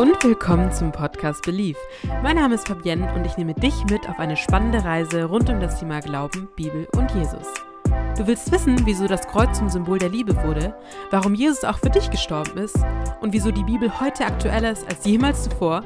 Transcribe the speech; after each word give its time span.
und 0.00 0.24
willkommen 0.24 0.72
zum 0.72 0.92
Podcast 0.92 1.42
Belief. 1.42 1.76
Mein 2.22 2.36
Name 2.36 2.54
ist 2.54 2.66
Fabienne 2.66 3.12
und 3.12 3.26
ich 3.26 3.36
nehme 3.36 3.52
dich 3.52 3.84
mit 3.90 4.08
auf 4.08 4.18
eine 4.18 4.34
spannende 4.34 4.82
Reise 4.82 5.24
rund 5.24 5.50
um 5.50 5.60
das 5.60 5.78
Thema 5.78 6.00
Glauben, 6.00 6.48
Bibel 6.56 6.88
und 6.96 7.14
Jesus. 7.14 7.46
Du 8.16 8.26
willst 8.26 8.50
wissen, 8.50 8.80
wieso 8.86 9.06
das 9.06 9.28
Kreuz 9.28 9.58
zum 9.58 9.68
Symbol 9.68 9.98
der 9.98 10.08
Liebe 10.08 10.34
wurde, 10.42 10.74
warum 11.10 11.34
Jesus 11.34 11.64
auch 11.64 11.76
für 11.76 11.90
dich 11.90 12.10
gestorben 12.10 12.56
ist 12.56 12.78
und 13.20 13.34
wieso 13.34 13.50
die 13.50 13.62
Bibel 13.62 14.00
heute 14.00 14.24
aktueller 14.24 14.72
ist 14.72 14.88
als 14.88 15.04
jemals 15.04 15.44
zuvor? 15.44 15.84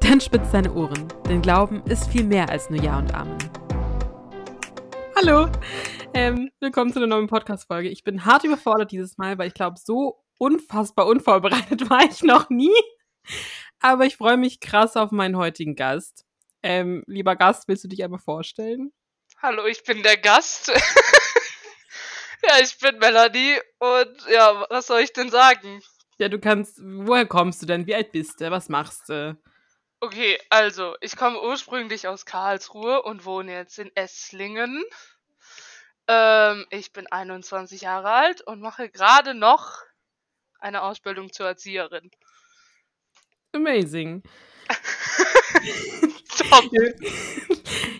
Dann 0.00 0.22
spitz 0.22 0.52
deine 0.52 0.72
Ohren, 0.72 1.08
denn 1.28 1.42
Glauben 1.42 1.82
ist 1.84 2.08
viel 2.08 2.24
mehr 2.24 2.48
als 2.48 2.70
nur 2.70 2.82
Ja 2.82 2.96
und 2.96 3.14
Amen. 3.14 3.36
Hallo, 5.16 5.50
ähm, 6.14 6.48
willkommen 6.60 6.94
zu 6.94 6.98
einer 6.98 7.08
neuen 7.08 7.26
Podcast-Folge. 7.26 7.90
Ich 7.90 8.04
bin 8.04 8.24
hart 8.24 8.42
überfordert 8.42 8.90
dieses 8.90 9.18
Mal, 9.18 9.36
weil 9.36 9.48
ich 9.48 9.54
glaube, 9.54 9.76
so 9.78 10.16
unfassbar 10.38 11.04
unvorbereitet 11.04 11.90
war 11.90 12.00
ich 12.04 12.22
noch 12.22 12.48
nie. 12.48 12.72
Aber 13.80 14.04
ich 14.06 14.16
freue 14.16 14.36
mich 14.36 14.60
krass 14.60 14.96
auf 14.96 15.10
meinen 15.10 15.36
heutigen 15.36 15.74
Gast. 15.74 16.24
Ähm, 16.62 17.02
lieber 17.06 17.36
Gast, 17.36 17.68
willst 17.68 17.84
du 17.84 17.88
dich 17.88 18.04
einmal 18.04 18.20
vorstellen? 18.20 18.92
Hallo, 19.40 19.64
ich 19.64 19.82
bin 19.84 20.02
der 20.02 20.18
Gast. 20.18 20.68
ja, 22.46 22.58
ich 22.62 22.78
bin 22.78 22.98
Melanie 22.98 23.58
und 23.78 24.26
ja, 24.30 24.66
was 24.68 24.86
soll 24.86 25.00
ich 25.00 25.12
denn 25.12 25.30
sagen? 25.30 25.82
Ja, 26.18 26.28
du 26.28 26.38
kannst, 26.38 26.78
woher 26.82 27.24
kommst 27.24 27.62
du 27.62 27.66
denn? 27.66 27.86
Wie 27.86 27.94
alt 27.94 28.12
bist 28.12 28.40
du? 28.40 28.50
Was 28.50 28.68
machst 28.68 29.08
du? 29.08 29.38
Okay, 30.00 30.38
also, 30.50 30.96
ich 31.00 31.16
komme 31.16 31.42
ursprünglich 31.42 32.08
aus 32.08 32.26
Karlsruhe 32.26 33.02
und 33.02 33.24
wohne 33.24 33.52
jetzt 33.52 33.78
in 33.78 33.90
Esslingen. 33.94 34.82
Ähm, 36.08 36.66
ich 36.70 36.92
bin 36.92 37.06
21 37.06 37.82
Jahre 37.82 38.10
alt 38.10 38.40
und 38.42 38.60
mache 38.60 38.90
gerade 38.90 39.34
noch 39.34 39.82
eine 40.58 40.82
Ausbildung 40.82 41.32
zur 41.32 41.46
Erzieherin. 41.46 42.10
Amazing. 43.52 44.22
Top. 46.38 46.64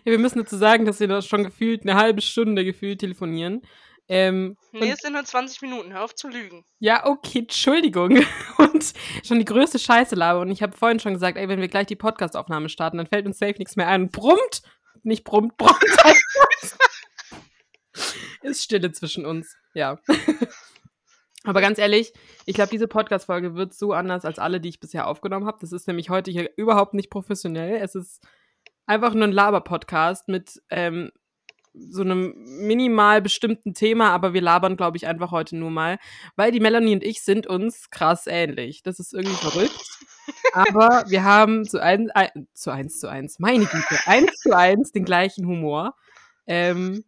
Ja, 0.05 0.12
wir 0.12 0.19
müssen 0.19 0.39
dazu 0.39 0.57
sagen, 0.57 0.87
dass 0.87 0.98
wir 0.98 1.09
da 1.09 1.20
schon 1.20 1.45
gefühlt 1.45 1.83
eine 1.83 1.95
halbe 1.95 2.23
Stunde 2.23 2.65
gefühlt 2.65 3.01
telefonieren. 3.01 3.61
Ähm, 4.09 4.57
nee, 4.73 4.91
es 4.91 5.01
sind 5.01 5.12
nur 5.12 5.25
20 5.25 5.61
Minuten, 5.62 5.92
hör 5.92 6.03
auf 6.03 6.15
zu 6.15 6.29
lügen. 6.29 6.65
Ja, 6.79 7.07
okay, 7.07 7.41
Entschuldigung. 7.41 8.25
Und 8.59 8.92
schon 9.23 9.39
die 9.39 9.45
größte 9.45 9.79
Scheiße 9.79 10.17
laber. 10.17 10.41
Und 10.41 10.51
ich 10.51 10.62
habe 10.62 10.77
vorhin 10.77 11.01
schon 11.01 11.12
gesagt, 11.12 11.37
ey, 11.37 11.48
wenn 11.48 11.61
wir 11.61 11.69
gleich 11.69 11.87
die 11.87 11.97
Podcastaufnahme 11.97 12.70
starten, 12.70 12.97
dann 12.97 13.07
fällt 13.07 13.27
uns 13.27 13.39
safe 13.39 13.57
nichts 13.59 13.77
mehr 13.77 13.89
ein. 13.89 14.11
brummt, 14.11 14.62
nicht 15.03 15.23
brummt, 15.23 15.57
brummt. 15.59 15.77
Ist 18.42 18.64
Stille 18.64 18.91
zwischen 18.91 19.27
uns, 19.27 19.55
ja. 19.75 19.98
Aber 21.44 21.60
ganz 21.60 21.78
ehrlich, 21.78 22.12
ich 22.44 22.55
glaube, 22.55 22.70
diese 22.70 22.86
Podcast-Folge 22.86 23.55
wird 23.55 23.72
so 23.72 23.92
anders 23.92 24.24
als 24.24 24.38
alle, 24.38 24.60
die 24.60 24.69
ich 24.69 24.80
bisher 24.80 25.06
aufgenommen 25.06 25.46
habe. 25.46 25.58
Das 25.60 25.72
ist 25.72 25.86
nämlich 25.88 26.10
heute 26.10 26.30
hier 26.30 26.50
überhaupt 26.56 26.92
nicht 26.92 27.08
professionell. 27.08 27.77
Es 27.77 27.94
ist 27.94 28.22
einfach 28.86 29.14
nur 29.14 29.24
ein 29.24 29.33
Laber-Podcast 29.33 30.28
mit 30.28 30.61
ähm, 30.68 31.11
so 31.72 32.02
einem 32.02 32.34
minimal 32.44 33.22
bestimmten 33.22 33.74
Thema, 33.74 34.11
aber 34.11 34.34
wir 34.34 34.42
labern, 34.42 34.77
glaube 34.77 34.96
ich, 34.96 35.06
einfach 35.06 35.30
heute 35.30 35.56
nur 35.56 35.70
mal, 35.70 35.98
weil 36.36 36.50
die 36.50 36.61
Melanie 36.61 36.94
und 36.94 37.05
ich 37.05 37.22
sind 37.22 37.46
uns 37.46 37.91
krass 37.91 38.27
ähnlich. 38.27 38.83
Das 38.83 38.98
ist 38.98 39.14
irgendwie 39.14 39.36
verrückt. 39.36 39.80
aber 40.52 41.05
wir 41.08 41.24
haben 41.24 41.64
zu, 41.64 41.83
ein, 41.83 42.11
ein, 42.11 42.48
zu 42.52 42.70
eins 42.70 42.98
zu 42.98 43.08
eins, 43.08 43.38
meine 43.38 43.64
Güte, 43.64 43.98
eins 44.06 44.36
zu 44.41 44.56
eins 44.56 44.92
den 44.92 45.05
gleichen 45.05 45.46
Humor. 45.46 45.94
Ähm, 46.46 47.05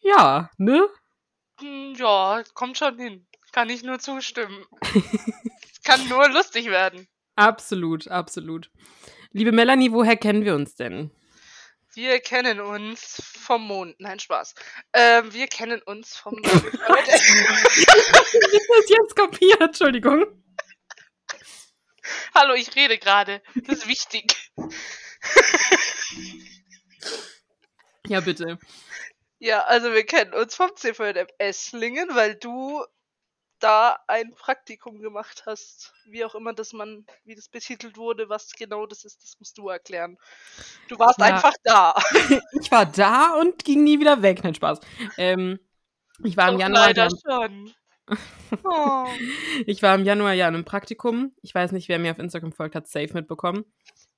ja, 0.00 0.50
ne? 0.56 0.88
Hm, 1.60 1.94
ja, 1.96 2.42
kommt 2.54 2.78
schon 2.78 2.98
hin. 2.98 3.26
Kann 3.52 3.68
ich 3.68 3.82
nur 3.82 3.98
zustimmen. 3.98 4.64
Kann 5.84 6.08
nur 6.08 6.28
lustig 6.30 6.66
werden. 6.66 7.06
Absolut, 7.36 8.08
absolut. 8.08 8.70
Liebe 9.32 9.52
Melanie, 9.52 9.92
woher 9.92 10.16
kennen 10.16 10.44
wir 10.44 10.54
uns 10.54 10.74
denn? 10.74 11.10
Wir 11.94 12.20
kennen 12.20 12.60
uns 12.60 13.22
vom 13.38 13.66
Mond. 13.66 13.94
Nein, 13.98 14.18
Spaß. 14.18 14.54
Ähm, 14.94 15.34
wir 15.34 15.46
kennen 15.46 15.82
uns 15.82 16.16
vom. 16.16 16.38
ich 16.42 16.46
das 16.46 16.62
jetzt 18.88 19.16
kapiert, 19.16 19.60
Entschuldigung. 19.60 20.24
Hallo, 22.34 22.54
ich 22.54 22.74
rede 22.74 22.96
gerade. 22.98 23.42
Das 23.66 23.80
ist 23.80 23.88
wichtig. 23.88 24.50
ja, 28.06 28.20
bitte. 28.20 28.58
Ja, 29.38 29.60
also 29.64 29.92
wir 29.92 30.06
kennen 30.06 30.32
uns 30.32 30.54
vom 30.54 30.74
CVM 30.74 31.26
Esslingen, 31.36 32.14
weil 32.14 32.36
du 32.36 32.82
da 33.62 33.98
ein 34.08 34.34
Praktikum 34.34 35.00
gemacht 35.00 35.44
hast, 35.46 35.94
wie 36.06 36.24
auch 36.24 36.34
immer 36.34 36.52
das 36.52 36.72
man, 36.72 37.06
wie 37.24 37.34
das 37.34 37.48
betitelt 37.48 37.96
wurde, 37.96 38.28
was 38.28 38.52
genau 38.52 38.86
das 38.86 39.04
ist, 39.04 39.22
das 39.22 39.36
musst 39.38 39.56
du 39.58 39.68
erklären. 39.68 40.18
Du 40.88 40.98
warst 40.98 41.18
ja. 41.18 41.26
einfach 41.26 41.54
da. 41.62 41.94
ich 42.60 42.70
war 42.70 42.86
da 42.86 43.34
und 43.40 43.64
ging 43.64 43.84
nie 43.84 44.00
wieder 44.00 44.22
weg, 44.22 44.42
nein 44.42 44.54
Spaß. 44.54 44.80
Ähm, 45.16 45.58
ich 46.24 46.36
war 46.36 46.50
im 46.50 46.58
Januar. 46.58 46.88
Leider 46.88 47.08
schon. 47.10 47.72
oh. 48.64 49.06
Ich 49.66 49.82
war 49.82 49.94
im 49.94 50.04
Januar 50.04 50.32
ja 50.32 50.48
in 50.48 50.54
einem 50.54 50.64
Praktikum. 50.64 51.32
Ich 51.42 51.54
weiß 51.54 51.72
nicht, 51.72 51.88
wer 51.88 51.98
mir 51.98 52.12
auf 52.12 52.18
Instagram 52.18 52.52
folgt, 52.52 52.74
hat 52.74 52.88
safe 52.88 53.14
mitbekommen. 53.14 53.64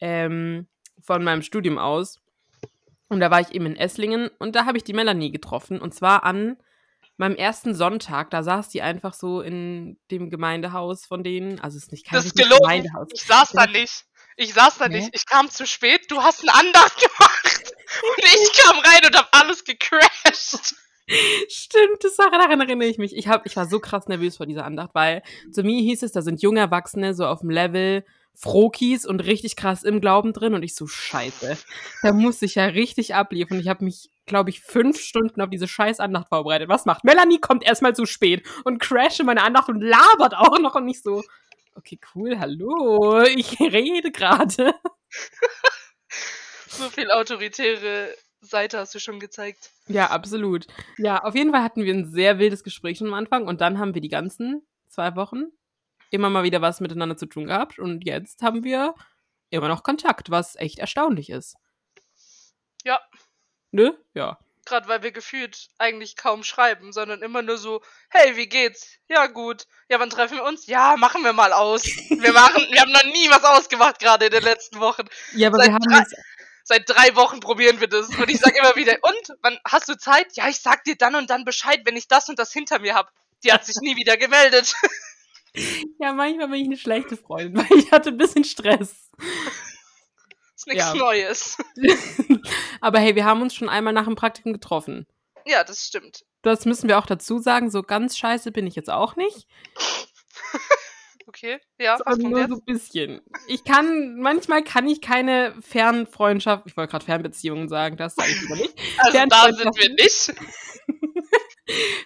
Ähm, 0.00 0.66
von 1.00 1.22
meinem 1.22 1.42
Studium 1.42 1.78
aus. 1.78 2.20
Und 3.08 3.20
da 3.20 3.30
war 3.30 3.40
ich 3.40 3.52
eben 3.54 3.66
in 3.66 3.76
Esslingen 3.76 4.30
und 4.38 4.56
da 4.56 4.64
habe 4.64 4.78
ich 4.78 4.84
die 4.84 4.94
Melanie 4.94 5.30
getroffen. 5.30 5.80
Und 5.80 5.94
zwar 5.94 6.24
an 6.24 6.56
meinem 7.16 7.36
ersten 7.36 7.74
Sonntag, 7.74 8.30
da 8.30 8.42
saß 8.42 8.68
die 8.68 8.82
einfach 8.82 9.14
so 9.14 9.40
in 9.40 9.98
dem 10.10 10.30
Gemeindehaus 10.30 11.06
von 11.06 11.22
denen. 11.22 11.60
Also 11.60 11.76
es 11.76 11.84
ist 11.84 11.92
nicht 11.92 12.06
kein 12.06 12.16
das 12.16 12.26
ist 12.26 12.36
gelogen. 12.36 12.90
Ich 13.12 13.22
saß 13.22 13.52
da 13.52 13.66
nicht. 13.66 14.04
Ich 14.36 14.52
saß 14.52 14.78
da 14.78 14.88
nee. 14.88 14.98
nicht. 14.98 15.10
Ich 15.14 15.26
kam 15.26 15.48
zu 15.48 15.66
spät. 15.66 16.10
Du 16.10 16.22
hast 16.22 16.40
einen 16.40 16.66
Andacht 16.66 16.96
gemacht. 17.00 17.74
Und 18.02 18.24
ich 18.24 18.52
kam 18.62 18.78
rein 18.78 19.00
und 19.06 19.16
hab 19.16 19.28
alles 19.32 19.64
gecrashed. 19.64 20.74
Stimmt, 21.48 22.02
das 22.02 22.16
Sache, 22.16 22.30
daran 22.32 22.60
erinnere 22.60 22.88
ich 22.88 22.98
mich. 22.98 23.14
Ich, 23.14 23.28
hab, 23.28 23.44
ich 23.46 23.56
war 23.56 23.66
so 23.66 23.78
krass 23.78 24.06
nervös 24.08 24.38
vor 24.38 24.46
dieser 24.46 24.64
Andacht, 24.64 24.90
weil 24.94 25.22
zu 25.52 25.62
mir 25.62 25.80
hieß 25.82 26.02
es, 26.02 26.12
da 26.12 26.22
sind 26.22 26.42
junge 26.42 26.60
Erwachsene 26.60 27.14
so 27.14 27.26
auf 27.26 27.40
dem 27.40 27.50
Level 27.50 28.04
Frokies 28.36 29.06
und 29.06 29.20
richtig 29.20 29.56
krass 29.56 29.84
im 29.84 30.00
Glauben 30.00 30.32
drin 30.32 30.54
und 30.54 30.62
ich 30.62 30.74
so, 30.74 30.86
scheiße. 30.86 31.56
Da 32.02 32.12
muss 32.12 32.42
ich 32.42 32.56
ja 32.56 32.66
richtig 32.66 33.14
abliefern. 33.14 33.60
Ich 33.60 33.68
habe 33.68 33.84
mich, 33.84 34.10
glaube 34.26 34.50
ich, 34.50 34.60
fünf 34.60 35.00
Stunden 35.00 35.40
auf 35.40 35.50
diese 35.50 35.68
scheiß 35.68 36.00
Andacht 36.00 36.28
vorbereitet. 36.28 36.68
Was 36.68 36.84
macht? 36.84 37.04
Melanie 37.04 37.38
kommt 37.38 37.64
erstmal 37.64 37.94
zu 37.94 38.06
spät 38.06 38.44
und 38.64 38.80
crasht 38.80 39.20
in 39.20 39.26
meine 39.26 39.42
Andacht 39.42 39.68
und 39.68 39.80
labert 39.80 40.34
auch 40.34 40.58
noch 40.58 40.74
und 40.74 40.84
nicht 40.84 41.02
so, 41.02 41.22
okay, 41.76 41.98
cool, 42.14 42.38
hallo, 42.38 43.22
ich 43.22 43.58
rede 43.60 44.10
gerade. 44.10 44.74
so 46.68 46.90
viel 46.90 47.10
autoritäre 47.10 48.14
Seite 48.40 48.78
hast 48.78 48.94
du 48.94 48.98
schon 48.98 49.20
gezeigt. 49.20 49.70
Ja, 49.86 50.10
absolut. 50.10 50.66
Ja, 50.98 51.22
auf 51.22 51.34
jeden 51.34 51.52
Fall 51.52 51.62
hatten 51.62 51.84
wir 51.84 51.94
ein 51.94 52.10
sehr 52.10 52.38
wildes 52.38 52.64
Gespräch 52.64 52.98
schon 52.98 53.08
am 53.08 53.14
Anfang 53.14 53.46
und 53.46 53.60
dann 53.60 53.78
haben 53.78 53.94
wir 53.94 54.02
die 54.02 54.08
ganzen 54.08 54.66
zwei 54.88 55.16
Wochen 55.16 55.44
immer 56.10 56.30
mal 56.30 56.44
wieder 56.44 56.62
was 56.62 56.80
miteinander 56.80 57.16
zu 57.16 57.26
tun 57.26 57.46
gehabt 57.46 57.78
und 57.78 58.04
jetzt 58.04 58.42
haben 58.42 58.64
wir 58.64 58.94
immer 59.50 59.68
noch 59.68 59.82
Kontakt, 59.82 60.30
was 60.30 60.56
echt 60.56 60.78
erstaunlich 60.78 61.30
ist. 61.30 61.56
Ja. 62.84 63.00
Ne? 63.70 63.96
Ja. 64.14 64.38
Gerade 64.66 64.88
weil 64.88 65.02
wir 65.02 65.12
gefühlt 65.12 65.68
eigentlich 65.78 66.16
kaum 66.16 66.42
schreiben, 66.42 66.92
sondern 66.92 67.20
immer 67.22 67.42
nur 67.42 67.58
so, 67.58 67.82
hey, 68.08 68.36
wie 68.36 68.48
geht's? 68.48 68.98
Ja, 69.08 69.26
gut. 69.26 69.66
Ja, 69.88 70.00
wann 70.00 70.10
treffen 70.10 70.38
wir 70.38 70.44
uns? 70.44 70.66
Ja, 70.66 70.96
machen 70.96 71.22
wir 71.22 71.34
mal 71.34 71.52
aus. 71.52 71.84
Wir 71.84 72.32
machen, 72.32 72.66
wir 72.70 72.80
haben 72.80 72.92
noch 72.92 73.04
nie 73.04 73.28
was 73.28 73.44
ausgemacht, 73.44 73.98
gerade 73.98 74.26
in 74.26 74.32
den 74.32 74.42
letzten 74.42 74.80
Wochen. 74.80 75.06
Ja, 75.32 75.48
aber 75.48 75.58
seit 75.58 75.68
wir 75.68 75.74
haben 75.74 75.82
drei. 75.82 76.04
Seit 76.66 76.88
drei 76.88 77.14
Wochen 77.14 77.40
probieren 77.40 77.78
wir 77.80 77.88
das. 77.88 78.08
Und 78.08 78.30
ich 78.30 78.38
sag 78.38 78.56
immer 78.56 78.74
wieder, 78.74 78.96
und? 79.02 79.38
Wann 79.42 79.58
hast 79.66 79.86
du 79.86 79.98
Zeit? 79.98 80.34
Ja, 80.34 80.48
ich 80.48 80.60
sag 80.60 80.82
dir 80.84 80.96
dann 80.96 81.14
und 81.14 81.28
dann 81.28 81.44
Bescheid, 81.44 81.82
wenn 81.84 81.96
ich 81.96 82.08
das 82.08 82.30
und 82.30 82.38
das 82.38 82.52
hinter 82.52 82.78
mir 82.78 82.94
hab. 82.94 83.12
Die 83.44 83.52
hat 83.52 83.66
sich 83.66 83.76
nie 83.82 83.96
wieder 83.96 84.16
gemeldet. 84.16 84.74
Ja, 86.00 86.12
manchmal 86.12 86.48
bin 86.48 86.60
ich 86.60 86.66
eine 86.66 86.76
schlechte 86.76 87.16
Freundin, 87.16 87.56
weil 87.56 87.78
ich 87.78 87.92
hatte 87.92 88.10
ein 88.10 88.16
bisschen 88.16 88.44
Stress. 88.44 89.10
Ist 90.56 90.66
nichts 90.66 90.84
ja. 90.84 90.94
Neues. 90.94 91.56
Aber 92.80 92.98
hey, 92.98 93.14
wir 93.14 93.24
haben 93.24 93.42
uns 93.42 93.54
schon 93.54 93.68
einmal 93.68 93.92
nach 93.92 94.04
dem 94.04 94.14
Praktikum 94.14 94.52
getroffen. 94.52 95.06
Ja, 95.46 95.64
das 95.64 95.86
stimmt. 95.86 96.24
Das 96.42 96.64
müssen 96.64 96.88
wir 96.88 96.98
auch 96.98 97.06
dazu 97.06 97.38
sagen. 97.38 97.70
So 97.70 97.82
ganz 97.82 98.16
scheiße 98.16 98.52
bin 98.52 98.66
ich 98.66 98.74
jetzt 98.76 98.90
auch 98.90 99.16
nicht. 99.16 99.46
okay, 101.26 101.58
ja. 101.78 101.98
Was 102.04 102.18
nur 102.18 102.38
jetzt? 102.38 102.50
so 102.50 102.56
ein 102.56 102.64
bisschen. 102.64 103.20
Ich 103.46 103.64
kann, 103.64 104.16
manchmal 104.20 104.62
kann 104.62 104.86
ich 104.86 105.00
keine 105.00 105.54
Fernfreundschaft, 105.60 106.64
ich 106.66 106.76
wollte 106.76 106.90
gerade 106.90 107.04
Fernbeziehungen 107.04 107.68
sagen, 107.68 107.96
das 107.96 108.14
sage 108.14 108.30
ich 108.30 108.40
lieber 108.42 108.56
nicht. 108.56 108.74
Also 108.98 109.18
da 109.26 109.52
sind 109.52 109.76
wir 109.76 109.90
nicht. 109.90 110.34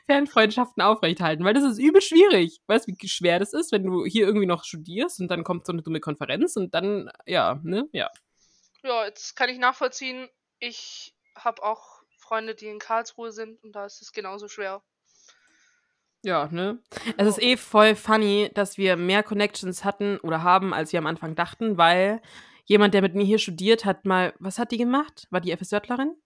Fernfreundschaften 0.06 0.82
aufrechthalten, 0.82 1.44
weil 1.44 1.54
das 1.54 1.64
ist 1.64 1.78
übel 1.78 2.00
schwierig. 2.00 2.60
Weißt 2.66 2.88
du, 2.88 2.92
wie 2.96 3.08
schwer 3.08 3.38
das 3.38 3.52
ist, 3.52 3.72
wenn 3.72 3.84
du 3.84 4.04
hier 4.04 4.26
irgendwie 4.26 4.46
noch 4.46 4.64
studierst 4.64 5.20
und 5.20 5.28
dann 5.28 5.44
kommt 5.44 5.66
so 5.66 5.72
eine 5.72 5.82
dumme 5.82 6.00
Konferenz 6.00 6.56
und 6.56 6.74
dann, 6.74 7.10
ja, 7.26 7.60
ne, 7.62 7.88
ja. 7.92 8.10
Ja, 8.82 9.04
jetzt 9.04 9.34
kann 9.36 9.48
ich 9.48 9.58
nachvollziehen. 9.58 10.28
Ich 10.60 11.14
habe 11.34 11.62
auch 11.62 12.02
Freunde, 12.16 12.54
die 12.54 12.66
in 12.66 12.78
Karlsruhe 12.78 13.32
sind 13.32 13.62
und 13.62 13.72
da 13.72 13.86
ist 13.86 14.02
es 14.02 14.12
genauso 14.12 14.48
schwer. 14.48 14.82
Ja, 16.22 16.48
ne? 16.50 16.78
Es 17.16 17.28
ist 17.28 17.42
eh 17.42 17.56
voll 17.56 17.94
funny, 17.94 18.50
dass 18.54 18.76
wir 18.76 18.96
mehr 18.96 19.22
Connections 19.22 19.84
hatten 19.84 20.18
oder 20.18 20.42
haben, 20.42 20.74
als 20.74 20.92
wir 20.92 20.98
am 20.98 21.06
Anfang 21.06 21.36
dachten, 21.36 21.78
weil 21.78 22.20
jemand, 22.64 22.92
der 22.94 23.02
mit 23.02 23.14
mir 23.14 23.24
hier 23.24 23.38
studiert, 23.38 23.84
hat 23.84 24.04
mal 24.04 24.34
was 24.38 24.58
hat 24.58 24.72
die 24.72 24.78
gemacht? 24.78 25.26
War 25.30 25.40
die 25.40 25.56
FSJlerin? 25.56 26.16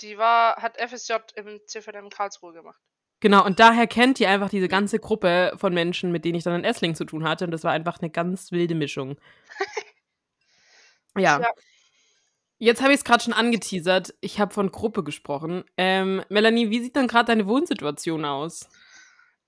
Die 0.00 0.18
war 0.18 0.56
hat 0.56 0.76
FSJ 0.76 1.14
im 1.36 1.60
CVJM 1.66 2.10
Karlsruhe 2.10 2.52
gemacht. 2.52 2.80
Genau, 3.20 3.44
und 3.44 3.58
daher 3.58 3.86
kennt 3.86 4.20
ihr 4.20 4.28
einfach 4.28 4.50
diese 4.50 4.68
ganze 4.68 4.98
Gruppe 4.98 5.52
von 5.56 5.72
Menschen, 5.72 6.12
mit 6.12 6.24
denen 6.24 6.34
ich 6.36 6.44
dann 6.44 6.56
in 6.56 6.64
Essling 6.64 6.94
zu 6.94 7.04
tun 7.04 7.26
hatte. 7.26 7.46
Und 7.46 7.52
das 7.52 7.64
war 7.64 7.72
einfach 7.72 8.00
eine 8.00 8.10
ganz 8.10 8.52
wilde 8.52 8.74
Mischung. 8.74 9.16
ja. 11.16 11.40
Ja. 11.40 11.50
Jetzt 12.58 12.82
habe 12.82 12.92
ich 12.92 12.98
es 12.98 13.04
gerade 13.04 13.24
schon 13.24 13.32
angeteasert. 13.32 14.14
Ich 14.20 14.40
habe 14.40 14.52
von 14.52 14.70
Gruppe 14.70 15.02
gesprochen. 15.04 15.64
Ähm, 15.76 16.22
Melanie, 16.28 16.70
wie 16.70 16.82
sieht 16.82 16.96
denn 16.96 17.08
gerade 17.08 17.26
deine 17.26 17.46
Wohnsituation 17.46 18.24
aus? 18.24 18.68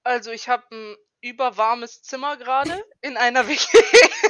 Also, 0.02 0.30
ich 0.30 0.48
habe 0.48 0.64
ein 0.72 0.96
überwarmes 1.20 2.02
Zimmer 2.02 2.36
gerade 2.36 2.72
in 3.02 3.16
einer 3.16 3.46
WG. 3.48 3.60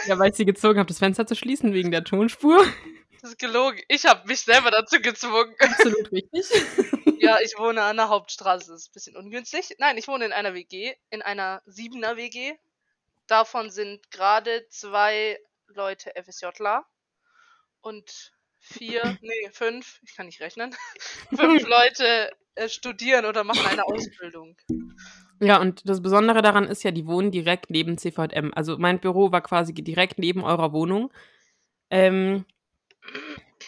Ja, 0.06 0.18
weil 0.18 0.30
ich 0.30 0.36
sie 0.36 0.44
gezwungen 0.44 0.78
habe, 0.78 0.88
das 0.88 0.98
Fenster 0.98 1.26
zu 1.26 1.34
schließen 1.34 1.72
wegen 1.72 1.90
der 1.90 2.04
Tonspur. 2.04 2.64
Das 3.26 3.32
ist 3.32 3.38
gelogen. 3.40 3.80
Ich 3.88 4.04
habe 4.04 4.24
mich 4.28 4.42
selber 4.42 4.70
dazu 4.70 5.00
gezwungen. 5.00 5.52
Absolut 5.58 6.12
richtig. 6.12 6.46
Ja, 7.18 7.38
ich 7.42 7.58
wohne 7.58 7.82
an 7.82 7.96
der 7.96 8.08
Hauptstraße. 8.08 8.70
Das 8.70 8.82
ist 8.82 8.90
ein 8.90 8.92
bisschen 8.92 9.16
ungünstig. 9.16 9.74
Nein, 9.78 9.96
ich 9.96 10.06
wohne 10.06 10.26
in 10.26 10.32
einer 10.32 10.54
WG, 10.54 10.94
in 11.10 11.22
einer 11.22 11.60
Siebener 11.66 12.16
WG. 12.16 12.52
Davon 13.26 13.70
sind 13.70 14.12
gerade 14.12 14.68
zwei 14.68 15.40
Leute 15.66 16.12
FSJler 16.14 16.84
und 17.80 18.32
vier, 18.60 19.02
nee, 19.22 19.50
fünf, 19.50 19.98
ich 20.04 20.14
kann 20.14 20.26
nicht 20.26 20.40
rechnen, 20.40 20.76
fünf 21.34 21.66
Leute 21.66 22.30
äh, 22.54 22.68
studieren 22.68 23.24
oder 23.24 23.42
machen 23.42 23.66
eine 23.66 23.86
Ausbildung. 23.86 24.56
Ja, 25.40 25.60
und 25.60 25.88
das 25.88 26.00
Besondere 26.00 26.42
daran 26.42 26.68
ist 26.68 26.84
ja, 26.84 26.92
die 26.92 27.06
wohnen 27.06 27.32
direkt 27.32 27.70
neben 27.70 27.98
CVM. 27.98 28.52
Also 28.54 28.78
mein 28.78 29.00
Büro 29.00 29.32
war 29.32 29.40
quasi 29.40 29.74
direkt 29.74 30.18
neben 30.20 30.44
eurer 30.44 30.72
Wohnung. 30.72 31.10
Ähm, 31.90 32.44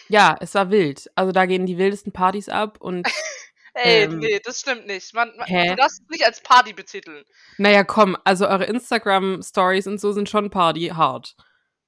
ja, 0.07 0.37
es 0.39 0.55
war 0.55 0.71
wild. 0.71 1.09
Also 1.15 1.31
da 1.31 1.45
gehen 1.45 1.65
die 1.65 1.77
wildesten 1.77 2.11
Partys 2.11 2.49
ab 2.49 2.77
und 2.79 3.07
Ey, 3.75 4.03
Ähm, 4.03 4.19
nee, 4.19 4.39
das 4.43 4.61
stimmt 4.61 4.87
nicht. 4.87 5.13
Man, 5.13 5.31
man, 5.37 5.45
hä? 5.47 5.69
du 5.69 5.75
darfst 5.75 6.01
es 6.01 6.09
nicht 6.09 6.25
als 6.25 6.41
Party 6.41 6.73
betiteln. 6.73 7.23
naja, 7.57 7.83
komm, 7.83 8.17
also 8.23 8.47
eure 8.47 8.65
Instagram-Stories 8.65 9.87
und 9.87 10.01
so 10.01 10.11
sind 10.11 10.27
schon 10.27 10.49
Party 10.49 10.87
hart. 10.87 11.35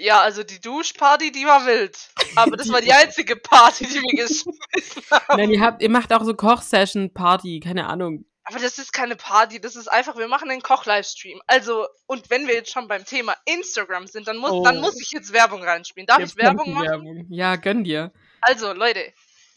Ja, 0.02 0.22
also 0.22 0.44
die 0.44 0.62
Duschparty, 0.62 1.34
die 1.34 1.46
war 1.46 1.66
wild. 1.66 1.98
Aber 2.36 2.56
das 2.56 2.72
war 2.72 2.80
die 2.80 2.94
einzige 2.94 3.36
Party, 3.36 3.86
die 3.86 3.96
wir 3.96 4.24
geschmissen 4.26 5.04
haben. 5.12 5.38
Nein, 5.38 5.52
ihr 5.52 5.60
habt, 5.60 5.82
ihr 5.82 5.90
macht 5.90 6.14
auch 6.14 6.24
so 6.24 6.34
Koch-Session-Party, 6.34 7.60
keine 7.60 7.86
Ahnung. 7.88 8.24
Aber 8.50 8.60
das 8.60 8.80
ist 8.80 8.92
keine 8.94 9.16
Party, 9.16 9.62
das 9.62 9.76
ist 9.76 9.88
einfach, 9.88 10.18
wir 10.18 10.28
machen 10.28 10.50
einen 10.50 10.64
Koch-Livestream. 10.64 11.40
Also, 11.46 11.88
und 12.08 12.32
wenn 12.32 12.48
wir 12.48 12.56
jetzt 12.56 12.72
schon 12.72 12.88
beim 12.88 13.06
Thema 13.06 13.36
Instagram 13.46 14.08
sind, 14.08 14.28
dann 14.28 14.38
muss, 14.38 14.64
dann 14.64 14.80
Oh. 14.80 14.82
muss 14.82 15.00
ich 15.00 15.12
jetzt 15.12 15.32
Werbung 15.34 15.62
reinspielen. 15.64 16.08
Darf 16.08 16.18
Jetzt 16.18 16.32
ich 16.32 16.38
Werbung 16.44 16.74
machen? 16.74 16.88
Werbung. 16.88 17.28
Ja, 17.30 17.58
gönn 17.58 17.84
dir. 17.84 18.12
Also, 18.42 18.74
Leute, 18.74 19.14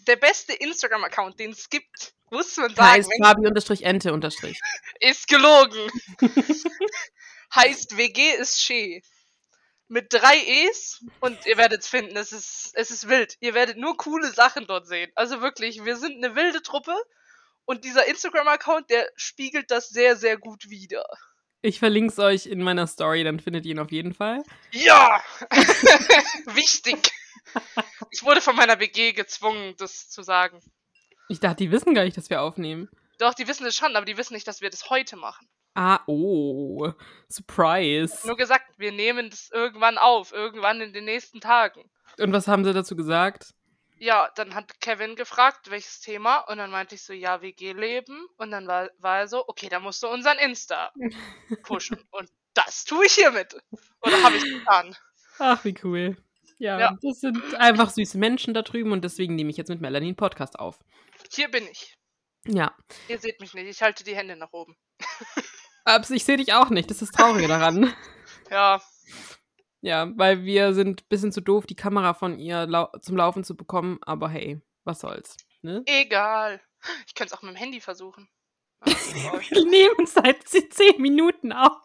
der 0.07 0.17
beste 0.17 0.53
Instagram-Account, 0.53 1.41
den 1.41 1.53
es 1.53 1.71
gibt, 1.71 2.13
muss 2.31 2.55
man 2.59 2.75
sagen, 2.75 2.91
Heißt 2.91 3.11
Fabi-Ente 3.23 4.13
unterstrich. 4.13 4.61
ist 5.01 5.27
gelogen. 5.27 5.91
heißt 7.55 7.97
WG 7.97 8.33
ist 8.33 8.61
She. 8.61 9.03
Mit 9.89 10.13
drei 10.13 10.37
E's 10.37 11.03
und 11.21 11.47
ihr 11.47 11.57
werdet 11.57 11.81
es 11.83 11.89
finden, 11.89 12.17
es 12.17 12.33
ist, 12.33 12.73
es 12.75 12.91
ist 12.91 13.09
wild. 13.09 13.37
Ihr 13.41 13.55
werdet 13.55 13.79
nur 13.79 13.97
coole 13.97 14.31
Sachen 14.33 14.67
dort 14.67 14.87
sehen. 14.87 15.11
Also 15.15 15.41
wirklich, 15.41 15.85
wir 15.85 15.97
sind 15.97 16.23
eine 16.23 16.35
wilde 16.35 16.63
Truppe 16.63 16.95
und 17.65 17.85
dieser 17.85 18.07
Instagram-Account, 18.07 18.91
der 18.91 19.09
spiegelt 19.17 19.71
das 19.71 19.89
sehr, 19.89 20.17
sehr 20.17 20.37
gut 20.37 20.69
wider. 20.69 21.05
Ich 21.63 21.79
verlinke 21.79 22.13
es 22.13 22.19
euch 22.19 22.47
in 22.47 22.61
meiner 22.61 22.87
Story, 22.87 23.23
dann 23.23 23.39
findet 23.39 23.65
ihr 23.65 23.73
ihn 23.73 23.79
auf 23.79 23.93
jeden 23.93 24.15
Fall. 24.15 24.43
Ja! 24.73 25.23
Wichtig! 26.55 27.13
Ich 28.11 28.25
wurde 28.25 28.41
von 28.41 28.57
meiner 28.57 28.81
WG 28.81 29.13
gezwungen, 29.13 29.75
das 29.79 30.09
zu 30.09 30.23
sagen. 30.23 30.61
Ich 31.29 31.41
dachte, 31.41 31.65
die 31.65 31.71
wissen 31.71 31.95
gar 31.95 32.05
nicht, 32.05 32.17
dass 32.17 32.31
wir 32.31 32.43
aufnehmen. 32.43 32.89
Doch, 33.19 33.35
die 33.35 33.47
wissen 33.47 33.67
es 33.67 33.77
schon, 33.77 33.95
aber 33.95 34.05
die 34.05 34.17
wissen 34.17 34.35
nicht, 34.35 34.49
dass 34.49 34.61
wir 34.61 34.71
das 34.71 34.91
heute 34.91 35.17
machen. 35.17 35.47
Ah, 35.75 36.01
oh. 36.07 36.93
Surprise. 37.29 38.27
Nur 38.27 38.37
gesagt, 38.37 38.79
wir 38.79 38.93
nehmen 38.93 39.31
das 39.31 39.49
irgendwann 39.53 39.97
auf, 39.97 40.33
irgendwann 40.33 40.81
in 40.81 40.93
den 40.93 41.05
nächsten 41.05 41.41
Tagen. 41.41 41.89
Und 42.19 42.33
was 42.33 42.49
haben 42.49 42.65
sie 42.65 42.75
dazu 42.75 42.97
gesagt? 42.97 43.55
Ja, 44.05 44.29
dann 44.35 44.57
hat 44.57 44.81
Kevin 44.81 45.15
gefragt, 45.15 45.71
welches 45.71 46.01
Thema, 46.01 46.39
und 46.49 46.59
dann 46.59 46.73
meinte 46.73 46.97
ich 46.97 47.03
so, 47.05 47.13
ja, 47.13 47.41
WG-Leben. 47.41 48.27
Und 48.37 48.51
dann 48.51 48.67
war, 48.67 48.91
war 48.99 49.19
er 49.21 49.29
so, 49.29 49.45
okay, 49.47 49.69
dann 49.69 49.85
musst 49.85 50.03
du 50.03 50.09
unseren 50.09 50.39
Insta 50.39 50.91
pushen. 51.63 52.03
und 52.11 52.29
das 52.55 52.85
tue 52.85 53.07
ich 53.07 53.13
hiermit. 53.13 53.55
Oder 54.01 54.23
habe 54.25 54.37
ich 54.37 54.43
getan. 54.43 54.97
Ach, 55.39 55.65
wie 55.65 55.75
cool. 55.85 56.17
Ja, 56.59 56.81
Ja. 56.81 56.99
das 57.01 57.21
sind 57.21 57.55
einfach 57.55 57.91
süße 57.91 58.19
Menschen 58.19 58.55
da 58.55 58.63
drüben 58.63 58.91
und 58.91 59.05
deswegen 59.05 59.37
nehme 59.37 59.51
ich 59.51 59.57
jetzt 59.57 59.69
mit 59.69 59.81
Melanie 59.81 60.09
einen 60.09 60.17
Podcast 60.17 60.59
auf. 60.59 60.81
Hier 61.33 61.49
bin 61.49 61.65
ich. 61.69 61.95
Ja. 62.47 62.77
Ihr 63.07 63.21
seht 63.21 63.41
mich 63.41 63.55
nicht, 63.55 63.69
ich 63.69 63.83
halte 63.83 64.03
die 64.03 64.17
Hände 64.17 64.35
nach 64.35 64.53
oben. 64.53 64.77
Aber 65.85 66.11
ich 66.11 66.25
sehe 66.25 66.37
dich 66.39 66.53
auch 66.55 66.71
nicht, 66.71 66.91
das 66.91 67.03
ist 67.03 67.13
das 67.15 67.21
Traurige 67.21 67.47
daran. 67.47 67.95
Ja, 68.51 68.83
Ja, 69.83 70.11
weil 70.17 70.45
wir 70.45 70.75
sind 70.75 71.03
ein 71.03 71.09
bisschen 71.09 71.33
zu 71.33 71.41
doof, 71.41 71.67
die 71.67 71.75
Kamera 71.75 72.15
von 72.15 72.39
ihr 72.39 72.67
lau 72.67 72.87
zum 73.03 73.17
Laufen 73.17 73.43
zu 73.45 73.57
bekommen, 73.57 73.99
aber 74.03 74.29
hey, 74.29 74.61
was 74.85 75.01
soll's. 75.01 75.37
Ne? 75.63 75.83
egal. 75.87 76.61
Ich 77.07 77.15
könnte 77.15 77.33
es 77.35 77.39
auch 77.39 77.43
mit 77.43 77.53
dem 77.53 77.57
Handy 77.57 77.81
versuchen. 77.81 78.29
Wir 78.85 79.65
nehmen 79.71 80.07
seit 80.07 80.49
ze- 80.49 80.69
zehn 80.69 81.01
Minuten 81.01 81.53
auf. 81.53 81.77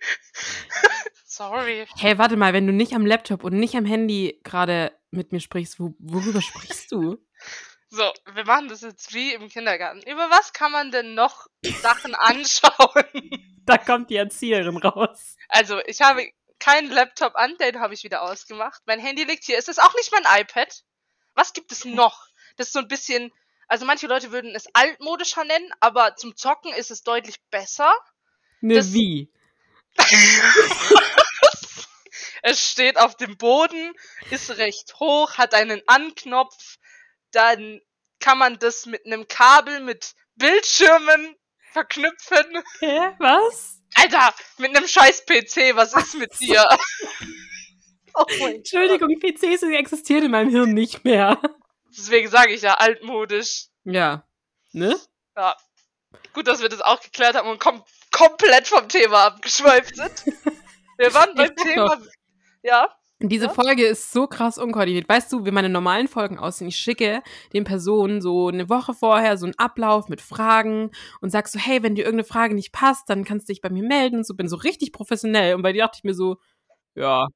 Sorry. 1.24 1.86
Hey, 1.96 2.18
warte 2.18 2.36
mal, 2.36 2.52
wenn 2.52 2.66
du 2.66 2.72
nicht 2.72 2.94
am 2.94 3.06
Laptop 3.06 3.44
und 3.44 3.54
nicht 3.58 3.74
am 3.76 3.84
Handy 3.84 4.40
gerade 4.44 4.92
mit 5.10 5.32
mir 5.32 5.40
sprichst, 5.40 5.80
wo, 5.80 5.94
worüber 5.98 6.40
sprichst 6.42 6.92
du? 6.92 7.18
So, 7.90 8.12
wir 8.34 8.44
machen 8.44 8.68
das 8.68 8.82
jetzt 8.82 9.12
wie 9.14 9.32
im 9.34 9.48
Kindergarten. 9.48 10.00
Über 10.02 10.30
was 10.30 10.52
kann 10.52 10.70
man 10.70 10.92
denn 10.92 11.14
noch 11.14 11.46
Sachen 11.82 12.14
anschauen? 12.14 13.04
Da 13.66 13.78
kommt 13.78 14.10
die 14.10 14.16
Erzieherin 14.16 14.76
raus. 14.76 15.36
Also, 15.48 15.80
ich 15.86 16.00
habe 16.00 16.28
keinen 16.60 16.90
Laptop 16.90 17.34
an, 17.34 17.56
den 17.58 17.80
habe 17.80 17.94
ich 17.94 18.04
wieder 18.04 18.22
ausgemacht. 18.22 18.80
Mein 18.86 19.00
Handy 19.00 19.24
liegt 19.24 19.44
hier. 19.44 19.58
Ist 19.58 19.68
das 19.68 19.78
auch 19.78 19.94
nicht 19.94 20.12
mein 20.12 20.40
iPad? 20.40 20.82
Was 21.34 21.52
gibt 21.52 21.72
es 21.72 21.84
noch? 21.84 22.26
Das 22.56 22.68
ist 22.68 22.72
so 22.74 22.78
ein 22.80 22.88
bisschen. 22.88 23.32
Also, 23.66 23.84
manche 23.86 24.06
Leute 24.06 24.30
würden 24.30 24.54
es 24.54 24.66
altmodischer 24.72 25.44
nennen, 25.44 25.70
aber 25.80 26.14
zum 26.16 26.36
Zocken 26.36 26.72
ist 26.72 26.90
es 26.92 27.02
deutlich 27.02 27.36
besser. 27.50 27.92
Ne, 28.60 28.76
Das- 28.76 28.92
wie? 28.92 29.32
Es 32.42 32.70
steht 32.70 32.96
auf 32.98 33.16
dem 33.16 33.36
Boden, 33.36 33.92
ist 34.30 34.50
recht 34.56 34.94
hoch, 34.98 35.34
hat 35.36 35.52
einen 35.52 35.82
Anknopf. 35.86 36.78
Dann 37.32 37.80
kann 38.18 38.38
man 38.38 38.58
das 38.58 38.86
mit 38.86 39.06
einem 39.06 39.28
Kabel 39.28 39.80
mit 39.80 40.14
Bildschirmen 40.36 41.36
verknüpfen. 41.72 42.62
Hä? 42.80 43.14
Was? 43.18 43.80
Alter, 43.94 44.34
mit 44.58 44.76
einem 44.76 44.86
scheiß 44.86 45.24
PC, 45.26 45.74
was 45.74 45.94
ist 45.94 46.14
mit 46.14 46.38
dir? 46.40 46.66
oh 48.14 48.24
mein 48.40 48.56
Entschuldigung, 48.56 49.18
PCs 49.18 49.62
existieren 49.62 50.26
in 50.26 50.30
meinem 50.30 50.50
Hirn 50.50 50.72
nicht 50.74 51.04
mehr. 51.04 51.40
Deswegen 51.88 52.28
sage 52.28 52.52
ich 52.52 52.62
ja 52.62 52.74
altmodisch. 52.74 53.66
Ja. 53.84 54.24
Ne? 54.72 54.98
Ja. 55.36 55.56
Gut, 56.32 56.46
dass 56.46 56.62
wir 56.62 56.68
das 56.68 56.80
auch 56.80 57.00
geklärt 57.00 57.34
haben 57.34 57.48
und 57.48 57.58
kom 57.58 57.84
komplett 58.12 58.68
vom 58.68 58.88
Thema 58.88 59.26
abgeschweift 59.26 59.96
sind. 59.96 60.24
Wir 60.98 61.14
waren 61.14 61.34
beim 61.34 61.54
Thema. 61.56 61.98
Ja. 62.62 62.94
Diese 63.22 63.46
Ja? 63.46 63.52
Folge 63.52 63.84
ist 63.84 64.12
so 64.12 64.26
krass 64.26 64.56
unkoordiniert. 64.58 65.08
Weißt 65.08 65.32
du, 65.32 65.44
wie 65.44 65.50
meine 65.50 65.68
normalen 65.68 66.08
Folgen 66.08 66.38
aussehen? 66.38 66.68
Ich 66.68 66.76
schicke 66.76 67.22
den 67.52 67.64
Personen 67.64 68.22
so 68.22 68.48
eine 68.48 68.68
Woche 68.68 68.94
vorher 68.94 69.36
so 69.36 69.46
einen 69.46 69.58
Ablauf 69.58 70.08
mit 70.08 70.20
Fragen 70.20 70.90
und 71.20 71.30
sag 71.30 71.48
so, 71.48 71.58
hey, 71.58 71.82
wenn 71.82 71.94
dir 71.94 72.04
irgendeine 72.04 72.28
Frage 72.28 72.54
nicht 72.54 72.72
passt, 72.72 73.10
dann 73.10 73.24
kannst 73.24 73.48
du 73.48 73.52
dich 73.52 73.60
bei 73.60 73.70
mir 73.70 73.82
melden 73.82 74.18
und 74.18 74.26
so. 74.26 74.34
Bin 74.34 74.48
so 74.48 74.56
richtig 74.56 74.92
professionell. 74.92 75.54
Und 75.54 75.62
bei 75.62 75.72
dir 75.72 75.82
dachte 75.84 75.98
ich 75.98 76.04
mir 76.04 76.14
so, 76.14 76.36
ja, 76.94 77.26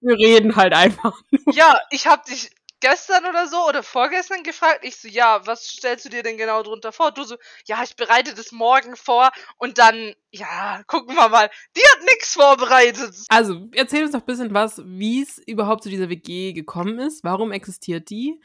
wir 0.00 0.16
reden 0.16 0.56
halt 0.56 0.74
einfach. 0.74 1.18
Ja, 1.54 1.78
ich 1.90 2.06
habe 2.06 2.22
dich 2.28 2.50
gestern 2.84 3.24
oder 3.24 3.48
so 3.48 3.66
oder 3.66 3.82
vorgestern 3.82 4.42
gefragt. 4.42 4.80
Ich 4.82 4.96
so, 4.96 5.08
ja, 5.08 5.46
was 5.46 5.66
stellst 5.66 6.04
du 6.04 6.10
dir 6.10 6.22
denn 6.22 6.36
genau 6.36 6.62
drunter 6.62 6.92
vor? 6.92 7.12
Du 7.12 7.24
so, 7.24 7.38
ja, 7.64 7.82
ich 7.82 7.96
bereite 7.96 8.34
das 8.34 8.52
morgen 8.52 8.94
vor 8.94 9.30
und 9.56 9.78
dann, 9.78 10.14
ja, 10.30 10.82
gucken 10.86 11.16
wir 11.16 11.30
mal. 11.30 11.50
Die 11.74 11.80
hat 11.80 12.02
nix 12.02 12.34
vorbereitet. 12.34 13.14
Also, 13.28 13.68
erzähl 13.72 14.02
uns 14.02 14.12
doch 14.12 14.20
ein 14.20 14.26
bisschen 14.26 14.52
was, 14.52 14.82
wie 14.84 15.22
es 15.22 15.38
überhaupt 15.38 15.82
zu 15.82 15.88
dieser 15.88 16.10
WG 16.10 16.52
gekommen 16.52 16.98
ist. 16.98 17.24
Warum 17.24 17.52
existiert 17.52 18.10
die? 18.10 18.38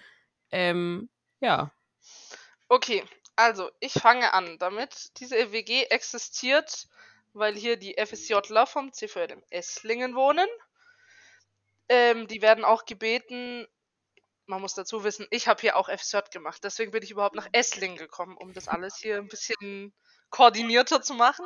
Ähm, 0.51 1.09
ja. 1.41 1.71
Okay, 2.69 3.03
also 3.35 3.69
ich 3.81 3.91
fange 3.91 4.33
an 4.33 4.57
damit. 4.57 5.19
Diese 5.19 5.51
WG 5.51 5.83
existiert, 5.89 6.87
weil 7.33 7.55
hier 7.55 7.75
die 7.75 7.97
FSJler 7.97 8.65
vom 8.67 8.93
CVM 8.93 9.43
Esslingen 9.49 10.15
wohnen. 10.15 10.47
Ähm, 11.89 12.27
die 12.27 12.41
werden 12.41 12.63
auch 12.63 12.85
gebeten, 12.85 13.67
man 14.49 14.61
muss 14.61 14.73
dazu 14.73 15.03
wissen, 15.03 15.27
ich 15.29 15.47
habe 15.47 15.61
hier 15.61 15.77
auch 15.77 15.89
FSJ 15.89 16.17
gemacht. 16.31 16.63
Deswegen 16.63 16.91
bin 16.91 17.03
ich 17.03 17.11
überhaupt 17.11 17.35
nach 17.35 17.47
Esslingen 17.51 17.97
gekommen, 17.97 18.35
um 18.35 18.51
das 18.51 18.67
alles 18.67 18.97
hier 18.97 19.17
ein 19.17 19.27
bisschen 19.29 19.93
koordinierter 20.31 21.01
zu 21.01 21.13
machen. 21.13 21.45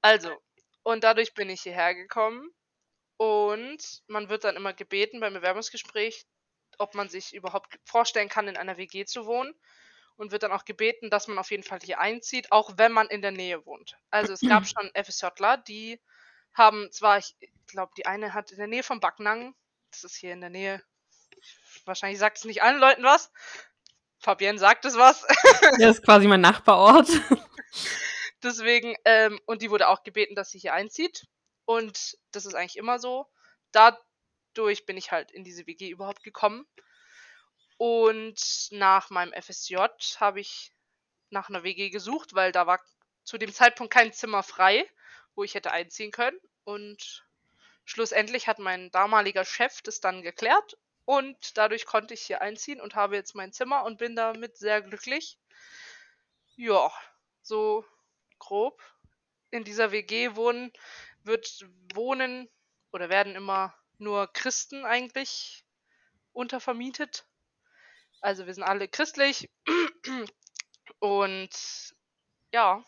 Also, 0.00 0.34
und 0.82 1.04
dadurch 1.04 1.34
bin 1.34 1.50
ich 1.50 1.62
hierher 1.62 1.94
gekommen. 1.94 2.50
Und 3.18 4.02
man 4.06 4.30
wird 4.30 4.44
dann 4.44 4.56
immer 4.56 4.72
gebeten 4.72 5.20
beim 5.20 5.34
Bewerbungsgespräch, 5.34 6.24
ob 6.78 6.94
man 6.94 7.10
sich 7.10 7.34
überhaupt 7.34 7.78
vorstellen 7.84 8.30
kann, 8.30 8.48
in 8.48 8.56
einer 8.56 8.78
WG 8.78 9.04
zu 9.04 9.26
wohnen. 9.26 9.54
Und 10.16 10.32
wird 10.32 10.44
dann 10.44 10.52
auch 10.52 10.64
gebeten, 10.64 11.10
dass 11.10 11.28
man 11.28 11.38
auf 11.38 11.50
jeden 11.50 11.62
Fall 11.62 11.80
hier 11.82 12.00
einzieht, 12.00 12.52
auch 12.52 12.72
wenn 12.76 12.92
man 12.92 13.08
in 13.08 13.22
der 13.22 13.32
Nähe 13.32 13.64
wohnt. 13.66 13.96
Also 14.10 14.32
es 14.32 14.40
gab 14.40 14.66
schon 14.66 14.90
FSJler, 14.94 15.58
die 15.58 16.00
haben 16.54 16.90
zwar, 16.90 17.18
ich 17.18 17.36
glaube, 17.66 17.92
die 17.96 18.06
eine 18.06 18.32
hat 18.32 18.50
in 18.50 18.58
der 18.58 18.66
Nähe 18.66 18.82
von 18.82 19.00
Backnang, 19.00 19.54
das 19.90 20.04
ist 20.04 20.16
hier 20.16 20.32
in 20.32 20.40
der 20.40 20.50
Nähe, 20.50 20.82
wahrscheinlich 21.86 22.18
sagt 22.18 22.38
es 22.38 22.44
nicht 22.44 22.62
allen 22.62 22.80
Leuten 22.80 23.02
was. 23.02 23.30
Fabienne 24.18 24.58
sagt 24.58 24.84
es 24.84 24.96
was. 24.96 25.26
Das 25.78 25.96
ist 25.96 26.04
quasi 26.04 26.26
mein 26.28 26.40
Nachbarort. 26.40 27.08
Deswegen, 28.42 28.94
ähm, 29.04 29.40
und 29.46 29.62
die 29.62 29.70
wurde 29.70 29.88
auch 29.88 30.02
gebeten, 30.02 30.34
dass 30.34 30.50
sie 30.50 30.58
hier 30.58 30.74
einzieht. 30.74 31.26
Und 31.64 32.18
das 32.32 32.46
ist 32.46 32.54
eigentlich 32.54 32.76
immer 32.76 32.98
so. 32.98 33.26
Dadurch 33.72 34.86
bin 34.86 34.96
ich 34.96 35.12
halt 35.12 35.30
in 35.30 35.44
diese 35.44 35.66
WG 35.66 35.88
überhaupt 35.88 36.22
gekommen. 36.22 36.66
Und 37.78 38.68
nach 38.70 39.10
meinem 39.10 39.32
FSJ 39.32 39.76
habe 40.18 40.40
ich 40.40 40.72
nach 41.30 41.48
einer 41.48 41.62
WG 41.64 41.90
gesucht, 41.90 42.34
weil 42.34 42.52
da 42.52 42.66
war 42.66 42.80
zu 43.24 43.38
dem 43.38 43.52
Zeitpunkt 43.52 43.92
kein 43.92 44.12
Zimmer 44.12 44.42
frei, 44.42 44.88
wo 45.34 45.42
ich 45.42 45.54
hätte 45.54 45.72
einziehen 45.72 46.10
können. 46.10 46.38
Und 46.64 47.24
schlussendlich 47.84 48.46
hat 48.46 48.58
mein 48.58 48.90
damaliger 48.90 49.44
Chef 49.44 49.82
das 49.82 50.00
dann 50.00 50.22
geklärt 50.22 50.76
und 51.04 51.58
dadurch 51.58 51.86
konnte 51.86 52.14
ich 52.14 52.22
hier 52.22 52.40
einziehen 52.40 52.80
und 52.80 52.94
habe 52.94 53.16
jetzt 53.16 53.34
mein 53.34 53.52
Zimmer 53.52 53.84
und 53.84 53.98
bin 53.98 54.16
damit 54.16 54.56
sehr 54.56 54.82
glücklich. 54.82 55.38
Ja, 56.56 56.92
so 57.42 57.84
grob. 58.38 58.80
In 59.50 59.64
dieser 59.64 59.92
WG 59.92 60.34
wohnen 60.36 60.72
wird 61.24 61.66
wohnen 61.94 62.48
oder 62.92 63.08
werden 63.08 63.34
immer 63.34 63.74
nur 63.98 64.26
Christen 64.32 64.84
eigentlich 64.84 65.64
untervermietet. 66.32 67.26
Also 68.20 68.46
wir 68.46 68.54
sind 68.54 68.62
alle 68.62 68.88
christlich. 68.88 69.50
Und 70.98 71.50
ja, 72.52 72.84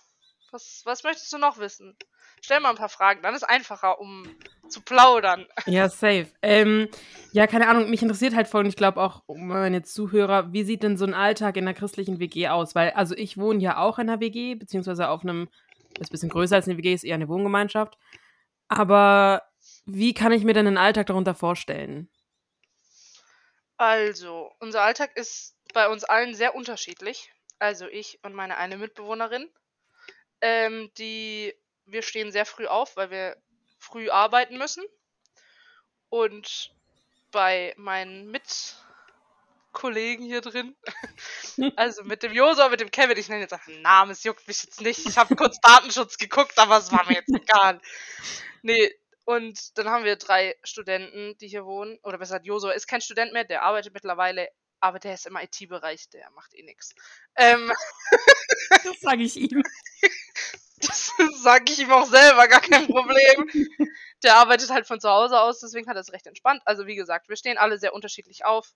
was, 0.50 0.82
was 0.84 1.02
möchtest 1.02 1.32
du 1.32 1.38
noch 1.38 1.58
wissen? 1.58 1.96
Stell 2.44 2.60
mal 2.60 2.68
ein 2.68 2.76
paar 2.76 2.90
Fragen, 2.90 3.22
dann 3.22 3.34
ist 3.34 3.42
es 3.42 3.48
einfacher, 3.48 3.98
um 3.98 4.28
zu 4.68 4.82
plaudern. 4.82 5.46
Ja, 5.64 5.88
safe. 5.88 6.26
Ähm, 6.42 6.88
ja, 7.32 7.46
keine 7.46 7.68
Ahnung, 7.68 7.88
mich 7.88 8.02
interessiert 8.02 8.36
halt 8.36 8.48
voll 8.48 8.64
und 8.64 8.68
ich 8.68 8.76
glaube 8.76 9.00
auch 9.00 9.22
meine 9.28 9.82
Zuhörer, 9.82 10.52
wie 10.52 10.62
sieht 10.62 10.82
denn 10.82 10.98
so 10.98 11.06
ein 11.06 11.14
Alltag 11.14 11.56
in 11.56 11.64
einer 11.64 11.72
christlichen 11.72 12.20
WG 12.20 12.48
aus? 12.48 12.74
Weil, 12.74 12.90
also 12.90 13.16
ich 13.16 13.38
wohne 13.38 13.60
ja 13.60 13.78
auch 13.78 13.98
in 13.98 14.10
einer 14.10 14.20
WG, 14.20 14.56
beziehungsweise 14.56 15.08
auf 15.08 15.22
einem, 15.22 15.48
ist 15.98 16.10
ein 16.10 16.12
bisschen 16.12 16.28
größer 16.28 16.56
als 16.56 16.68
eine 16.68 16.76
WG, 16.76 16.92
ist 16.92 17.04
eher 17.04 17.14
eine 17.14 17.28
Wohngemeinschaft. 17.28 17.96
Aber 18.68 19.42
wie 19.86 20.12
kann 20.12 20.32
ich 20.32 20.44
mir 20.44 20.52
denn 20.52 20.66
einen 20.66 20.76
Alltag 20.76 21.06
darunter 21.06 21.34
vorstellen? 21.34 22.10
Also, 23.78 24.52
unser 24.60 24.82
Alltag 24.82 25.16
ist 25.16 25.56
bei 25.72 25.88
uns 25.88 26.04
allen 26.04 26.34
sehr 26.34 26.54
unterschiedlich. 26.54 27.32
Also 27.58 27.86
ich 27.86 28.18
und 28.22 28.34
meine 28.34 28.58
eine 28.58 28.76
Mitbewohnerin. 28.76 29.48
Ähm, 30.42 30.90
die 30.98 31.54
wir 31.86 32.02
stehen 32.02 32.32
sehr 32.32 32.46
früh 32.46 32.66
auf, 32.66 32.96
weil 32.96 33.10
wir 33.10 33.36
früh 33.78 34.10
arbeiten 34.10 34.58
müssen. 34.58 34.84
Und 36.08 36.70
bei 37.30 37.74
meinen 37.76 38.30
Mitkollegen 38.30 40.24
hier 40.24 40.40
drin, 40.40 40.76
also 41.76 42.04
mit 42.04 42.22
dem 42.22 42.32
Josa, 42.32 42.68
mit 42.68 42.80
dem 42.80 42.90
Kevin, 42.90 43.18
ich 43.18 43.28
nenne 43.28 43.42
jetzt 43.42 43.52
einfach 43.52 43.68
einen 43.68 43.82
Namen, 43.82 44.12
es 44.12 44.22
juckt 44.22 44.46
mich 44.46 44.62
jetzt 44.62 44.80
nicht. 44.80 45.04
Ich 45.06 45.18
habe 45.18 45.34
kurz 45.34 45.58
Datenschutz 45.60 46.18
geguckt, 46.18 46.58
aber 46.58 46.78
es 46.78 46.92
war 46.92 47.04
mir 47.06 47.14
jetzt 47.14 47.34
egal. 47.34 47.80
Nee, 48.62 48.94
und 49.24 49.76
dann 49.78 49.88
haben 49.88 50.04
wir 50.04 50.16
drei 50.16 50.54
Studenten, 50.62 51.36
die 51.38 51.48
hier 51.48 51.64
wohnen. 51.64 51.98
Oder 52.02 52.18
besser 52.18 52.34
gesagt, 52.34 52.46
Joso 52.46 52.70
ist 52.70 52.86
kein 52.86 53.00
Student 53.00 53.32
mehr, 53.32 53.44
der 53.44 53.62
arbeitet 53.62 53.94
mittlerweile, 53.94 54.48
aber 54.80 54.98
der 54.98 55.14
ist 55.14 55.26
im 55.26 55.36
IT-Bereich, 55.36 56.10
der 56.10 56.30
macht 56.30 56.54
eh 56.54 56.62
nichts. 56.62 56.94
Ähm, 57.36 57.72
das 58.70 59.00
sage 59.00 59.22
ich 59.22 59.36
ihm. 59.36 59.62
Das 60.86 61.10
sage 61.42 61.72
ich 61.72 61.78
ihm 61.78 61.92
auch 61.92 62.06
selber, 62.06 62.48
gar 62.48 62.60
kein 62.60 62.86
Problem. 62.86 63.68
Der 64.22 64.36
arbeitet 64.36 64.70
halt 64.70 64.86
von 64.86 65.00
zu 65.00 65.08
Hause 65.08 65.40
aus, 65.40 65.60
deswegen 65.60 65.88
hat 65.88 65.96
er 65.96 66.00
es 66.00 66.12
recht 66.12 66.26
entspannt. 66.26 66.62
Also 66.64 66.86
wie 66.86 66.96
gesagt, 66.96 67.28
wir 67.28 67.36
stehen 67.36 67.58
alle 67.58 67.78
sehr 67.78 67.94
unterschiedlich 67.94 68.44
auf. 68.44 68.72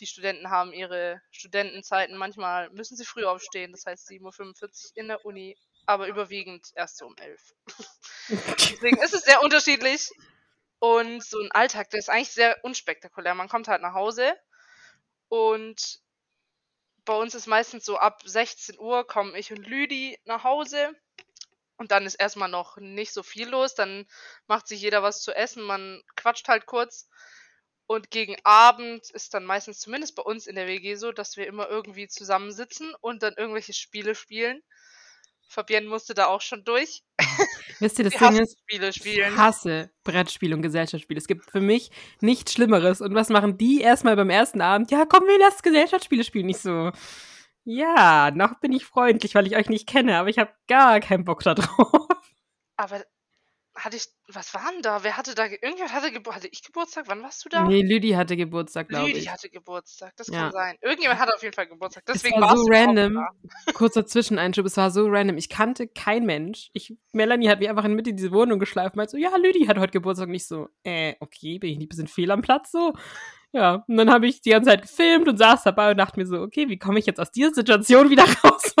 Die 0.00 0.06
Studenten 0.06 0.50
haben 0.50 0.72
ihre 0.72 1.22
Studentenzeiten. 1.30 2.16
Manchmal 2.16 2.70
müssen 2.70 2.96
sie 2.96 3.04
früh 3.04 3.24
aufstehen, 3.24 3.72
das 3.72 3.86
heißt 3.86 4.08
7.45 4.08 4.62
Uhr 4.62 4.70
in 4.94 5.08
der 5.08 5.24
Uni, 5.24 5.56
aber 5.86 6.06
überwiegend 6.06 6.70
erst 6.74 6.98
so 6.98 7.06
um 7.06 7.16
11 7.16 7.54
Deswegen 8.28 8.98
ist 9.02 9.14
es 9.14 9.22
sehr 9.22 9.42
unterschiedlich. 9.42 10.10
Und 10.78 11.24
so 11.24 11.40
ein 11.40 11.50
Alltag, 11.52 11.88
der 11.90 11.98
ist 11.98 12.10
eigentlich 12.10 12.32
sehr 12.32 12.62
unspektakulär. 12.62 13.34
Man 13.34 13.48
kommt 13.48 13.66
halt 13.66 13.80
nach 13.80 13.94
Hause 13.94 14.36
und 15.28 16.00
bei 17.06 17.14
uns 17.14 17.34
ist 17.34 17.46
meistens 17.46 17.84
so 17.84 17.96
ab 17.96 18.20
16 18.24 18.78
Uhr 18.78 19.06
kommen 19.06 19.34
ich 19.34 19.52
und 19.52 19.66
Lüdi 19.66 20.18
nach 20.24 20.44
Hause. 20.44 20.94
Und 21.78 21.90
dann 21.90 22.06
ist 22.06 22.14
erstmal 22.14 22.48
noch 22.48 22.76
nicht 22.78 23.12
so 23.12 23.22
viel 23.22 23.48
los. 23.48 23.74
Dann 23.74 24.06
macht 24.46 24.66
sich 24.66 24.80
jeder 24.80 25.02
was 25.02 25.22
zu 25.22 25.32
essen. 25.32 25.62
Man 25.62 26.02
quatscht 26.16 26.48
halt 26.48 26.66
kurz. 26.66 27.08
Und 27.86 28.10
gegen 28.10 28.36
Abend 28.42 29.10
ist 29.10 29.34
dann 29.34 29.44
meistens, 29.44 29.78
zumindest 29.78 30.16
bei 30.16 30.22
uns 30.22 30.46
in 30.46 30.56
der 30.56 30.66
WG 30.66 30.96
so, 30.96 31.12
dass 31.12 31.36
wir 31.36 31.46
immer 31.46 31.68
irgendwie 31.68 32.08
zusammensitzen 32.08 32.94
und 33.00 33.22
dann 33.22 33.34
irgendwelche 33.36 33.74
Spiele 33.74 34.14
spielen. 34.14 34.62
Fabienne 35.48 35.88
musste 35.88 36.14
da 36.14 36.26
auch 36.26 36.40
schon 36.40 36.64
durch. 36.64 37.02
Wisst 37.78 37.98
ihr, 37.98 38.10
das 38.10 38.14
Ding 38.14 38.42
ist, 38.42 38.58
Spiele 38.58 38.92
spielen. 38.92 39.32
ich 39.32 39.38
hasse 39.38 39.90
Brettspiele 40.02 40.56
und 40.56 40.62
Gesellschaftsspiele. 40.62 41.18
Es 41.18 41.28
gibt 41.28 41.48
für 41.48 41.60
mich 41.60 41.90
nichts 42.20 42.52
Schlimmeres. 42.52 43.00
Und 43.00 43.14
was 43.14 43.28
machen 43.28 43.56
die 43.56 43.80
erstmal 43.80 44.16
beim 44.16 44.30
ersten 44.30 44.60
Abend? 44.60 44.90
Ja, 44.90 45.04
komm, 45.06 45.28
wir 45.28 45.38
lassen 45.38 45.62
Gesellschaftsspiele 45.62 46.24
spielen. 46.24 46.46
Nicht 46.46 46.60
so, 46.60 46.90
ja, 47.66 48.30
noch 48.30 48.60
bin 48.60 48.72
ich 48.72 48.86
freundlich, 48.86 49.34
weil 49.34 49.46
ich 49.48 49.56
euch 49.56 49.68
nicht 49.68 49.88
kenne, 49.88 50.18
aber 50.18 50.28
ich 50.28 50.38
habe 50.38 50.52
gar 50.68 51.00
keinen 51.00 51.24
Bock 51.24 51.42
da 51.42 51.54
drauf. 51.54 52.06
Aber 52.76 53.02
hatte 53.74 53.96
ich, 53.96 54.06
was 54.28 54.54
war 54.54 54.70
denn 54.72 54.82
da? 54.82 55.02
Wer 55.02 55.16
hatte 55.16 55.34
da, 55.34 55.46
irgendjemand 55.46 55.92
hatte 55.92 56.12
Geburtstag, 56.12 56.36
hatte 56.36 56.48
ich 56.52 56.62
Geburtstag? 56.62 57.04
Wann 57.08 57.22
warst 57.22 57.44
du 57.44 57.48
da? 57.48 57.64
Nee, 57.64 57.82
Lüdi 57.82 58.10
hatte 58.10 58.36
Geburtstag, 58.36 58.88
glaube 58.88 59.08
ich. 59.08 59.14
Lüdi 59.16 59.26
hatte 59.26 59.50
Geburtstag, 59.50 60.14
das 60.16 60.30
kann 60.30 60.52
sein. 60.52 60.76
Irgendjemand 60.80 61.18
hatte 61.18 61.34
auf 61.34 61.42
jeden 61.42 61.54
Fall 61.54 61.66
Geburtstag, 61.66 62.04
deswegen 62.06 62.36
es 62.36 62.40
war 62.40 62.56
so 62.56 62.66
random. 62.68 63.18
Kurzer 63.74 64.06
Zwischeneinschub, 64.06 64.64
es 64.64 64.76
war 64.76 64.92
so 64.92 65.06
random. 65.08 65.36
Ich 65.36 65.48
kannte 65.48 65.88
kein 65.88 66.24
Mensch. 66.24 66.70
Ich, 66.72 66.94
Melanie 67.12 67.48
hat 67.48 67.58
mich 67.58 67.68
einfach 67.68 67.84
in 67.84 67.94
Mitte 67.94 68.14
diese 68.14 68.30
Wohnung 68.30 68.60
geschleift 68.60 68.94
und 68.94 68.98
meinte 68.98 69.10
so, 69.10 69.18
ja, 69.18 69.36
Lüdi 69.36 69.66
hat 69.66 69.78
heute 69.78 69.92
Geburtstag. 69.92 70.28
Und 70.28 70.34
ich 70.34 70.46
so, 70.46 70.68
äh, 70.84 71.14
okay, 71.20 71.58
bin 71.58 71.70
ich 71.70 71.78
nicht 71.78 71.86
ein 71.86 71.88
bisschen 71.88 72.08
fehl 72.08 72.30
am 72.30 72.42
Platz 72.42 72.70
so? 72.70 72.94
Ja, 73.52 73.84
und 73.86 73.96
dann 73.96 74.10
habe 74.10 74.26
ich 74.26 74.40
die 74.40 74.50
ganze 74.50 74.70
Zeit 74.70 74.82
gefilmt 74.82 75.28
und 75.28 75.38
saß 75.38 75.62
dabei 75.62 75.90
und 75.90 75.96
dachte 75.96 76.18
mir 76.18 76.26
so, 76.26 76.40
okay, 76.40 76.68
wie 76.68 76.78
komme 76.78 76.98
ich 76.98 77.06
jetzt 77.06 77.20
aus 77.20 77.30
dieser 77.30 77.54
Situation 77.54 78.10
wieder 78.10 78.24
raus? 78.44 78.74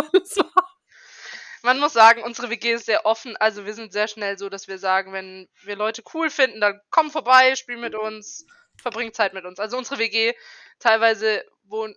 Man 1.66 1.80
muss 1.80 1.94
sagen, 1.94 2.22
unsere 2.22 2.48
WG 2.48 2.74
ist 2.74 2.86
sehr 2.86 3.06
offen, 3.06 3.36
also 3.38 3.66
wir 3.66 3.74
sind 3.74 3.92
sehr 3.92 4.06
schnell 4.06 4.38
so, 4.38 4.48
dass 4.48 4.68
wir 4.68 4.78
sagen, 4.78 5.12
wenn 5.12 5.48
wir 5.64 5.74
Leute 5.74 6.04
cool 6.14 6.30
finden, 6.30 6.60
dann 6.60 6.80
komm 6.90 7.10
vorbei, 7.10 7.56
spiel 7.56 7.76
mit 7.76 7.96
uns, 7.96 8.46
verbring 8.80 9.12
Zeit 9.12 9.34
mit 9.34 9.44
uns. 9.44 9.58
Also 9.58 9.76
unsere 9.76 9.98
WG, 9.98 10.32
teilweise 10.78 11.44
wohnen, 11.64 11.96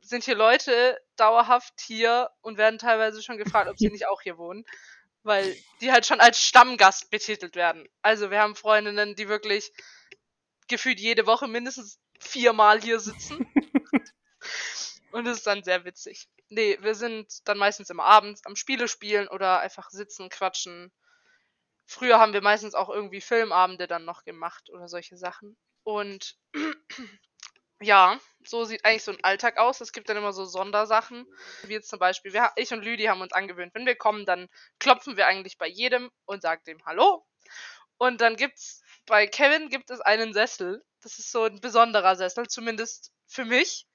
sind 0.00 0.24
hier 0.24 0.36
Leute 0.36 0.98
dauerhaft 1.16 1.74
hier 1.82 2.30
und 2.40 2.56
werden 2.56 2.78
teilweise 2.78 3.22
schon 3.22 3.36
gefragt, 3.36 3.68
ob 3.68 3.76
sie 3.76 3.90
nicht 3.90 4.08
auch 4.08 4.22
hier 4.22 4.38
wohnen. 4.38 4.64
Weil 5.22 5.54
die 5.82 5.92
halt 5.92 6.06
schon 6.06 6.20
als 6.20 6.40
Stammgast 6.40 7.10
betitelt 7.10 7.56
werden. 7.56 7.86
Also 8.00 8.30
wir 8.30 8.40
haben 8.40 8.56
Freundinnen, 8.56 9.14
die 9.16 9.28
wirklich 9.28 9.70
gefühlt 10.68 11.00
jede 11.00 11.26
Woche 11.26 11.48
mindestens 11.48 11.98
viermal 12.18 12.80
hier 12.80 13.00
sitzen. 13.00 13.46
Und 15.12 15.26
es 15.26 15.38
ist 15.38 15.46
dann 15.46 15.62
sehr 15.62 15.84
witzig. 15.84 16.28
Nee, 16.48 16.76
wir 16.80 16.94
sind 16.94 17.46
dann 17.48 17.58
meistens 17.58 17.90
immer 17.90 18.04
abends 18.04 18.44
am 18.46 18.56
Spiele 18.56 18.88
spielen 18.88 19.28
oder 19.28 19.60
einfach 19.60 19.90
sitzen, 19.90 20.28
quatschen. 20.28 20.92
Früher 21.86 22.18
haben 22.18 22.32
wir 22.32 22.42
meistens 22.42 22.74
auch 22.74 22.88
irgendwie 22.90 23.20
Filmabende 23.20 23.86
dann 23.86 24.04
noch 24.04 24.24
gemacht 24.24 24.70
oder 24.70 24.88
solche 24.88 25.16
Sachen. 25.16 25.56
Und 25.84 26.36
ja, 27.80 28.18
so 28.44 28.64
sieht 28.64 28.84
eigentlich 28.84 29.04
so 29.04 29.12
ein 29.12 29.22
Alltag 29.22 29.58
aus. 29.58 29.80
Es 29.80 29.92
gibt 29.92 30.08
dann 30.08 30.16
immer 30.16 30.32
so 30.32 30.44
Sondersachen. 30.44 31.26
Wie 31.62 31.74
jetzt 31.74 31.90
zum 31.90 31.98
Beispiel, 31.98 32.32
wir, 32.32 32.50
ich 32.56 32.72
und 32.72 32.84
Lüdi 32.84 33.04
haben 33.04 33.20
uns 33.20 33.32
angewöhnt, 33.32 33.74
wenn 33.74 33.86
wir 33.86 33.96
kommen, 33.96 34.26
dann 34.26 34.48
klopfen 34.80 35.16
wir 35.16 35.26
eigentlich 35.26 35.58
bei 35.58 35.68
jedem 35.68 36.10
und 36.24 36.42
sagen 36.42 36.62
dem 36.66 36.84
Hallo. 36.86 37.26
Und 37.98 38.20
dann 38.20 38.36
gibt's 38.36 38.82
bei 39.06 39.26
Kevin 39.26 39.68
gibt 39.68 39.90
es 39.90 40.00
einen 40.00 40.32
Sessel. 40.32 40.84
Das 41.02 41.18
ist 41.18 41.30
so 41.30 41.44
ein 41.44 41.60
besonderer 41.60 42.16
Sessel, 42.16 42.46
zumindest 42.48 43.12
für 43.26 43.44
mich. 43.44 43.86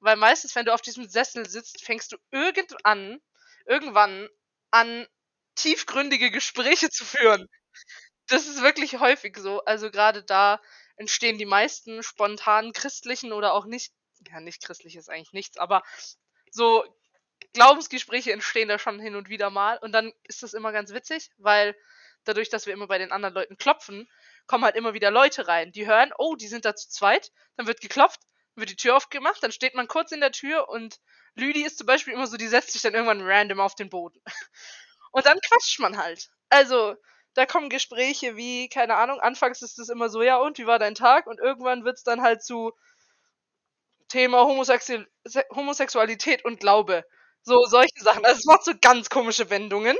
Weil 0.00 0.16
meistens, 0.16 0.54
wenn 0.54 0.66
du 0.66 0.74
auf 0.74 0.82
diesem 0.82 1.08
Sessel 1.08 1.48
sitzt, 1.48 1.82
fängst 1.82 2.12
du 2.12 2.16
irgendwann, 2.30 3.20
irgendwann 3.66 4.28
an, 4.70 5.06
tiefgründige 5.54 6.30
Gespräche 6.30 6.90
zu 6.90 7.04
führen. 7.04 7.48
Das 8.26 8.46
ist 8.46 8.62
wirklich 8.62 8.98
häufig 8.98 9.36
so. 9.36 9.64
Also 9.64 9.90
gerade 9.90 10.24
da, 10.24 10.60
entstehen 10.96 11.38
die 11.38 11.46
meisten 11.46 12.02
spontanen 12.02 12.72
christlichen 12.72 13.32
oder 13.32 13.52
auch 13.52 13.66
nicht, 13.66 13.92
ja, 14.28 14.40
nicht 14.40 14.62
christlich 14.62 14.96
ist 14.96 15.10
eigentlich 15.10 15.32
nichts, 15.32 15.56
aber 15.58 15.82
so 16.50 16.84
Glaubensgespräche 17.52 18.32
entstehen 18.32 18.68
da 18.68 18.78
schon 18.78 19.00
hin 19.00 19.16
und 19.16 19.28
wieder 19.28 19.50
mal. 19.50 19.78
Und 19.78 19.92
dann 19.92 20.12
ist 20.24 20.42
das 20.42 20.54
immer 20.54 20.72
ganz 20.72 20.92
witzig, 20.92 21.30
weil 21.38 21.76
dadurch, 22.24 22.48
dass 22.48 22.66
wir 22.66 22.72
immer 22.72 22.86
bei 22.86 22.98
den 22.98 23.12
anderen 23.12 23.34
Leuten 23.34 23.56
klopfen, 23.56 24.08
kommen 24.46 24.64
halt 24.64 24.76
immer 24.76 24.94
wieder 24.94 25.10
Leute 25.10 25.48
rein, 25.48 25.72
die 25.72 25.86
hören, 25.86 26.12
oh, 26.18 26.36
die 26.36 26.48
sind 26.48 26.64
da 26.64 26.74
zu 26.74 26.88
zweit, 26.88 27.30
dann 27.56 27.66
wird 27.66 27.80
geklopft, 27.80 28.20
wird 28.54 28.70
die 28.70 28.76
Tür 28.76 28.96
aufgemacht, 28.96 29.42
dann 29.42 29.52
steht 29.52 29.74
man 29.74 29.88
kurz 29.88 30.12
in 30.12 30.20
der 30.20 30.32
Tür 30.32 30.68
und 30.68 31.00
Lüdi 31.34 31.64
ist 31.64 31.78
zum 31.78 31.86
Beispiel 31.86 32.12
immer 32.12 32.26
so, 32.26 32.36
die 32.36 32.46
setzt 32.46 32.72
sich 32.72 32.82
dann 32.82 32.94
irgendwann 32.94 33.22
random 33.22 33.60
auf 33.60 33.74
den 33.74 33.90
Boden. 33.90 34.20
Und 35.12 35.26
dann 35.26 35.38
quatscht 35.40 35.78
man 35.78 35.96
halt. 35.96 36.28
Also, 36.48 36.96
da 37.34 37.46
kommen 37.46 37.68
Gespräche 37.68 38.36
wie, 38.36 38.68
keine 38.68 38.96
Ahnung, 38.96 39.20
anfangs 39.20 39.62
ist 39.62 39.78
es 39.78 39.88
immer 39.88 40.08
so, 40.08 40.22
ja 40.22 40.38
und, 40.38 40.58
wie 40.58 40.66
war 40.66 40.80
dein 40.80 40.96
Tag? 40.96 41.28
Und 41.28 41.38
irgendwann 41.38 41.84
wird 41.84 41.98
es 41.98 42.02
dann 42.02 42.22
halt 42.22 42.42
zu 42.42 42.72
Thema 44.08 44.44
Homosexu 44.44 45.04
Homosexualität 45.54 46.44
und 46.44 46.60
Glaube. 46.60 47.04
So, 47.42 47.64
solche 47.66 48.02
Sachen. 48.02 48.24
Also 48.24 48.38
es 48.38 48.44
macht 48.44 48.64
so 48.64 48.72
ganz 48.80 49.08
komische 49.10 49.50
Wendungen. 49.50 49.96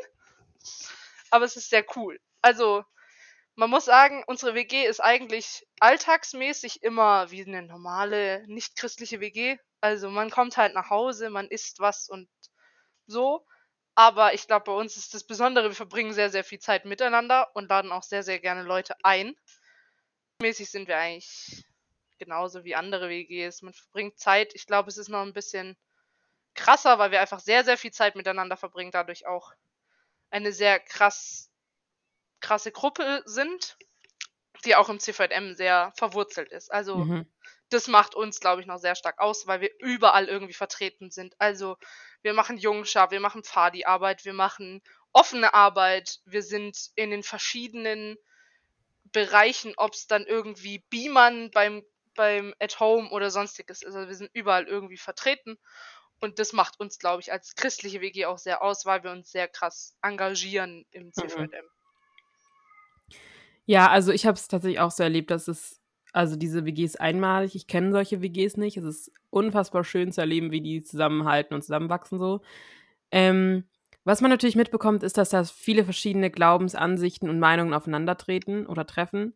Aber 1.30 1.44
es 1.44 1.56
ist 1.56 1.70
sehr 1.70 1.84
cool. 1.96 2.18
Also, 2.42 2.84
man 3.56 3.70
muss 3.70 3.84
sagen, 3.84 4.24
unsere 4.26 4.54
WG 4.54 4.86
ist 4.86 5.00
eigentlich 5.00 5.66
alltagsmäßig 5.80 6.82
immer 6.82 7.30
wie 7.30 7.44
eine 7.44 7.62
normale, 7.62 8.44
nicht 8.48 8.76
christliche 8.76 9.20
WG. 9.20 9.58
Also 9.80 10.10
man 10.10 10.30
kommt 10.30 10.56
halt 10.56 10.74
nach 10.74 10.90
Hause, 10.90 11.30
man 11.30 11.48
isst 11.48 11.80
was 11.80 12.08
und 12.08 12.28
so. 13.06 13.46
Aber 13.94 14.34
ich 14.34 14.46
glaube, 14.48 14.64
bei 14.64 14.72
uns 14.72 14.96
ist 14.96 15.14
das 15.14 15.24
Besondere, 15.24 15.68
wir 15.68 15.76
verbringen 15.76 16.12
sehr, 16.12 16.30
sehr 16.30 16.42
viel 16.42 16.58
Zeit 16.58 16.84
miteinander 16.84 17.48
und 17.54 17.68
laden 17.68 17.92
auch 17.92 18.02
sehr, 18.02 18.24
sehr 18.24 18.40
gerne 18.40 18.62
Leute 18.62 18.96
ein. 19.04 19.36
Mäßig 20.40 20.70
sind 20.70 20.88
wir 20.88 20.98
eigentlich 20.98 21.64
genauso 22.18 22.64
wie 22.64 22.74
andere 22.74 23.08
WGs. 23.08 23.62
Man 23.62 23.72
verbringt 23.72 24.18
Zeit. 24.18 24.52
Ich 24.54 24.66
glaube, 24.66 24.88
es 24.88 24.98
ist 24.98 25.08
noch 25.08 25.22
ein 25.22 25.32
bisschen 25.32 25.76
krasser, 26.54 26.98
weil 26.98 27.10
wir 27.10 27.20
einfach 27.20 27.40
sehr, 27.40 27.64
sehr 27.64 27.78
viel 27.78 27.92
Zeit 27.92 28.16
miteinander 28.16 28.56
verbringen, 28.56 28.90
dadurch 28.90 29.26
auch 29.26 29.52
eine 30.30 30.52
sehr 30.52 30.80
krass, 30.80 31.50
krasse 32.44 32.72
Gruppe 32.72 33.22
sind, 33.24 33.76
die 34.64 34.76
auch 34.76 34.88
im 34.90 35.00
CVM 35.00 35.54
sehr 35.54 35.92
verwurzelt 35.96 36.52
ist. 36.52 36.70
Also 36.70 36.98
mhm. 36.98 37.26
das 37.70 37.88
macht 37.88 38.14
uns, 38.14 38.38
glaube 38.38 38.60
ich, 38.60 38.66
noch 38.66 38.78
sehr 38.78 38.94
stark 38.94 39.18
aus, 39.18 39.46
weil 39.46 39.60
wir 39.60 39.70
überall 39.78 40.28
irgendwie 40.28 40.52
vertreten 40.52 41.10
sind. 41.10 41.34
Also 41.38 41.76
wir 42.22 42.34
machen 42.34 42.58
Jungschar, 42.58 43.10
wir 43.10 43.20
machen 43.20 43.44
Fadi-Arbeit, 43.44 44.24
wir 44.24 44.34
machen 44.34 44.82
offene 45.12 45.54
Arbeit, 45.54 46.20
wir 46.26 46.42
sind 46.42 46.90
in 46.96 47.10
den 47.10 47.22
verschiedenen 47.22 48.16
Bereichen, 49.12 49.72
ob 49.76 49.94
es 49.94 50.06
dann 50.06 50.26
irgendwie 50.26 50.84
Beamern 50.90 51.50
beim, 51.50 51.82
beim 52.14 52.54
At 52.58 52.78
Home 52.78 53.10
oder 53.10 53.30
sonstiges 53.30 53.82
ist. 53.82 53.94
Also 53.94 54.08
wir 54.08 54.14
sind 54.14 54.30
überall 54.34 54.66
irgendwie 54.66 54.98
vertreten 54.98 55.58
und 56.20 56.38
das 56.38 56.52
macht 56.52 56.80
uns, 56.80 56.98
glaube 56.98 57.22
ich, 57.22 57.32
als 57.32 57.54
christliche 57.54 58.00
WG 58.00 58.26
auch 58.26 58.38
sehr 58.38 58.62
aus, 58.62 58.84
weil 58.84 59.02
wir 59.02 59.12
uns 59.12 59.30
sehr 59.30 59.48
krass 59.48 59.96
engagieren 60.02 60.84
im 60.90 61.12
CVM. 61.12 61.42
Mhm. 61.42 61.73
Ja, 63.66 63.88
also 63.90 64.12
ich 64.12 64.26
habe 64.26 64.34
es 64.36 64.48
tatsächlich 64.48 64.80
auch 64.80 64.90
so 64.90 65.02
erlebt, 65.02 65.30
dass 65.30 65.48
es, 65.48 65.80
also 66.12 66.36
diese 66.36 66.64
WG 66.64 66.84
ist 66.84 67.00
einmalig. 67.00 67.54
Ich 67.54 67.66
kenne 67.66 67.92
solche 67.92 68.20
WGs 68.22 68.56
nicht. 68.56 68.76
Es 68.76 68.84
ist 68.84 69.12
unfassbar 69.30 69.84
schön 69.84 70.12
zu 70.12 70.20
erleben, 70.20 70.50
wie 70.50 70.60
die 70.60 70.82
zusammenhalten 70.82 71.54
und 71.54 71.62
zusammenwachsen 71.62 72.18
so. 72.18 72.40
Ähm, 73.10 73.64
was 74.04 74.20
man 74.20 74.30
natürlich 74.30 74.56
mitbekommt, 74.56 75.02
ist, 75.02 75.18
dass 75.18 75.30
da 75.30 75.44
viele 75.44 75.84
verschiedene 75.84 76.30
Glaubensansichten 76.30 77.28
und 77.30 77.38
Meinungen 77.40 77.74
aufeinandertreten 77.74 78.66
oder 78.66 78.86
treffen. 78.86 79.34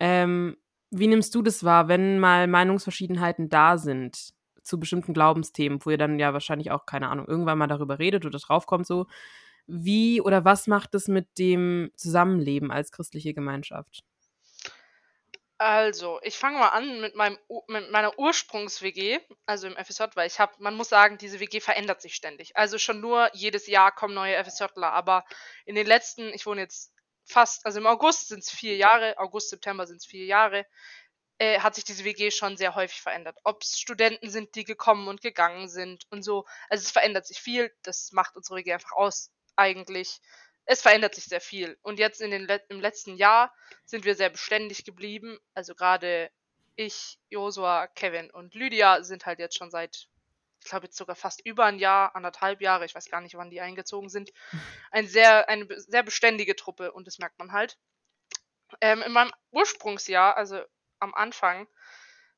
Ähm, 0.00 0.56
wie 0.90 1.06
nimmst 1.08 1.34
du 1.34 1.42
das 1.42 1.64
wahr, 1.64 1.88
wenn 1.88 2.18
mal 2.20 2.46
Meinungsverschiedenheiten 2.48 3.48
da 3.48 3.78
sind? 3.78 4.34
zu 4.64 4.80
bestimmten 4.80 5.12
Glaubensthemen, 5.14 5.78
wo 5.84 5.90
ihr 5.90 5.98
dann 5.98 6.18
ja 6.18 6.32
wahrscheinlich 6.32 6.70
auch, 6.70 6.86
keine 6.86 7.08
Ahnung, 7.08 7.26
irgendwann 7.28 7.58
mal 7.58 7.66
darüber 7.66 7.98
redet 7.98 8.24
oder 8.26 8.38
draufkommt 8.38 8.86
so. 8.86 9.06
Wie 9.66 10.20
oder 10.20 10.44
was 10.44 10.66
macht 10.66 10.94
es 10.94 11.08
mit 11.08 11.38
dem 11.38 11.90
Zusammenleben 11.96 12.70
als 12.70 12.92
christliche 12.92 13.34
Gemeinschaft? 13.34 14.04
Also, 15.56 16.20
ich 16.22 16.36
fange 16.36 16.58
mal 16.58 16.70
an 16.70 17.00
mit, 17.00 17.14
meinem, 17.14 17.38
mit 17.68 17.90
meiner 17.90 18.18
Ursprungs-WG, 18.18 19.20
also 19.46 19.68
im 19.68 19.76
FSJ, 19.76 20.04
weil 20.14 20.26
ich 20.26 20.40
habe, 20.40 20.52
man 20.58 20.74
muss 20.74 20.88
sagen, 20.88 21.16
diese 21.16 21.40
WG 21.40 21.60
verändert 21.60 22.02
sich 22.02 22.14
ständig. 22.14 22.56
Also 22.56 22.76
schon 22.76 23.00
nur 23.00 23.30
jedes 23.34 23.66
Jahr 23.66 23.92
kommen 23.94 24.14
neue 24.14 24.42
FSJler, 24.44 24.92
aber 24.92 25.24
in 25.64 25.76
den 25.76 25.86
letzten, 25.86 26.34
ich 26.34 26.44
wohne 26.44 26.62
jetzt 26.62 26.92
fast, 27.24 27.64
also 27.64 27.78
im 27.78 27.86
August 27.86 28.28
sind 28.28 28.40
es 28.40 28.50
vier 28.50 28.76
Jahre, 28.76 29.16
August, 29.16 29.50
September 29.50 29.86
sind 29.86 29.98
es 29.98 30.06
vier 30.06 30.26
Jahre 30.26 30.66
äh, 31.38 31.60
hat 31.60 31.74
sich 31.74 31.84
diese 31.84 32.04
WG 32.04 32.30
schon 32.30 32.56
sehr 32.56 32.74
häufig 32.74 33.00
verändert. 33.00 33.38
Ob 33.44 33.62
es 33.62 33.78
Studenten 33.78 34.30
sind, 34.30 34.54
die 34.54 34.64
gekommen 34.64 35.08
und 35.08 35.20
gegangen 35.20 35.68
sind 35.68 36.04
und 36.10 36.22
so. 36.22 36.44
Also 36.68 36.82
es 36.82 36.90
verändert 36.90 37.26
sich 37.26 37.40
viel. 37.40 37.72
Das 37.82 38.12
macht 38.12 38.36
unsere 38.36 38.56
WG 38.58 38.72
einfach 38.72 38.92
aus, 38.92 39.30
eigentlich. 39.56 40.20
Es 40.66 40.82
verändert 40.82 41.14
sich 41.14 41.24
sehr 41.24 41.40
viel. 41.40 41.78
Und 41.82 41.98
jetzt 41.98 42.20
in 42.20 42.30
den, 42.30 42.48
im 42.68 42.80
letzten 42.80 43.16
Jahr 43.16 43.54
sind 43.84 44.04
wir 44.04 44.14
sehr 44.14 44.30
beständig 44.30 44.84
geblieben. 44.84 45.38
Also 45.54 45.74
gerade 45.74 46.30
ich, 46.76 47.18
Josua, 47.28 47.86
Kevin 47.88 48.30
und 48.30 48.54
Lydia 48.54 49.02
sind 49.02 49.26
halt 49.26 49.38
jetzt 49.38 49.56
schon 49.56 49.70
seit, 49.70 50.08
ich 50.62 50.70
glaube 50.70 50.86
jetzt 50.86 50.96
sogar 50.96 51.16
fast 51.16 51.44
über 51.44 51.66
ein 51.66 51.78
Jahr, 51.78 52.16
anderthalb 52.16 52.60
Jahre, 52.60 52.84
ich 52.84 52.94
weiß 52.94 53.10
gar 53.10 53.20
nicht, 53.20 53.36
wann 53.36 53.50
die 53.50 53.60
eingezogen 53.60 54.08
sind, 54.08 54.30
ein 54.90 55.06
sehr, 55.06 55.48
eine 55.48 55.66
sehr 55.80 56.02
beständige 56.02 56.56
Truppe 56.56 56.92
und 56.92 57.06
das 57.06 57.18
merkt 57.18 57.38
man 57.38 57.52
halt. 57.52 57.78
Ähm, 58.80 59.02
in 59.02 59.12
meinem 59.12 59.32
Ursprungsjahr, 59.52 60.36
also 60.36 60.60
am 60.98 61.14
Anfang 61.14 61.68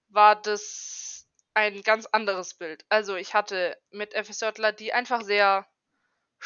war 0.09 0.41
das 0.41 1.27
ein 1.55 1.83
ganz 1.83 2.07
anderes 2.07 2.55
Bild. 2.55 2.85
Also 2.91 3.17
ich 3.17 3.33
hatte 3.33 3.81
mit 3.91 4.13
FSJler, 4.13 4.73
die 4.73 4.93
einfach 4.93 5.23
sehr 5.23 5.67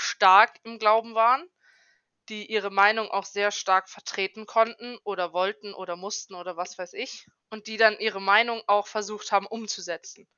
stark 0.01 0.61
im 0.65 0.79
Glauben 0.79 1.15
waren, 1.15 1.49
die 2.31 2.47
ihre 2.51 2.71
Meinung 2.71 3.11
auch 3.11 3.25
sehr 3.27 3.51
stark 3.53 3.89
vertreten 3.91 4.47
konnten 4.47 4.99
oder 5.05 5.33
wollten 5.35 5.75
oder 5.75 5.97
mussten 5.97 6.35
oder 6.35 6.57
was 6.57 6.79
weiß 6.79 6.95
ich 6.95 7.27
und 7.51 7.67
die 7.67 7.77
dann 7.77 7.99
ihre 7.99 8.21
Meinung 8.23 8.63
auch 8.69 8.87
versucht 8.87 9.33
haben 9.33 9.47
umzusetzen. 9.47 10.29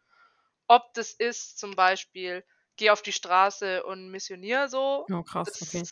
Ob 0.69 0.95
das 0.95 1.13
ist 1.13 1.59
zum 1.59 1.77
Beispiel, 1.77 2.45
geh 2.77 2.91
auf 2.91 3.03
die 3.03 3.13
Straße 3.13 3.85
und 3.85 4.11
missionier 4.11 4.69
so. 4.69 5.09
Oh, 5.11 5.23
krass, 5.23 5.63
okay 5.63 5.87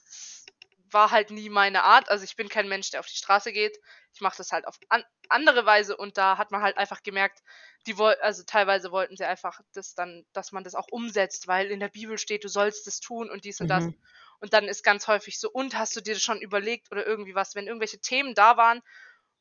war 0.92 1.10
halt 1.10 1.30
nie 1.30 1.48
meine 1.48 1.84
Art. 1.84 2.10
Also 2.10 2.24
ich 2.24 2.36
bin 2.36 2.48
kein 2.48 2.68
Mensch, 2.68 2.90
der 2.90 3.00
auf 3.00 3.06
die 3.06 3.16
Straße 3.16 3.52
geht. 3.52 3.78
Ich 4.12 4.20
mache 4.20 4.36
das 4.36 4.52
halt 4.52 4.66
auf 4.66 4.76
an 4.88 5.04
andere 5.28 5.64
Weise 5.64 5.96
und 5.96 6.18
da 6.18 6.38
hat 6.38 6.50
man 6.50 6.62
halt 6.62 6.76
einfach 6.76 7.02
gemerkt, 7.02 7.40
die 7.86 7.96
wollten, 7.98 8.20
also 8.22 8.42
teilweise 8.44 8.90
wollten 8.90 9.16
sie 9.16 9.24
einfach 9.24 9.60
das 9.72 9.94
dann, 9.94 10.24
dass 10.32 10.52
man 10.52 10.64
das 10.64 10.74
auch 10.74 10.88
umsetzt, 10.90 11.46
weil 11.46 11.70
in 11.70 11.80
der 11.80 11.88
Bibel 11.88 12.18
steht, 12.18 12.44
du 12.44 12.48
sollst 12.48 12.86
es 12.88 13.00
tun 13.00 13.30
und 13.30 13.44
dies 13.44 13.60
und 13.60 13.68
das. 13.68 13.84
Mhm. 13.84 13.94
Und 14.40 14.52
dann 14.52 14.64
ist 14.64 14.82
ganz 14.82 15.06
häufig 15.06 15.38
so, 15.38 15.50
und 15.50 15.78
hast 15.78 15.94
du 15.94 16.00
dir 16.00 16.14
das 16.14 16.22
schon 16.22 16.40
überlegt 16.40 16.90
oder 16.90 17.06
irgendwie 17.06 17.34
was, 17.34 17.54
wenn 17.54 17.66
irgendwelche 17.66 18.00
Themen 18.00 18.34
da 18.34 18.56
waren, 18.56 18.80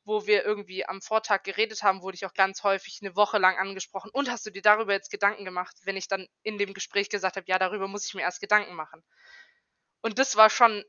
wo 0.04 0.26
wir 0.26 0.44
irgendwie 0.44 0.86
am 0.86 1.02
Vortag 1.02 1.42
geredet 1.42 1.82
haben, 1.82 2.02
wurde 2.02 2.16
ich 2.16 2.26
auch 2.26 2.34
ganz 2.34 2.62
häufig 2.62 2.98
eine 3.02 3.16
Woche 3.16 3.38
lang 3.38 3.56
angesprochen. 3.58 4.10
Und 4.12 4.30
hast 4.30 4.46
du 4.46 4.50
dir 4.50 4.62
darüber 4.62 4.92
jetzt 4.92 5.10
Gedanken 5.10 5.44
gemacht, 5.44 5.76
wenn 5.84 5.96
ich 5.96 6.08
dann 6.08 6.26
in 6.42 6.58
dem 6.58 6.74
Gespräch 6.74 7.10
gesagt 7.10 7.36
habe, 7.36 7.46
ja, 7.48 7.58
darüber 7.58 7.88
muss 7.88 8.06
ich 8.06 8.14
mir 8.14 8.22
erst 8.22 8.40
Gedanken 8.40 8.74
machen. 8.74 9.02
Und 10.02 10.18
das 10.18 10.36
war 10.36 10.50
schon 10.50 10.84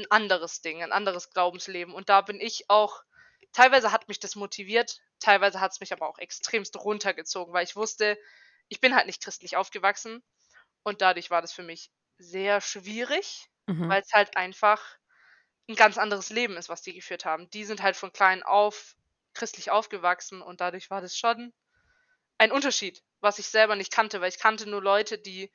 ein 0.00 0.10
anderes 0.10 0.60
Ding, 0.62 0.82
ein 0.82 0.92
anderes 0.92 1.30
Glaubensleben. 1.30 1.94
Und 1.94 2.08
da 2.08 2.20
bin 2.20 2.40
ich 2.40 2.68
auch, 2.68 3.02
teilweise 3.52 3.92
hat 3.92 4.08
mich 4.08 4.20
das 4.20 4.36
motiviert, 4.36 5.00
teilweise 5.18 5.60
hat 5.60 5.72
es 5.72 5.80
mich 5.80 5.92
aber 5.92 6.08
auch 6.08 6.18
extremst 6.18 6.76
runtergezogen, 6.76 7.52
weil 7.52 7.64
ich 7.64 7.76
wusste, 7.76 8.18
ich 8.68 8.80
bin 8.80 8.94
halt 8.94 9.06
nicht 9.06 9.22
christlich 9.22 9.56
aufgewachsen 9.56 10.22
und 10.82 11.02
dadurch 11.02 11.30
war 11.30 11.42
das 11.42 11.52
für 11.52 11.62
mich 11.62 11.90
sehr 12.18 12.60
schwierig, 12.60 13.48
mhm. 13.66 13.88
weil 13.88 14.02
es 14.02 14.12
halt 14.12 14.36
einfach 14.36 14.82
ein 15.68 15.76
ganz 15.76 15.98
anderes 15.98 16.30
Leben 16.30 16.56
ist, 16.56 16.68
was 16.68 16.82
die 16.82 16.94
geführt 16.94 17.24
haben. 17.24 17.48
Die 17.50 17.64
sind 17.64 17.82
halt 17.82 17.96
von 17.96 18.12
klein 18.12 18.42
auf 18.42 18.96
christlich 19.34 19.70
aufgewachsen 19.70 20.42
und 20.42 20.60
dadurch 20.60 20.90
war 20.90 21.00
das 21.00 21.16
schon 21.16 21.52
ein 22.38 22.52
Unterschied, 22.52 23.02
was 23.20 23.38
ich 23.38 23.48
selber 23.48 23.76
nicht 23.76 23.92
kannte, 23.92 24.20
weil 24.20 24.30
ich 24.30 24.38
kannte 24.38 24.68
nur 24.68 24.82
Leute, 24.82 25.18
die 25.18 25.52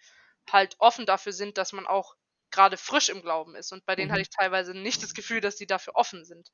halt 0.49 0.75
offen 0.79 1.05
dafür 1.05 1.33
sind, 1.33 1.57
dass 1.57 1.73
man 1.73 1.87
auch 1.87 2.15
gerade 2.55 2.77
frisch 2.77 3.09
im 3.09 3.21
Glauben 3.21 3.55
ist. 3.55 3.73
Und 3.73 3.85
bei 3.85 3.95
denen 3.95 4.07
mhm. 4.07 4.13
hatte 4.13 4.21
ich 4.21 4.29
teilweise 4.29 4.73
nicht 4.73 5.03
das 5.03 5.13
Gefühl, 5.13 5.41
dass 5.41 5.57
die 5.57 5.67
dafür 5.67 5.95
offen 5.95 6.23
sind. 6.23 6.49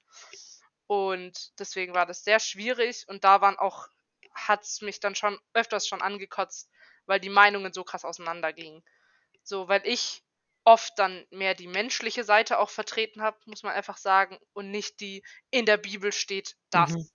Und 0.87 1.57
deswegen 1.59 1.93
war 1.93 2.05
das 2.05 2.23
sehr 2.23 2.39
schwierig 2.39 3.05
und 3.07 3.23
da 3.23 3.39
waren 3.39 3.57
auch, 3.57 3.87
hat 4.33 4.63
es 4.63 4.81
mich 4.81 4.99
dann 4.99 5.15
schon 5.15 5.39
öfters 5.53 5.87
schon 5.87 6.01
angekotzt, 6.01 6.69
weil 7.05 7.19
die 7.19 7.29
Meinungen 7.29 7.71
so 7.71 7.83
krass 7.83 8.03
auseinandergingen. 8.03 8.83
So, 9.43 9.67
weil 9.67 9.81
ich 9.85 10.23
oft 10.63 10.97
dann 10.97 11.25
mehr 11.29 11.53
die 11.53 11.67
menschliche 11.67 12.23
Seite 12.23 12.59
auch 12.59 12.69
vertreten 12.69 13.21
habe, 13.21 13.37
muss 13.45 13.63
man 13.63 13.73
einfach 13.73 13.97
sagen, 13.97 14.37
und 14.53 14.69
nicht 14.71 14.99
die 14.99 15.23
in 15.49 15.65
der 15.65 15.77
Bibel 15.77 16.11
steht 16.11 16.57
das. 16.71 16.91
Mhm. 16.91 17.09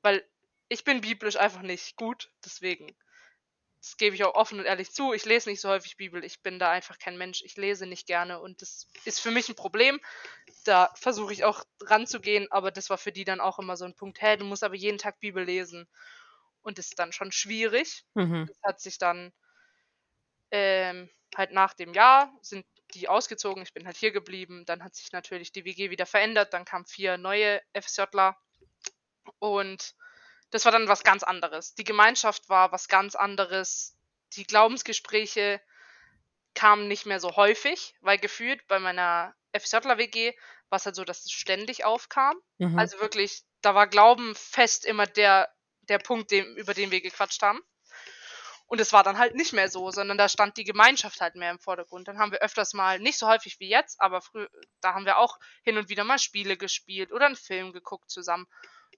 Weil 0.00 0.28
ich 0.68 0.84
bin 0.84 1.02
biblisch 1.02 1.36
einfach 1.36 1.62
nicht 1.62 1.96
gut, 1.96 2.30
deswegen 2.44 2.96
das 3.82 3.96
gebe 3.96 4.14
ich 4.14 4.22
auch 4.22 4.36
offen 4.36 4.60
und 4.60 4.64
ehrlich 4.64 4.92
zu, 4.92 5.12
ich 5.12 5.24
lese 5.24 5.50
nicht 5.50 5.60
so 5.60 5.68
häufig 5.68 5.96
Bibel. 5.96 6.22
Ich 6.22 6.40
bin 6.40 6.60
da 6.60 6.70
einfach 6.70 7.00
kein 7.00 7.18
Mensch. 7.18 7.42
Ich 7.42 7.56
lese 7.56 7.84
nicht 7.84 8.06
gerne 8.06 8.38
und 8.38 8.62
das 8.62 8.86
ist 9.04 9.20
für 9.20 9.32
mich 9.32 9.48
ein 9.48 9.56
Problem. 9.56 10.00
Da 10.64 10.92
versuche 10.94 11.32
ich 11.32 11.42
auch 11.42 11.64
ranzugehen, 11.80 12.46
aber 12.52 12.70
das 12.70 12.90
war 12.90 12.98
für 12.98 13.10
die 13.10 13.24
dann 13.24 13.40
auch 13.40 13.58
immer 13.58 13.76
so 13.76 13.84
ein 13.84 13.96
Punkt, 13.96 14.22
hey, 14.22 14.36
du 14.36 14.44
musst 14.44 14.62
aber 14.62 14.76
jeden 14.76 14.98
Tag 14.98 15.18
Bibel 15.18 15.44
lesen. 15.44 15.88
Und 16.62 16.78
das 16.78 16.86
ist 16.86 16.98
dann 17.00 17.12
schon 17.12 17.32
schwierig. 17.32 18.04
Mhm. 18.14 18.46
Das 18.46 18.62
hat 18.62 18.80
sich 18.80 18.98
dann 18.98 19.32
ähm, 20.52 21.10
halt 21.34 21.50
nach 21.50 21.74
dem 21.74 21.92
Jahr 21.92 22.32
sind 22.40 22.64
die 22.94 23.08
ausgezogen, 23.08 23.64
ich 23.64 23.74
bin 23.74 23.86
halt 23.86 23.96
hier 23.96 24.12
geblieben. 24.12 24.64
Dann 24.64 24.84
hat 24.84 24.94
sich 24.94 25.10
natürlich 25.10 25.50
die 25.50 25.64
WG 25.64 25.90
wieder 25.90 26.06
verändert, 26.06 26.52
dann 26.52 26.64
kamen 26.64 26.86
vier 26.86 27.18
neue 27.18 27.60
FSJler 27.72 28.36
und 29.40 29.96
das 30.52 30.66
war 30.66 30.72
dann 30.72 30.86
was 30.86 31.02
ganz 31.02 31.22
anderes. 31.22 31.74
Die 31.74 31.84
Gemeinschaft 31.84 32.48
war 32.48 32.72
was 32.72 32.88
ganz 32.88 33.14
anderes. 33.16 33.96
Die 34.34 34.46
Glaubensgespräche 34.46 35.60
kamen 36.54 36.88
nicht 36.88 37.06
mehr 37.06 37.20
so 37.20 37.36
häufig, 37.36 37.94
weil 38.02 38.18
gefühlt 38.18 38.66
bei 38.68 38.78
meiner 38.78 39.34
FSJler-WG 39.52 40.34
war 40.68 40.76
es 40.76 40.86
halt 40.86 40.94
so, 40.94 41.04
dass 41.04 41.24
es 41.24 41.32
ständig 41.32 41.84
aufkam. 41.84 42.36
Mhm. 42.58 42.78
Also 42.78 43.00
wirklich, 43.00 43.42
da 43.62 43.74
war 43.74 43.86
Glauben 43.86 44.34
fest 44.34 44.84
immer 44.84 45.06
der, 45.06 45.50
der 45.82 45.98
Punkt, 45.98 46.30
dem, 46.30 46.56
über 46.56 46.74
den 46.74 46.90
wir 46.90 47.00
gequatscht 47.00 47.42
haben. 47.42 47.60
Und 48.66 48.80
es 48.80 48.92
war 48.92 49.02
dann 49.02 49.18
halt 49.18 49.34
nicht 49.34 49.52
mehr 49.52 49.68
so, 49.68 49.90
sondern 49.90 50.16
da 50.16 50.28
stand 50.28 50.56
die 50.56 50.64
Gemeinschaft 50.64 51.20
halt 51.20 51.34
mehr 51.34 51.50
im 51.50 51.58
Vordergrund. 51.58 52.08
Dann 52.08 52.18
haben 52.18 52.32
wir 52.32 52.40
öfters 52.40 52.72
mal, 52.72 52.98
nicht 52.98 53.18
so 53.18 53.26
häufig 53.26 53.58
wie 53.58 53.68
jetzt, 53.68 54.00
aber 54.00 54.20
früher, 54.22 54.48
da 54.80 54.94
haben 54.94 55.04
wir 55.04 55.18
auch 55.18 55.38
hin 55.62 55.76
und 55.78 55.88
wieder 55.88 56.04
mal 56.04 56.18
Spiele 56.18 56.56
gespielt 56.56 57.12
oder 57.12 57.26
einen 57.26 57.36
Film 57.36 57.72
geguckt 57.72 58.10
zusammen. 58.10 58.46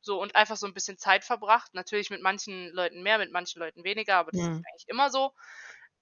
So 0.05 0.21
und 0.21 0.37
einfach 0.37 0.57
so 0.57 0.67
ein 0.67 0.75
bisschen 0.75 0.99
Zeit 0.99 1.25
verbracht. 1.25 1.75
Natürlich 1.75 2.11
mit 2.11 2.23
manchen 2.23 2.69
Leuten 2.71 3.03
mehr, 3.03 3.19
mit 3.19 3.33
manchen 3.33 3.61
Leuten 3.61 3.85
weniger, 3.85 4.17
aber 4.17 4.33
das 4.33 4.41
Mhm. 4.41 4.51
ist 4.51 4.67
eigentlich 4.73 4.89
immer 4.89 5.11
so. 5.11 5.33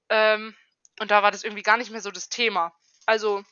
Ähm, 0.09 0.57
und 1.01 1.11
da 1.11 1.23
war 1.23 1.31
das 1.31 1.45
irgendwie 1.45 1.63
gar 1.63 1.77
nicht 1.79 1.91
mehr 1.91 2.03
so 2.03 2.11
das 2.11 2.29
Thema. 2.29 2.75
Also 3.07 3.45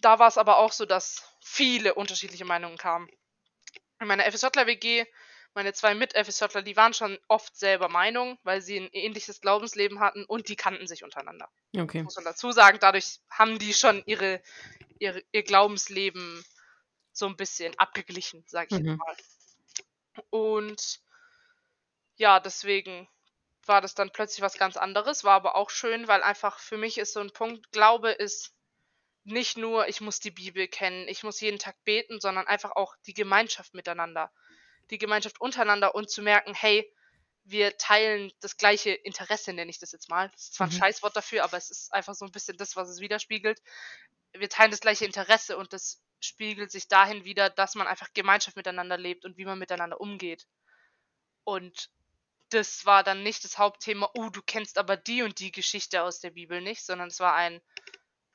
da 0.00 0.18
war 0.18 0.28
es 0.28 0.38
aber 0.38 0.58
auch 0.58 0.72
so, 0.72 0.84
dass 0.86 1.22
viele 1.40 1.94
unterschiedliche 1.94 2.44
Meinungen 2.44 2.78
kamen. 2.78 3.08
In 4.00 4.08
meiner 4.08 4.24
FSJler-WG, 4.26 5.06
meine 5.54 5.72
zwei 5.72 5.94
Mit-FSJler, 5.94 6.62
die 6.62 6.76
waren 6.76 6.94
schon 6.94 7.18
oft 7.28 7.56
selber 7.56 7.88
Meinung, 7.88 8.38
weil 8.42 8.60
sie 8.60 8.78
ein 8.78 8.90
ähnliches 8.92 9.40
Glaubensleben 9.40 10.00
hatten 10.00 10.24
und 10.24 10.48
die 10.48 10.56
kannten 10.56 10.86
sich 10.86 11.04
untereinander. 11.04 11.50
Okay. 11.76 12.02
Muss 12.02 12.16
man 12.16 12.24
dazu 12.24 12.52
sagen, 12.52 12.78
dadurch 12.80 13.20
haben 13.30 13.58
die 13.58 13.74
schon 13.74 14.02
ihre, 14.06 14.42
ihre, 14.98 15.22
ihr 15.32 15.42
Glaubensleben 15.44 16.44
so 17.14 17.26
ein 17.26 17.36
bisschen 17.38 17.78
abgeglichen, 17.78 18.44
sag 18.48 18.68
ich 18.70 18.76
Mhm. 18.76 18.78
jetzt 18.78 18.98
mal. 18.98 19.16
Und 20.30 21.00
ja, 22.16 22.40
deswegen 22.40 23.08
war 23.66 23.80
das 23.80 23.94
dann 23.94 24.10
plötzlich 24.12 24.42
was 24.42 24.58
ganz 24.58 24.76
anderes, 24.76 25.24
war 25.24 25.34
aber 25.34 25.54
auch 25.56 25.70
schön, 25.70 26.06
weil 26.08 26.22
einfach 26.22 26.58
für 26.58 26.76
mich 26.76 26.98
ist 26.98 27.12
so 27.12 27.20
ein 27.20 27.32
Punkt, 27.32 27.72
Glaube 27.72 28.10
ist 28.10 28.54
nicht 29.24 29.58
nur, 29.58 29.88
ich 29.88 30.00
muss 30.00 30.20
die 30.20 30.30
Bibel 30.32 30.68
kennen, 30.68 31.08
ich 31.08 31.24
muss 31.24 31.40
jeden 31.40 31.58
Tag 31.58 31.76
beten, 31.84 32.20
sondern 32.20 32.46
einfach 32.48 32.72
auch 32.72 32.96
die 33.06 33.14
Gemeinschaft 33.14 33.74
miteinander. 33.74 34.32
Die 34.90 34.98
Gemeinschaft 34.98 35.40
untereinander 35.40 35.94
und 35.94 36.10
zu 36.10 36.22
merken, 36.22 36.54
hey, 36.54 36.92
wir 37.44 37.76
teilen 37.78 38.32
das 38.40 38.56
gleiche 38.58 38.92
Interesse, 38.92 39.52
nenne 39.54 39.70
ich 39.70 39.78
das 39.80 39.92
jetzt 39.92 40.10
mal. 40.10 40.30
Das 40.30 40.44
ist 40.44 40.54
zwar 40.54 40.68
ein 40.68 40.70
Mhm. 40.70 40.72
Scheißwort 40.72 41.16
dafür, 41.16 41.44
aber 41.44 41.56
es 41.58 41.70
ist 41.70 41.92
einfach 41.92 42.14
so 42.14 42.24
ein 42.26 42.32
bisschen 42.32 42.56
das, 42.58 42.76
was 42.76 42.88
es 42.90 43.00
widerspiegelt. 43.00 43.60
Wir 44.32 44.48
teilen 44.48 44.70
das 44.70 44.80
gleiche 44.80 45.04
Interesse 45.06 45.56
und 45.56 45.72
das 45.72 46.02
spiegelt 46.24 46.70
sich 46.70 46.88
dahin 46.88 47.24
wieder, 47.24 47.50
dass 47.50 47.74
man 47.74 47.86
einfach 47.86 48.08
Gemeinschaft 48.14 48.56
miteinander 48.56 48.96
lebt 48.96 49.24
und 49.24 49.36
wie 49.36 49.44
man 49.44 49.58
miteinander 49.58 50.00
umgeht. 50.00 50.46
Und 51.44 51.90
das 52.50 52.86
war 52.86 53.02
dann 53.02 53.22
nicht 53.22 53.44
das 53.44 53.58
Hauptthema, 53.58 54.10
oh, 54.14 54.28
du 54.30 54.40
kennst 54.42 54.78
aber 54.78 54.96
die 54.96 55.22
und 55.22 55.38
die 55.40 55.52
Geschichte 55.52 56.02
aus 56.02 56.20
der 56.20 56.30
Bibel 56.30 56.60
nicht, 56.60 56.84
sondern 56.84 57.08
es 57.08 57.20
war 57.20 57.34
ein, 57.34 57.60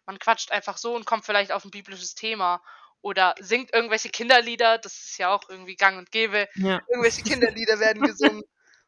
man 0.05 0.19
quatscht 0.19 0.51
einfach 0.51 0.77
so 0.77 0.95
und 0.95 1.05
kommt 1.05 1.25
vielleicht 1.25 1.51
auf 1.51 1.63
ein 1.63 1.71
biblisches 1.71 2.15
Thema 2.15 2.61
oder 3.01 3.35
singt 3.39 3.73
irgendwelche 3.73 4.09
Kinderlieder, 4.09 4.77
das 4.77 4.93
ist 4.93 5.17
ja 5.17 5.33
auch 5.33 5.47
irgendwie 5.49 5.75
gang 5.75 5.97
und 5.97 6.11
gäbe. 6.11 6.49
Ja. 6.55 6.81
Irgendwelche 6.89 7.23
Kinderlieder 7.23 7.79
werden 7.79 8.01
gesungen 8.07 8.43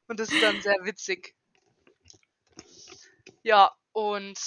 und 0.08 0.20
das 0.20 0.30
ist 0.30 0.44
dann 0.44 0.62
sehr 0.62 0.78
witzig. 0.84 1.36
Ja, 3.44 3.72
und 3.94 4.38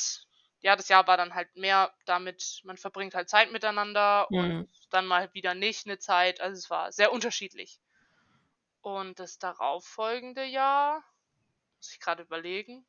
ja, 0.64 0.77
das 0.77 0.88
Jahr 0.88 1.07
war 1.07 1.16
dann 1.18 1.35
halt 1.35 1.57
mehr 1.57 1.94
damit, 2.07 2.62
man 2.64 2.77
verbringt 2.79 3.14
halt 3.14 3.29
Zeit 3.31 3.53
miteinander 3.53 4.37
und 4.37 4.57
Mhm. 4.57 4.66
dann 4.90 5.07
mal 5.07 5.33
wieder 5.35 5.55
nicht 5.55 5.87
eine 5.87 5.98
Zeit. 6.00 6.40
Also 6.40 6.59
es 6.59 6.70
war 6.70 6.92
sehr 6.92 7.12
unterschiedlich. 7.12 7.81
Und 8.83 9.18
das 9.18 9.40
darauffolgende 9.40 10.44
Jahr, 10.44 11.03
muss 11.79 11.92
ich 11.92 12.00
gerade 12.00 12.22
überlegen, 12.24 12.87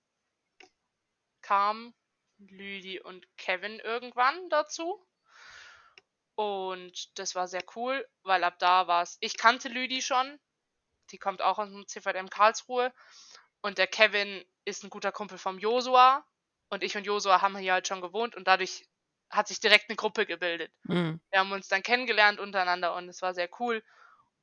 kam 1.42 1.94
Lüdi 2.40 3.00
und 3.00 3.26
Kevin 3.38 3.80
irgendwann 3.80 4.50
dazu. 4.50 5.08
Und 6.36 7.18
das 7.20 7.36
war 7.36 7.48
sehr 7.48 7.64
cool, 7.76 8.08
weil 8.24 8.44
ab 8.44 8.58
da 8.60 8.88
war 8.88 9.02
es, 9.04 9.18
ich 9.22 9.38
kannte 9.38 9.68
Lüdi 9.70 10.02
schon, 10.02 10.40
die 11.12 11.18
kommt 11.20 11.42
auch 11.42 11.60
aus 11.60 11.70
dem 11.70 11.88
CVM 11.88 12.30
Karlsruhe. 12.30 12.94
Und 13.62 13.78
der 13.80 13.88
Kevin 13.88 14.46
ist 14.66 14.84
ein 14.84 14.90
guter 14.92 15.12
Kumpel 15.14 15.38
vom 15.40 15.60
Josua. 15.60 16.26
Und 16.70 16.84
ich 16.84 16.98
und 16.98 17.06
Josua 17.06 17.42
haben 17.42 17.58
hier 17.58 17.74
halt 17.74 17.88
schon 17.88 18.02
gewohnt 18.02 18.36
und 18.36 18.48
dadurch 18.48 18.88
hat 19.30 19.48
sich 19.48 19.60
direkt 19.60 19.90
eine 19.90 19.96
Gruppe 19.96 20.26
gebildet. 20.26 20.72
Mhm. 20.84 21.20
Wir 21.30 21.40
haben 21.40 21.52
uns 21.52 21.68
dann 21.68 21.84
kennengelernt 21.84 22.40
untereinander 22.40 22.96
und 22.96 23.10
es 23.10 23.22
war 23.22 23.34
sehr 23.34 23.50
cool. 23.60 23.84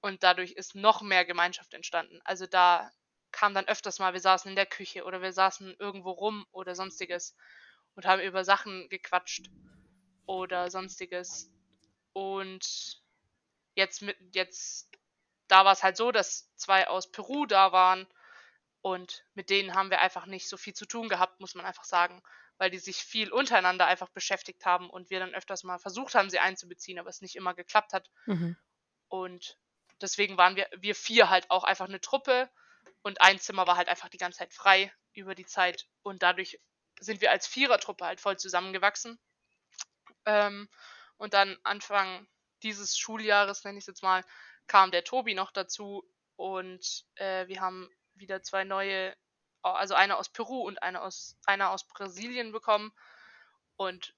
Und 0.01 0.23
dadurch 0.23 0.53
ist 0.53 0.75
noch 0.75 1.03
mehr 1.03 1.25
Gemeinschaft 1.25 1.75
entstanden. 1.75 2.21
Also 2.25 2.47
da 2.47 2.91
kam 3.31 3.55
dann 3.55 3.69
öfters 3.69 3.99
mal, 3.99 4.13
wir 4.13 4.21
saßen 4.21 4.51
in 4.51 4.57
der 4.57 4.67
Küche 4.67 5.05
oder 5.05 5.23
wir 5.23 5.33
saßen 5.33 5.77
irgendwo 5.79 6.11
rum 6.11 6.47
oder 6.53 6.75
sonstiges 6.75 7.37
und 7.95 8.05
haben 8.05 8.21
über 8.21 8.45
Sachen 8.45 8.89
gequatscht 8.89 9.49
oder 10.27 10.71
sonstiges. 10.71 11.51
Und 12.13 13.01
jetzt 13.75 14.03
mit, 14.03 14.17
jetzt, 14.35 14.91
da 15.49 15.65
war 15.65 15.73
es 15.73 15.83
halt 15.83 15.97
so, 15.97 16.13
dass 16.13 16.55
zwei 16.57 16.89
aus 16.89 17.11
Peru 17.11 17.47
da 17.47 17.73
waren 17.73 18.07
und 18.83 19.25
mit 19.35 19.49
denen 19.49 19.75
haben 19.75 19.91
wir 19.91 20.01
einfach 20.01 20.27
nicht 20.27 20.49
so 20.49 20.57
viel 20.57 20.75
zu 20.75 20.87
tun 20.87 21.09
gehabt, 21.09 21.41
muss 21.41 21.55
man 21.55 21.65
einfach 21.65 21.85
sagen, 21.85 22.21
weil 22.59 22.71
die 22.71 22.79
sich 22.79 22.99
viel 22.99 23.33
untereinander 23.33 23.87
einfach 23.87 24.11
beschäftigt 24.11 24.67
haben 24.67 24.91
und 24.91 25.09
wir 25.09 25.21
dann 25.21 25.35
öfters 25.35 25.63
mal 25.63 25.79
versucht 25.79 26.15
haben, 26.15 26.31
sie 26.31 26.41
einzubeziehen, 26.41 26.99
aber 26.99 27.09
es 27.09 27.21
nicht 27.21 27.37
immer 27.37 27.55
geklappt 27.55 27.93
hat. 27.93 28.11
Mhm. 28.27 28.57
Und 29.09 29.57
deswegen 30.01 30.37
waren 30.37 30.57
wir, 30.57 30.69
wir 30.77 30.95
vier 30.95 31.31
halt 31.31 31.51
auch 31.51 31.65
einfach 31.65 31.89
eine 31.89 32.01
Truppe 32.01 32.51
und 33.03 33.21
ein 33.21 33.39
Zimmer 33.39 33.67
war 33.67 33.77
halt 33.77 33.89
einfach 33.89 34.09
die 34.09 34.19
ganze 34.19 34.41
Zeit 34.41 34.53
frei 34.53 34.93
über 35.15 35.35
die 35.35 35.47
Zeit 35.47 35.87
und 36.03 36.23
dadurch 36.23 36.61
sind 37.01 37.21
wir 37.21 37.31
als 37.31 37.47
Vierertruppe 37.47 38.05
halt 38.05 38.21
voll 38.21 38.37
zusammengewachsen. 38.37 39.19
Ähm, 40.25 40.69
und 41.17 41.35
dann 41.35 41.57
Anfang 41.63 42.27
dieses 42.63 42.97
Schuljahres, 42.97 43.65
nenne 43.65 43.79
ich 43.79 43.83
es 43.83 43.89
jetzt 43.89 44.03
mal, 44.03 44.25
kam 44.67 44.91
der 44.91 45.05
Tobi 45.05 45.35
noch 45.35 45.51
dazu 45.51 46.05
und 46.37 47.05
äh, 47.17 47.47
wir 47.49 47.61
haben 47.61 47.89
wieder 48.15 48.43
zwei 48.43 48.65
neue, 48.65 49.15
also 49.63 49.95
eine 49.95 50.17
aus 50.19 50.29
Peru 50.31 50.63
und 50.67 50.83
eine 50.83 51.03
aus, 51.03 51.37
einer 51.47 51.71
aus 51.71 51.87
Brasilien 51.87 52.53
bekommen. 52.53 52.93
Und 53.77 54.15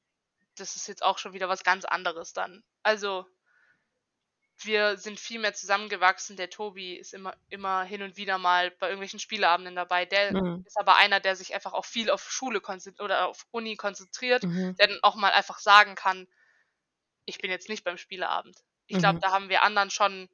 das 0.56 0.76
ist 0.76 0.88
jetzt 0.88 1.02
auch 1.04 1.18
schon 1.18 1.34
wieder 1.34 1.48
was 1.48 1.64
ganz 1.64 1.84
anderes 1.86 2.32
dann. 2.32 2.64
Also 2.82 3.26
wir 4.58 4.96
sind 4.96 5.18
viel 5.20 5.40
mehr 5.40 5.54
zusammengewachsen. 5.54 6.36
Der 6.36 6.50
Tobi 6.50 6.94
ist 6.94 7.12
immer, 7.14 7.36
immer 7.48 7.82
hin 7.84 8.02
und 8.02 8.16
wieder 8.16 8.38
mal 8.38 8.70
bei 8.70 8.86
irgendwelchen 8.88 9.18
Spieleabenden 9.18 9.74
dabei. 9.74 10.06
Der 10.06 10.34
Mhm. 10.34 10.64
ist 10.64 10.78
aber 10.78 10.96
einer, 10.96 11.20
der 11.20 11.36
sich 11.36 11.54
einfach 11.54 11.72
auch 11.72 11.84
viel 11.84 12.10
auf 12.10 12.30
Schule 12.30 12.60
konzentriert 12.60 13.04
oder 13.04 13.28
auf 13.28 13.46
Uni 13.50 13.76
konzentriert, 13.76 14.44
Mhm. 14.44 14.76
der 14.78 14.88
dann 14.88 14.98
auch 15.02 15.16
mal 15.16 15.32
einfach 15.32 15.58
sagen 15.58 15.94
kann, 15.94 16.26
ich 17.26 17.38
bin 17.38 17.50
jetzt 17.50 17.68
nicht 17.68 17.84
beim 17.84 17.98
Spieleabend. 17.98 18.58
Ich 18.86 18.98
glaube, 18.98 19.16
Mhm. 19.16 19.20
da 19.20 19.30
haben 19.32 19.48
wir 19.48 19.62
anderen 19.62 19.90
schon 19.90 20.28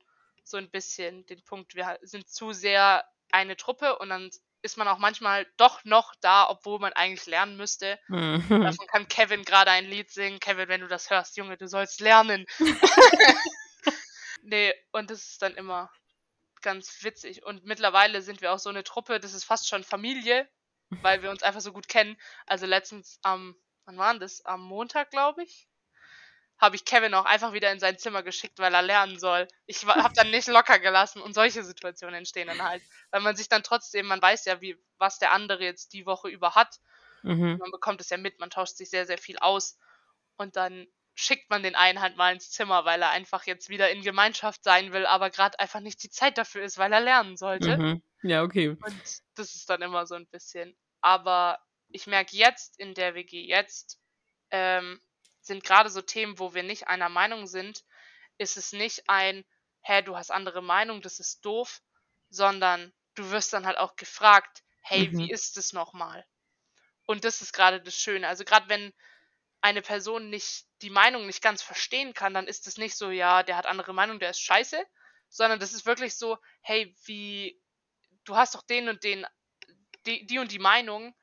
so 0.45 0.57
ein 0.57 0.71
bisschen 0.71 1.27
den 1.27 1.43
Punkt, 1.45 1.75
wir 1.75 1.99
sind 2.03 2.29
zu 2.29 2.53
sehr 2.53 3.05
eine 3.33 3.57
Truppe 3.57 3.99
und 3.99 4.09
dann 4.09 4.31
ist 4.63 4.77
man 4.77 4.89
auch 4.89 4.99
manchmal 4.99 5.47
doch 5.57 5.85
noch 5.85 6.15
da, 6.21 6.49
obwohl 6.49 6.79
man 6.79 6.93
eigentlich 6.93 7.27
lernen 7.27 7.57
müsste. 7.57 7.99
Mhm. 8.09 8.45
Davon 8.49 8.87
kann 8.89 9.09
Kevin 9.09 9.45
gerade 9.45 9.71
ein 9.71 9.87
Lied 9.87 10.11
singen. 10.11 10.41
Kevin, 10.41 10.69
wenn 10.69 10.83
du 10.83 10.89
das 10.89 11.11
hörst, 11.11 11.37
Junge, 11.37 11.57
du 11.57 11.67
sollst 11.67 12.01
lernen. 12.01 12.47
nee, 14.43 14.75
und 14.93 15.11
das 15.11 15.31
ist 15.31 15.43
dann 15.43 15.55
immer 15.55 15.91
ganz 16.61 17.03
witzig. 17.03 17.45
Und 17.45 17.65
mittlerweile 17.65 18.21
sind 18.21 18.43
wir 18.43 18.53
auch 18.53 18.59
so 18.59 18.69
eine 18.69 18.85
Truppe, 18.85 19.19
das 19.19 19.33
ist 19.33 19.45
fast 19.45 19.69
schon 19.69 19.83
Familie, 19.83 20.49
weil 21.03 21.23
wir 21.23 21.31
uns 21.31 21.43
einfach 21.43 21.61
so 21.61 21.73
gut 21.73 21.89
kennen. 21.89 22.21
Also 22.47 22.67
letztens 22.67 23.19
am, 23.23 23.57
wann 23.87 23.97
war 23.97 24.19
das? 24.19 24.45
Am 24.45 24.61
Montag, 24.61 25.11
glaube 25.11 25.43
ich, 25.43 25.70
habe 26.61 26.77
ich 26.77 26.85
Kevin 26.85 27.15
auch 27.15 27.25
einfach 27.25 27.53
wieder 27.53 27.73
in 27.73 27.81
sein 27.81 27.99
Zimmer 27.99 28.23
geschickt, 28.23 28.59
weil 28.59 28.75
er 28.75 28.83
lernen 28.83 29.19
soll. 29.19 29.49
Ich 29.67 29.87
habe 29.87 30.13
dann 30.15 30.31
nicht 30.31 30.49
locker 30.49 30.79
gelassen 30.79 31.23
und 31.23 31.35
solche 31.35 31.65
Situationen 31.65 32.17
entstehen 32.17 32.49
dann 32.49 32.63
halt, 32.63 32.85
weil 33.11 33.21
man 33.23 33.37
sich 33.37 33.49
dann 33.49 33.63
trotzdem, 33.63 34.07
man 34.07 34.23
weiß 34.23 34.45
ja, 34.47 34.61
wie 34.61 34.77
was 34.99 35.19
der 35.19 35.33
andere 35.33 35.65
jetzt 35.65 35.93
die 35.95 36.07
Woche 36.07 36.29
über 36.29 36.55
hat 36.55 36.81
Mhm. 37.23 37.61
man 37.61 37.71
bekommt 37.71 38.01
es 38.01 38.11
ja 38.11 38.17
mit, 38.17 38.39
man 38.41 38.51
tauscht 38.51 38.77
sich 38.77 38.91
sehr, 38.91 39.07
sehr 39.07 39.19
viel 39.19 39.39
aus 39.39 39.79
und 40.37 40.57
dann 40.57 40.87
schickt 41.15 41.51
man 41.51 41.63
den 41.63 41.75
einen 41.75 42.01
halt 42.01 42.17
mal 42.17 42.33
ins 42.33 42.51
Zimmer, 42.51 42.85
weil 42.85 43.03
er 43.03 43.11
einfach 43.11 43.45
jetzt 43.47 43.69
wieder 43.69 43.91
in 43.91 44.03
Gemeinschaft 44.03 44.65
sein 44.65 44.93
will, 44.93 45.07
aber 45.07 45.31
gerade 45.31 45.59
einfach 45.59 45.81
nicht 45.81 46.03
die 46.03 46.11
Zeit 46.11 46.39
dafür 46.39 46.63
ist, 46.63 46.79
weil 46.79 46.93
er 46.93 47.01
lernen 47.01 47.37
sollte. 47.37 47.79
Mhm. 47.79 48.03
Ja, 48.23 48.43
okay. 48.43 48.77
Und 48.85 49.03
das 49.35 49.55
ist 49.55 49.69
dann 49.71 49.83
immer 49.83 50.07
so 50.07 50.15
ein 50.15 50.27
bisschen. 50.29 50.77
Aber 51.01 51.59
ich 51.89 52.07
merke 52.07 52.37
jetzt 52.37 52.79
in 52.79 52.95
der 52.95 53.15
WG, 53.15 53.47
jetzt 53.47 54.01
ähm, 54.51 55.01
sind 55.41 55.65
gerade 55.65 55.91
so 55.91 56.03
Themen, 56.03 56.39
wo 56.39 56.55
wir 56.55 56.63
nicht 56.63 56.89
einer 56.89 57.09
Meinung 57.09 57.47
sind, 57.47 57.85
ist 58.39 58.57
es 58.57 58.73
nicht 58.73 59.05
ein, 59.09 59.45
hä, 59.83 60.03
du 60.03 60.17
hast 60.17 60.31
andere 60.31 60.63
Meinung, 60.63 61.03
das 61.03 61.21
ist 61.21 61.45
doof, 61.45 61.83
sondern 62.31 62.93
du 63.15 63.31
wirst 63.31 63.53
dann 63.53 63.67
halt 63.67 63.79
auch 63.79 63.97
gefragt, 63.97 64.63
hey, 64.81 65.11
Mhm. 65.11 65.17
wie 65.17 65.31
ist 65.31 65.57
es 65.59 65.73
nochmal? 65.73 66.27
Und 67.07 67.25
das 67.25 67.41
ist 67.43 67.53
gerade 67.53 67.83
das 67.83 67.97
Schöne. 67.97 68.29
Also 68.29 68.45
gerade 68.45 68.69
wenn 68.69 68.93
eine 69.61 69.83
Person 69.83 70.31
nicht 70.31 70.67
die 70.83 70.91
Meinung 70.91 71.27
nicht 71.27 71.43
ganz 71.43 71.63
verstehen 71.63 72.15
kann, 72.15 72.35
dann 72.35 72.47
ist 72.49 72.67
es 72.67 72.79
nicht 72.79 72.97
so, 72.97 73.11
ja, 73.11 73.43
der 73.43 73.57
hat 73.57 73.67
andere 73.67 73.95
Meinung, 73.95 74.19
der 74.21 74.31
ist 74.31 74.41
scheiße, 74.41 74.83
sondern 75.29 75.61
das 75.61 75.73
ist 75.75 75.87
wirklich 75.87 76.17
so, 76.17 76.39
hey, 76.63 76.95
wie, 77.05 77.61
du 78.25 78.37
hast 78.37 78.55
doch 78.55 78.63
den 78.63 78.89
und 78.89 79.05
den, 79.05 79.27
die, 80.07 80.27
die 80.27 80.39
und 80.39 80.53
die 80.53 80.59
Meinung, 80.59 81.15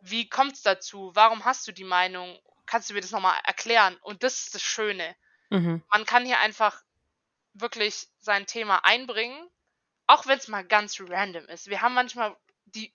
wie 0.00 0.28
kommt's 0.28 0.62
dazu? 0.62 1.10
Warum 1.14 1.44
hast 1.44 1.66
du 1.68 1.72
die 1.72 1.84
Meinung? 1.84 2.38
Kannst 2.70 2.88
du 2.88 2.94
mir 2.94 3.00
das 3.00 3.10
nochmal 3.10 3.40
erklären? 3.44 3.96
Und 4.02 4.22
das 4.22 4.44
ist 4.44 4.54
das 4.54 4.62
Schöne. 4.62 5.16
Mhm. 5.50 5.82
Man 5.92 6.06
kann 6.06 6.24
hier 6.24 6.38
einfach 6.40 6.82
wirklich 7.54 8.08
sein 8.20 8.46
Thema 8.46 8.84
einbringen, 8.84 9.48
auch 10.06 10.26
wenn 10.26 10.38
es 10.38 10.48
mal 10.48 10.64
ganz 10.64 10.98
random 11.00 11.46
ist. 11.46 11.68
Wir 11.68 11.82
haben 11.82 11.94
manchmal 11.94 12.36
die 12.66 12.94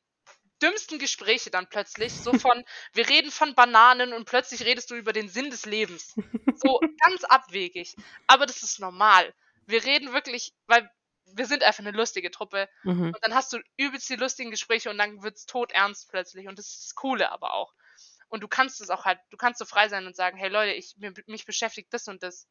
dümmsten 0.61 0.99
Gespräche 0.99 1.51
dann 1.51 1.67
plötzlich, 1.69 2.13
so 2.13 2.33
von, 2.39 2.63
wir 2.93 3.09
reden 3.09 3.31
von 3.31 3.55
Bananen 3.55 4.13
und 4.13 4.25
plötzlich 4.25 4.63
redest 4.65 4.91
du 4.91 4.95
über 4.95 5.13
den 5.13 5.29
Sinn 5.29 5.49
des 5.49 5.65
Lebens. 5.65 6.15
So 6.55 6.79
ganz 7.03 7.25
abwegig. 7.25 7.95
Aber 8.27 8.45
das 8.45 8.63
ist 8.63 8.79
normal. 8.79 9.33
Wir 9.65 9.83
reden 9.83 10.13
wirklich, 10.13 10.53
weil 10.67 10.89
wir 11.25 11.47
sind 11.47 11.63
einfach 11.63 11.79
eine 11.85 11.91
lustige 11.97 12.31
Truppe 12.31 12.69
Mhm. 12.83 13.15
und 13.15 13.17
dann 13.23 13.35
hast 13.35 13.51
du 13.51 13.59
übelst 13.77 14.09
die 14.09 14.15
lustigen 14.15 14.51
Gespräche 14.51 14.89
und 14.89 14.97
dann 14.97 15.23
wird's 15.23 15.45
tot 15.45 15.71
ernst 15.73 16.09
plötzlich 16.09 16.47
und 16.47 16.57
das 16.59 16.67
ist 16.69 16.85
das 16.85 16.95
Coole 16.95 17.31
aber 17.31 17.53
auch. 17.53 17.73
Und 18.36 18.41
du 18.41 18.50
kannst 18.50 18.82
es 18.82 18.89
auch 18.89 19.06
halt, 19.06 19.17
du 19.30 19.38
kannst 19.38 19.60
so 19.60 19.65
frei 19.65 19.88
sein 19.88 20.06
und 20.08 20.13
sagen, 20.17 20.38
hey 20.38 20.50
Leute, 20.50 20.74
ich, 20.74 20.98
mich 20.98 21.45
beschäftigt 21.45 21.93
das 21.93 22.10
und 22.10 22.21
das. 22.21 22.50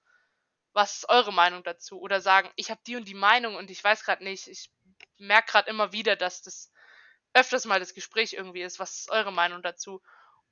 Was 0.73 0.97
ist 0.97 1.09
eure 1.11 1.31
Meinung 1.31 1.63
dazu? 1.63 2.01
Oder 2.01 2.23
sagen, 2.23 2.51
ich 2.57 2.71
habe 2.71 2.81
die 2.87 2.97
und 2.97 3.07
die 3.07 3.13
Meinung 3.13 3.55
und 3.55 3.71
ich 3.71 3.85
weiß 3.85 4.03
gerade 4.03 4.25
nicht, 4.25 4.49
ich 4.49 4.73
merke 5.19 5.53
gerade 5.53 5.69
immer 5.69 5.93
wieder, 5.93 6.17
dass 6.17 6.41
das 6.41 6.73
öfters 7.35 7.67
mal 7.67 7.81
das 7.81 7.93
Gespräch 7.93 8.33
irgendwie 8.33 8.63
ist. 8.63 8.79
Was 8.79 9.01
ist 9.01 9.11
eure 9.11 9.31
Meinung 9.31 9.61
dazu? 9.61 10.01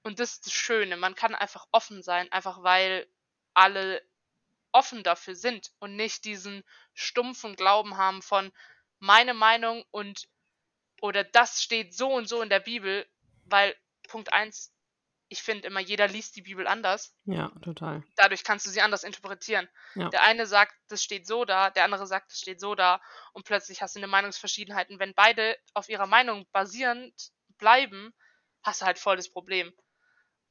Und 0.03 0.21
das 0.21 0.33
ist 0.33 0.47
das 0.49 0.53
Schöne. 0.53 0.99
Man 0.99 1.14
kann 1.14 1.35
einfach 1.35 1.66
offen 1.73 2.03
sein, 2.03 2.31
einfach 2.31 2.62
weil 2.62 3.09
alle 3.55 4.07
offen 4.71 5.03
dafür 5.03 5.35
sind 5.35 5.73
und 5.79 5.97
nicht 5.97 6.27
diesen 6.27 6.62
stumpfen 6.92 7.57
Glauben 7.57 7.97
haben 7.97 8.21
von 8.21 8.53
meine 8.99 9.33
Meinung 9.33 9.83
und 9.92 10.29
oder 11.01 11.25
das 11.25 11.62
steht 11.62 11.95
so 11.95 12.12
und 12.12 12.29
so 12.29 12.42
in 12.42 12.51
der 12.51 12.61
Bibel, 12.61 13.09
weil 13.47 13.75
Punkt 14.09 14.31
eins, 14.35 14.75
ich 15.33 15.42
finde 15.42 15.66
immer, 15.66 15.81
jeder 15.81 16.07
liest 16.09 16.37
die 16.37 16.42
Bibel 16.42 16.66
anders. 16.66 17.16
Ja, 17.25 17.49
total. 17.62 18.05
Dadurch 18.16 18.45
kannst 18.45 18.66
du 18.66 18.71
sie 18.71 18.83
anders 18.83 19.03
interpretieren. 19.03 19.68
Ja. 19.95 20.11
Der 20.11 20.23
eine 20.23 20.47
sagt, 20.47 20.75
das 20.88 21.03
steht 21.03 21.27
so 21.27 21.45
da, 21.45 21.71
der 21.71 21.85
andere 21.85 22.07
sagt, 22.07 22.31
das 22.31 22.38
steht 22.38 22.61
so 22.61 22.75
da 22.75 23.01
und 23.33 23.45
plötzlich 23.45 23.81
hast 23.83 23.97
du 23.97 24.01
eine 24.01 24.07
Meinungsverschiedenheit. 24.07 24.90
Und 24.90 24.99
wenn 25.01 25.14
beide 25.14 25.57
auf 25.75 25.88
ihrer 25.88 26.07
Meinung 26.07 26.47
basierend 26.53 27.14
bleiben, 27.59 28.12
hast 28.62 28.83
du 28.83 28.87
halt 28.87 28.99
voll 28.99 29.16
das 29.16 29.31
Problem. 29.31 29.73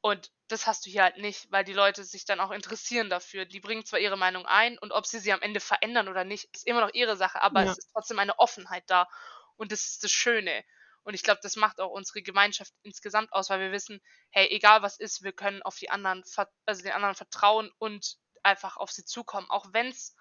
Und 0.01 0.31
das 0.47 0.65
hast 0.65 0.85
du 0.85 0.89
hier 0.89 1.03
halt 1.03 1.17
nicht, 1.17 1.51
weil 1.51 1.63
die 1.63 1.73
Leute 1.73 2.03
sich 2.03 2.25
dann 2.25 2.39
auch 2.39 2.51
interessieren 2.51 3.09
dafür. 3.09 3.45
Die 3.45 3.59
bringen 3.59 3.85
zwar 3.85 3.99
ihre 3.99 4.17
Meinung 4.17 4.47
ein 4.47 4.79
und 4.79 4.91
ob 4.91 5.05
sie 5.05 5.19
sie 5.19 5.31
am 5.31 5.41
Ende 5.43 5.59
verändern 5.59 6.07
oder 6.07 6.23
nicht, 6.23 6.49
ist 6.55 6.65
immer 6.65 6.81
noch 6.81 6.93
ihre 6.93 7.15
Sache, 7.17 7.41
aber 7.41 7.63
Ja. 7.63 7.71
es 7.71 7.77
ist 7.77 7.91
trotzdem 7.93 8.17
eine 8.17 8.39
Offenheit 8.39 8.83
da. 8.87 9.07
Und 9.57 9.71
das 9.71 9.85
ist 9.85 10.03
das 10.03 10.11
Schöne. 10.11 10.63
Und 11.03 11.13
ich 11.13 11.23
glaube, 11.23 11.39
das 11.41 11.55
macht 11.55 11.79
auch 11.79 11.89
unsere 11.89 12.21
Gemeinschaft 12.21 12.73
insgesamt 12.83 13.31
aus, 13.33 13.49
weil 13.49 13.59
wir 13.59 13.71
wissen, 13.71 14.01
hey, 14.31 14.47
egal 14.49 14.81
was 14.81 14.99
ist, 14.99 15.23
wir 15.23 15.33
können 15.33 15.61
auf 15.63 15.77
die 15.77 15.89
anderen, 15.89 16.23
also 16.65 16.83
den 16.83 16.91
anderen 16.91 17.15
vertrauen 17.15 17.71
und 17.79 18.17
einfach 18.43 18.77
auf 18.77 18.91
sie 18.91 19.05
zukommen. 19.05 19.49
Auch 19.49 19.67
wenn's 19.71 20.15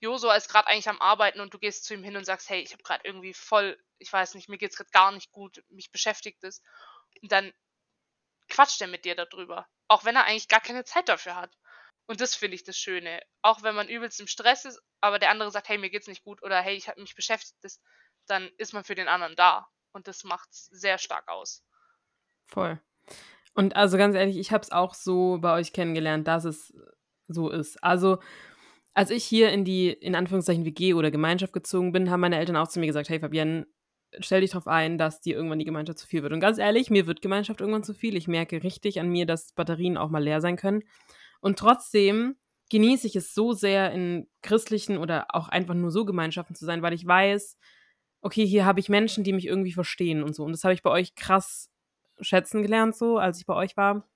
Josua 0.00 0.36
ist 0.36 0.48
gerade 0.48 0.68
eigentlich 0.68 0.88
am 0.88 1.00
Arbeiten 1.00 1.40
und 1.40 1.54
du 1.54 1.58
gehst 1.58 1.84
zu 1.84 1.94
ihm 1.94 2.04
hin 2.04 2.16
und 2.16 2.24
sagst, 2.24 2.50
hey, 2.50 2.60
ich 2.60 2.72
habe 2.72 2.82
gerade 2.82 3.02
irgendwie 3.04 3.32
voll, 3.32 3.82
ich 3.98 4.12
weiß 4.12 4.34
nicht, 4.34 4.48
mir 4.48 4.58
geht's 4.58 4.76
gerade 4.76 4.90
gar 4.90 5.10
nicht 5.12 5.32
gut, 5.32 5.64
mich 5.68 5.90
beschäftigt 5.90 6.44
es. 6.44 6.62
Und 7.22 7.32
dann 7.32 7.52
quatscht 8.48 8.80
er 8.80 8.88
mit 8.88 9.04
dir 9.04 9.14
darüber. 9.14 9.66
Auch 9.88 10.04
wenn 10.04 10.16
er 10.16 10.24
eigentlich 10.24 10.48
gar 10.48 10.60
keine 10.60 10.84
Zeit 10.84 11.08
dafür 11.08 11.36
hat. 11.36 11.56
Und 12.06 12.20
das 12.20 12.34
finde 12.34 12.56
ich 12.56 12.64
das 12.64 12.76
Schöne. 12.76 13.22
Auch 13.42 13.62
wenn 13.62 13.74
man 13.74 13.88
übelst 13.88 14.20
im 14.20 14.26
Stress 14.26 14.64
ist, 14.64 14.80
aber 15.00 15.18
der 15.18 15.30
andere 15.30 15.50
sagt, 15.50 15.68
hey, 15.68 15.78
mir 15.78 15.90
geht's 15.90 16.08
nicht 16.08 16.22
gut 16.22 16.42
oder 16.42 16.60
hey, 16.60 16.76
ich 16.76 16.88
habe 16.88 17.00
mich 17.00 17.14
beschäftigt, 17.14 17.80
dann 18.26 18.48
ist 18.58 18.74
man 18.74 18.84
für 18.84 18.94
den 18.94 19.08
anderen 19.08 19.34
da. 19.34 19.66
Und 19.96 20.08
das 20.08 20.24
macht's 20.24 20.66
sehr 20.66 20.98
stark 20.98 21.26
aus. 21.26 21.64
Voll. 22.44 22.78
Und 23.54 23.74
also 23.76 23.96
ganz 23.96 24.14
ehrlich, 24.14 24.36
ich 24.36 24.52
habe 24.52 24.60
es 24.60 24.70
auch 24.70 24.92
so 24.92 25.38
bei 25.40 25.54
euch 25.54 25.72
kennengelernt, 25.72 26.28
dass 26.28 26.44
es 26.44 26.74
so 27.26 27.48
ist. 27.48 27.82
Also, 27.82 28.18
als 28.92 29.08
ich 29.08 29.24
hier 29.24 29.50
in 29.50 29.64
die, 29.64 29.88
in 29.88 30.14
Anführungszeichen, 30.14 30.66
WG 30.66 30.92
oder 30.92 31.10
Gemeinschaft 31.10 31.54
gezogen 31.54 31.92
bin, 31.92 32.10
haben 32.10 32.20
meine 32.20 32.36
Eltern 32.36 32.56
auch 32.56 32.68
zu 32.68 32.78
mir 32.78 32.86
gesagt, 32.86 33.08
hey 33.08 33.20
Fabienne, 33.20 33.66
stell 34.18 34.42
dich 34.42 34.50
darauf 34.50 34.68
ein, 34.68 34.98
dass 34.98 35.22
dir 35.22 35.34
irgendwann 35.34 35.60
die 35.60 35.64
Gemeinschaft 35.64 35.98
zu 35.98 36.06
viel 36.06 36.22
wird. 36.22 36.34
Und 36.34 36.40
ganz 36.40 36.58
ehrlich, 36.58 36.90
mir 36.90 37.06
wird 37.06 37.22
Gemeinschaft 37.22 37.62
irgendwann 37.62 37.82
zu 37.82 37.94
viel. 37.94 38.16
Ich 38.16 38.28
merke 38.28 38.62
richtig 38.62 39.00
an 39.00 39.08
mir, 39.08 39.24
dass 39.24 39.54
Batterien 39.54 39.96
auch 39.96 40.10
mal 40.10 40.22
leer 40.22 40.42
sein 40.42 40.56
können. 40.56 40.82
Und 41.40 41.58
trotzdem 41.58 42.36
genieße 42.70 43.06
ich 43.06 43.16
es 43.16 43.32
so 43.32 43.54
sehr, 43.54 43.92
in 43.92 44.28
christlichen 44.42 44.98
oder 44.98 45.28
auch 45.30 45.48
einfach 45.48 45.74
nur 45.74 45.90
so 45.90 46.04
Gemeinschaften 46.04 46.54
zu 46.54 46.66
sein, 46.66 46.82
weil 46.82 46.92
ich 46.92 47.06
weiß, 47.06 47.56
okay, 48.26 48.44
hier 48.46 48.66
habe 48.66 48.80
ich 48.80 48.88
Menschen, 48.88 49.24
die 49.24 49.32
mich 49.32 49.46
irgendwie 49.46 49.72
verstehen 49.72 50.22
und 50.22 50.34
so. 50.34 50.44
Und 50.44 50.52
das 50.52 50.64
habe 50.64 50.74
ich 50.74 50.82
bei 50.82 50.90
euch 50.90 51.14
krass 51.14 51.70
schätzen 52.20 52.62
gelernt, 52.62 52.96
so, 52.96 53.18
als 53.18 53.38
ich 53.38 53.46
bei 53.46 53.54
euch 53.54 53.76
war. 53.76 54.06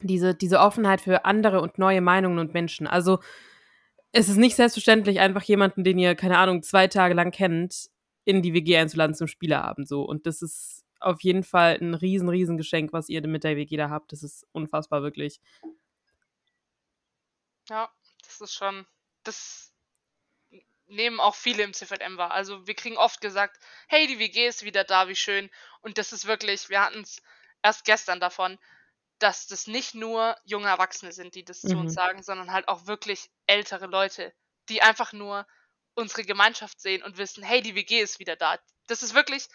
Diese, 0.00 0.34
diese 0.34 0.60
Offenheit 0.60 1.00
für 1.00 1.24
andere 1.24 1.60
und 1.60 1.76
neue 1.76 2.00
Meinungen 2.00 2.38
und 2.38 2.54
Menschen. 2.54 2.86
Also, 2.86 3.18
es 4.12 4.28
ist 4.28 4.36
nicht 4.36 4.56
selbstverständlich, 4.56 5.20
einfach 5.20 5.42
jemanden, 5.42 5.84
den 5.84 5.98
ihr, 5.98 6.14
keine 6.14 6.38
Ahnung, 6.38 6.62
zwei 6.62 6.86
Tage 6.86 7.14
lang 7.14 7.32
kennt, 7.32 7.90
in 8.24 8.42
die 8.42 8.54
WG 8.54 8.76
einzuladen 8.76 9.14
zum 9.14 9.26
Spieleabend, 9.26 9.88
so. 9.88 10.02
Und 10.02 10.26
das 10.26 10.42
ist 10.42 10.84
auf 11.00 11.20
jeden 11.22 11.42
Fall 11.42 11.78
ein 11.80 11.94
riesen, 11.94 12.28
riesen 12.28 12.56
Geschenk, 12.56 12.92
was 12.92 13.08
ihr 13.08 13.26
mit 13.26 13.44
der 13.44 13.56
WG 13.56 13.76
da 13.76 13.90
habt. 13.90 14.12
Das 14.12 14.22
ist 14.22 14.46
unfassbar, 14.52 15.02
wirklich. 15.02 15.40
Ja, 17.68 17.90
das 18.24 18.40
ist 18.40 18.54
schon, 18.54 18.86
das 19.24 19.69
nehmen 20.90 21.20
auch 21.20 21.34
viele 21.34 21.62
im 21.62 21.74
CVM 21.74 22.16
wahr. 22.18 22.32
Also 22.32 22.66
wir 22.66 22.74
kriegen 22.74 22.96
oft 22.98 23.20
gesagt, 23.20 23.58
hey, 23.88 24.06
die 24.06 24.18
WG 24.18 24.46
ist 24.48 24.64
wieder 24.64 24.84
da, 24.84 25.08
wie 25.08 25.16
schön. 25.16 25.50
Und 25.80 25.98
das 25.98 26.12
ist 26.12 26.26
wirklich, 26.26 26.68
wir 26.68 26.82
hatten 26.82 27.00
es 27.02 27.22
erst 27.62 27.84
gestern 27.84 28.20
davon, 28.20 28.58
dass 29.18 29.46
das 29.46 29.66
nicht 29.66 29.94
nur 29.94 30.36
junge 30.44 30.68
Erwachsene 30.68 31.12
sind, 31.12 31.34
die 31.34 31.44
das 31.44 31.66
zu 31.66 31.78
uns 31.78 31.92
Mhm. 31.92 31.94
sagen, 31.94 32.22
sondern 32.22 32.52
halt 32.52 32.68
auch 32.68 32.86
wirklich 32.86 33.30
ältere 33.46 33.86
Leute, 33.86 34.34
die 34.68 34.82
einfach 34.82 35.12
nur 35.12 35.46
unsere 35.94 36.24
Gemeinschaft 36.24 36.80
sehen 36.80 37.02
und 37.02 37.18
wissen, 37.18 37.42
hey, 37.44 37.62
die 37.62 37.74
WG 37.74 38.00
ist 38.00 38.18
wieder 38.18 38.36
da. 38.36 38.58
Das 38.86 39.02
ist 39.02 39.14
wirklich, 39.14 39.48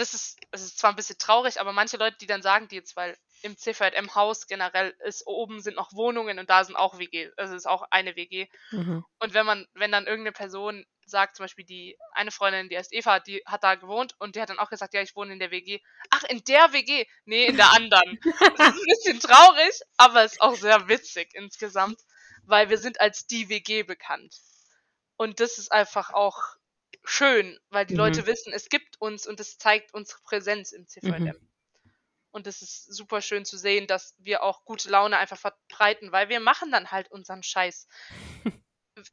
das 0.00 0.14
ist, 0.14 0.38
es 0.50 0.62
ist 0.62 0.78
zwar 0.78 0.90
ein 0.90 0.96
bisschen 0.96 1.18
traurig, 1.18 1.60
aber 1.60 1.72
manche 1.72 1.98
Leute, 1.98 2.16
die 2.18 2.26
dann 2.26 2.42
sagen, 2.42 2.68
die 2.68 2.76
jetzt, 2.76 2.96
weil 2.96 3.16
im 3.42 3.56
CVM-Haus 3.56 4.46
generell 4.46 4.94
ist 5.04 5.26
oben 5.26 5.60
sind 5.60 5.76
noch 5.76 5.92
Wohnungen 5.92 6.38
und 6.38 6.48
da 6.48 6.64
sind 6.64 6.76
auch 6.76 6.98
WG, 6.98 7.30
also 7.36 7.54
ist 7.54 7.68
auch 7.68 7.84
eine 7.90 8.16
WG. 8.16 8.48
Mhm. 8.70 9.04
Und 9.18 9.34
wenn 9.34 9.46
man, 9.46 9.66
wenn 9.74 9.92
dann 9.92 10.06
irgendeine 10.06 10.32
Person 10.32 10.84
sagt, 11.04 11.36
zum 11.36 11.44
Beispiel 11.44 11.64
die 11.64 11.98
eine 12.12 12.30
Freundin, 12.30 12.68
die 12.68 12.78
heißt 12.78 12.92
Eva, 12.92 13.20
die 13.20 13.42
hat 13.46 13.62
da 13.62 13.74
gewohnt 13.74 14.14
und 14.18 14.36
die 14.36 14.40
hat 14.40 14.48
dann 14.48 14.58
auch 14.58 14.70
gesagt, 14.70 14.94
ja, 14.94 15.02
ich 15.02 15.14
wohne 15.16 15.34
in 15.34 15.38
der 15.38 15.50
WG. 15.50 15.80
Ach, 16.10 16.22
in 16.24 16.42
der 16.44 16.72
WG? 16.72 17.04
Nee, 17.24 17.46
in 17.46 17.56
der 17.56 17.72
anderen. 17.72 18.18
das 18.56 18.76
ist 18.76 18.80
ein 18.80 18.86
bisschen 18.86 19.20
traurig, 19.20 19.80
aber 19.98 20.24
ist 20.24 20.40
auch 20.40 20.54
sehr 20.54 20.88
witzig 20.88 21.30
insgesamt, 21.34 22.00
weil 22.44 22.70
wir 22.70 22.78
sind 22.78 23.00
als 23.00 23.26
die 23.26 23.48
WG 23.48 23.82
bekannt. 23.82 24.34
Und 25.16 25.40
das 25.40 25.58
ist 25.58 25.72
einfach 25.72 26.14
auch 26.14 26.38
schön, 27.04 27.58
weil 27.70 27.86
die 27.86 27.94
Mhm. 27.94 28.00
Leute 28.00 28.26
wissen, 28.26 28.52
es 28.52 28.68
gibt 28.68 29.00
uns 29.00 29.26
und 29.26 29.40
es 29.40 29.58
zeigt 29.58 29.94
unsere 29.94 30.20
Präsenz 30.22 30.72
im 30.72 30.86
CVM. 30.86 31.24
Mhm. 31.24 31.48
Und 32.32 32.46
es 32.46 32.62
ist 32.62 32.84
super 32.94 33.22
schön 33.22 33.44
zu 33.44 33.58
sehen, 33.58 33.86
dass 33.86 34.14
wir 34.18 34.42
auch 34.42 34.64
gute 34.64 34.88
Laune 34.88 35.18
einfach 35.18 35.38
verbreiten, 35.38 36.12
weil 36.12 36.28
wir 36.28 36.40
machen 36.40 36.70
dann 36.70 36.90
halt 36.90 37.10
unseren 37.10 37.42
Scheiß. 37.42 37.88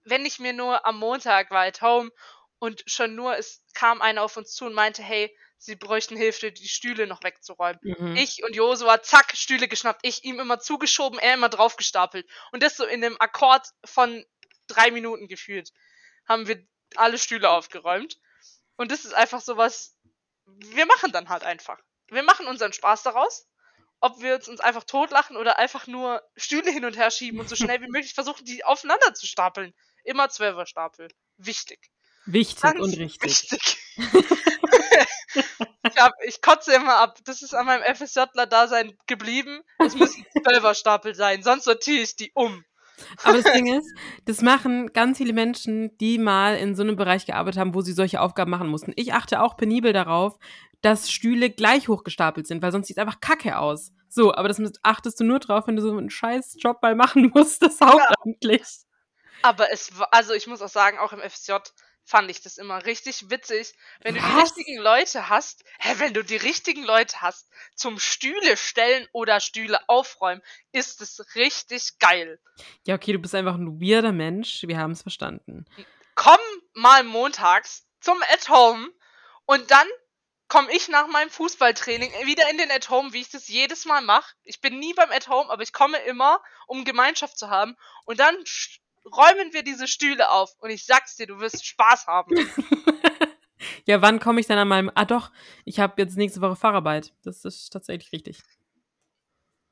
Wenn 0.03 0.25
ich 0.25 0.39
mir 0.39 0.53
nur 0.53 0.85
am 0.85 0.99
Montag 0.99 1.49
war 1.49 1.65
at 1.65 1.81
home 1.81 2.11
und 2.59 2.83
schon 2.85 3.15
nur 3.15 3.37
es 3.37 3.63
kam 3.73 4.01
einer 4.01 4.21
auf 4.21 4.37
uns 4.37 4.51
zu 4.53 4.65
und 4.65 4.73
meinte, 4.73 5.01
hey, 5.01 5.35
sie 5.57 5.75
bräuchten 5.75 6.15
Hilfe, 6.15 6.51
die 6.51 6.67
Stühle 6.67 7.07
noch 7.07 7.23
wegzuräumen. 7.23 7.79
Mhm. 7.81 8.15
Ich 8.15 8.43
und 8.43 8.55
Josua, 8.55 9.01
zack, 9.01 9.35
Stühle 9.35 9.67
geschnappt, 9.67 10.01
ich 10.03 10.23
ihm 10.23 10.39
immer 10.39 10.59
zugeschoben, 10.59 11.19
er 11.19 11.33
immer 11.33 11.49
draufgestapelt. 11.49 12.27
Und 12.51 12.61
das 12.61 12.77
so 12.77 12.85
in 12.85 13.03
einem 13.03 13.17
Akkord 13.19 13.67
von 13.85 14.23
drei 14.67 14.91
Minuten 14.91 15.27
gefühlt. 15.27 15.71
Haben 16.27 16.47
wir 16.47 16.63
alle 16.95 17.17
Stühle 17.17 17.49
aufgeräumt. 17.49 18.19
Und 18.75 18.91
das 18.91 19.05
ist 19.05 19.13
einfach 19.13 19.41
sowas, 19.41 19.97
wir 20.45 20.85
machen 20.85 21.11
dann 21.11 21.29
halt 21.29 21.43
einfach. 21.43 21.79
Wir 22.07 22.23
machen 22.23 22.47
unseren 22.47 22.73
Spaß 22.73 23.03
daraus. 23.03 23.47
ob 23.99 24.21
wir 24.21 24.35
uns, 24.35 24.59
einfach 24.59 24.83
totlachen 24.83 25.37
oder 25.37 25.57
einfach 25.57 25.87
nur 25.87 26.21
Stühle 26.35 26.71
hin 26.71 26.85
und 26.85 26.95
her 26.95 27.09
schieben 27.09 27.39
und 27.39 27.49
so 27.49 27.55
schnell 27.55 27.81
wie 27.81 27.87
möglich 27.91 28.13
versuchen, 28.13 28.45
die 28.45 28.63
aufeinander 28.63 29.13
zu 29.13 29.25
stapeln. 29.25 29.73
Immer 30.03 30.29
Zwölferstapel. 30.29 31.09
Wichtig. 31.37 31.79
Wichtig 32.27 32.61
Ganz 32.61 32.79
und 32.79 32.97
richtig. 32.97 33.23
Wichtig. 33.23 33.77
ich, 35.83 35.97
hab, 35.97 36.13
ich 36.23 36.41
kotze 36.41 36.73
immer 36.73 36.97
ab. 36.97 37.17
Das 37.25 37.41
ist 37.41 37.53
an 37.53 37.65
meinem 37.65 37.83
FSJler-Dasein 37.95 38.97
geblieben. 39.07 39.61
Es 39.79 39.95
müssen 39.95 40.25
Zwölferstapel 40.43 41.15
sein, 41.15 41.41
sonst 41.41 41.63
sortiere 41.63 42.03
ich 42.03 42.15
die 42.15 42.31
um. 42.33 42.63
Aber 43.23 43.41
das 43.41 43.51
Ding 43.51 43.67
ist, 43.77 43.93
das 44.25 44.41
machen 44.41 44.91
ganz 44.93 45.17
viele 45.17 45.33
Menschen, 45.33 45.95
die 45.97 46.17
mal 46.17 46.55
in 46.55 46.75
so 46.75 46.83
einem 46.83 46.95
Bereich 46.95 47.25
gearbeitet 47.25 47.59
haben, 47.59 47.73
wo 47.73 47.81
sie 47.81 47.93
solche 47.93 48.21
Aufgaben 48.21 48.51
machen 48.51 48.67
mussten. 48.67 48.93
Ich 48.95 49.13
achte 49.13 49.41
auch 49.41 49.57
penibel 49.57 49.93
darauf, 49.93 50.37
dass 50.81 51.11
Stühle 51.11 51.49
gleich 51.49 51.87
hochgestapelt 51.87 52.47
sind, 52.47 52.61
weil 52.61 52.71
sonst 52.71 52.87
sieht 52.87 52.97
es 52.97 53.01
einfach 53.01 53.19
kacke 53.19 53.57
aus. 53.57 53.91
So, 54.09 54.33
aber 54.33 54.47
das 54.47 54.61
achtest 54.83 55.19
du 55.19 55.23
nur 55.23 55.39
drauf, 55.39 55.67
wenn 55.67 55.75
du 55.75 55.81
so 55.81 55.95
einen 55.95 56.09
scheiß 56.09 56.57
Job 56.59 56.81
mal 56.81 56.95
machen 56.95 57.31
musst, 57.33 57.61
das 57.61 57.79
hauptamtlich. 57.81 58.63
Aber 59.41 59.71
es 59.71 59.97
war, 59.97 60.07
also 60.11 60.33
ich 60.33 60.47
muss 60.47 60.61
auch 60.61 60.69
sagen, 60.69 60.97
auch 60.97 61.13
im 61.13 61.19
FSJ 61.19 61.53
fand 62.07 62.31
ich 62.31 62.41
das 62.41 62.57
immer 62.57 62.85
richtig 62.85 63.29
witzig, 63.29 63.73
wenn 64.01 64.15
du 64.15 64.21
die 64.21 64.33
Was? 64.33 64.55
richtigen 64.55 64.77
Leute 64.77 65.27
hast, 65.27 65.63
hä, 65.79 65.95
wenn 65.97 66.13
du 66.13 66.23
die 66.23 66.37
richtigen 66.37 66.83
Leute 66.83 67.21
hast 67.21 67.49
zum 67.75 67.99
Stühle 67.99 68.55
stellen 68.55 69.07
oder 69.11 69.41
Stühle 69.41 69.77
aufräumen, 69.89 70.41
ist 70.71 71.01
es 71.01 71.35
richtig 71.35 71.99
geil. 71.99 72.39
Ja, 72.85 72.95
okay, 72.95 73.11
du 73.11 73.19
bist 73.19 73.35
einfach 73.35 73.55
ein 73.55 73.81
weirder 73.81 74.13
Mensch. 74.13 74.63
Wir 74.63 74.77
haben 74.77 74.91
es 74.91 75.01
verstanden. 75.01 75.65
Komm 76.15 76.39
mal 76.73 77.03
montags 77.03 77.85
zum 77.99 78.17
At 78.33 78.47
Home 78.49 78.89
und 79.45 79.69
dann 79.69 79.87
komme 80.47 80.71
ich 80.71 80.87
nach 80.87 81.07
meinem 81.07 81.29
Fußballtraining 81.29 82.09
wieder 82.25 82.49
in 82.49 82.57
den 82.57 82.71
At 82.71 82.89
Home, 82.89 83.11
wie 83.11 83.19
ich 83.19 83.29
das 83.29 83.49
jedes 83.49 83.83
Mal 83.83 84.01
mache. 84.01 84.33
Ich 84.43 84.61
bin 84.61 84.79
nie 84.79 84.93
beim 84.93 85.11
At 85.11 85.27
Home, 85.27 85.49
aber 85.49 85.61
ich 85.61 85.73
komme 85.73 85.97
immer, 85.99 86.41
um 86.67 86.85
Gemeinschaft 86.85 87.37
zu 87.37 87.49
haben 87.49 87.75
und 88.05 88.21
dann 88.21 88.35
räumen 89.15 89.53
wir 89.53 89.63
diese 89.63 89.87
Stühle 89.87 90.29
auf 90.31 90.55
und 90.59 90.69
ich 90.69 90.85
sag's 90.85 91.15
dir, 91.15 91.27
du 91.27 91.39
wirst 91.39 91.65
Spaß 91.65 92.07
haben. 92.07 92.35
ja, 93.85 94.01
wann 94.01 94.19
komme 94.19 94.39
ich 94.39 94.47
dann 94.47 94.57
an 94.57 94.67
meinem. 94.67 94.91
Ah, 94.95 95.05
doch, 95.05 95.31
ich 95.65 95.79
habe 95.79 96.01
jetzt 96.01 96.17
nächste 96.17 96.41
Woche 96.41 96.55
Fahrarbeit. 96.55 97.13
Das 97.23 97.45
ist 97.45 97.69
tatsächlich 97.69 98.11
richtig. 98.11 98.41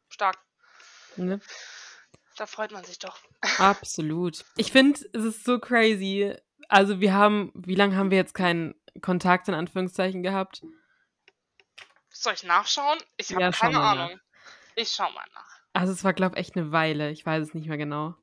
Stark. 0.10 0.38
Ne? 1.18 1.40
Da 2.38 2.46
freut 2.46 2.72
man 2.72 2.84
sich 2.84 3.00
doch. 3.00 3.18
Absolut. 3.60 4.44
Ich 4.58 4.72
finde, 4.72 5.00
es 5.14 5.24
ist 5.24 5.46
so 5.46 5.60
crazy. 5.60 6.36
Also, 6.68 7.00
wir 7.00 7.14
haben. 7.14 7.52
Wie 7.54 7.76
lange 7.76 7.96
haben 7.96 8.12
wir 8.12 8.18
jetzt 8.18 8.34
keinen 8.34 8.76
Kontakt 9.02 9.48
in 9.48 9.54
Anführungszeichen 9.54 10.24
gehabt? 10.24 10.64
Soll 12.10 12.34
ich 12.34 12.44
nachschauen? 12.44 12.98
Ich 13.18 13.32
habe 13.32 13.42
Ja, 13.42 13.52
keine 13.52 13.78
mal 13.78 13.96
nach. 13.96 14.06
Ahnung. 14.06 14.20
Ich 14.76 14.90
schau 14.92 15.10
mal 15.12 15.26
nach. 15.34 15.60
Also, 15.74 15.94
es 15.94 16.04
war, 16.04 16.14
glaube 16.14 16.36
ich, 16.36 16.40
echt 16.42 16.56
eine 16.58 16.72
Weile. 16.72 17.12
Ich 17.12 17.26
weiß 17.26 17.48
es 17.48 17.54
nicht 17.54 17.68
mehr 17.68 17.78
genau. 17.78 18.16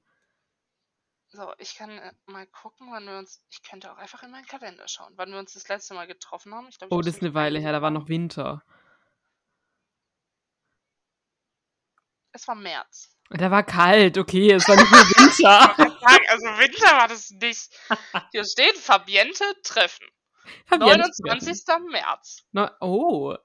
So, 1.35 1.51
ich 1.57 1.77
kann 1.77 1.91
äh, 1.91 2.13
mal 2.27 2.47
gucken, 2.47 2.89
wann 2.91 3.07
wir 3.07 3.17
uns. 3.17 3.43
Ich 3.51 3.63
könnte 3.63 3.91
auch 3.91 3.97
einfach 3.97 4.23
in 4.23 4.31
meinen 4.31 4.45
Kalender 4.45 4.87
schauen, 4.87 5.15
wann 5.17 5.33
wir 5.33 5.39
uns 5.39 5.55
das 5.55 5.67
letzte 5.67 5.95
Mal 5.95 6.07
getroffen 6.07 6.55
haben. 6.55 6.69
Ich 6.69 6.79
glaub, 6.79 6.91
ich 6.91 6.95
Oh, 6.95 7.01
das 7.01 7.17
ist 7.17 7.23
eine 7.23 7.33
Weile 7.33 7.59
her. 7.59 7.73
Da 7.73 7.81
war 7.81 7.91
noch 7.91 8.09
Winter. 8.09 8.63
Es 12.33 12.47
war 12.49 12.55
März. 12.55 13.17
Da 13.31 13.51
war 13.51 13.63
kalt, 13.63 14.19
okay, 14.19 14.53
es 14.53 14.69
war 14.69 14.77
nicht 14.77 14.91
mehr 14.91 15.01
Winter. 15.01 15.93
Also 16.29 16.47
Winter 16.47 16.97
war 16.97 17.09
das 17.09 17.31
nicht. 17.31 17.71
Hier 18.33 18.45
steht 18.45 18.77
Fabiente 18.77 19.45
Treffen. 19.63 20.07
Fabienne 20.67 21.05
29. 21.25 21.65
März. 21.91 22.45
No, 22.53 22.69
oh. 22.81 23.37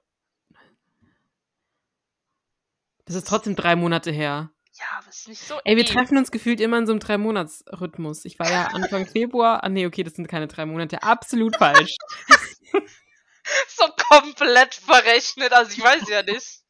Das 3.04 3.14
ist 3.14 3.28
trotzdem 3.28 3.56
drei 3.56 3.76
Monate 3.76 4.10
her. 4.10 4.50
Ja, 4.78 4.98
aber 4.98 5.08
es 5.08 5.20
ist 5.20 5.28
nicht 5.28 5.40
so. 5.42 5.58
Ey, 5.64 5.76
wir 5.76 5.84
eng. 5.86 5.92
treffen 5.92 6.18
uns 6.18 6.30
gefühlt 6.30 6.60
immer 6.60 6.78
in 6.78 6.86
so 6.86 6.92
einem 6.92 7.00
Drei-Monats-Rhythmus. 7.00 8.24
Ich 8.24 8.38
war 8.38 8.50
ja 8.50 8.66
Anfang 8.72 9.06
Februar. 9.06 9.64
Ah, 9.64 9.68
nee, 9.68 9.86
okay, 9.86 10.02
das 10.02 10.14
sind 10.14 10.28
keine 10.28 10.46
drei 10.46 10.66
Monate. 10.66 11.02
Absolut 11.02 11.56
falsch. 11.56 11.96
so 13.68 13.84
komplett 14.10 14.74
verrechnet. 14.74 15.52
Also 15.52 15.72
ich 15.72 15.82
weiß 15.82 16.08
ja 16.08 16.22
nicht. 16.22 16.60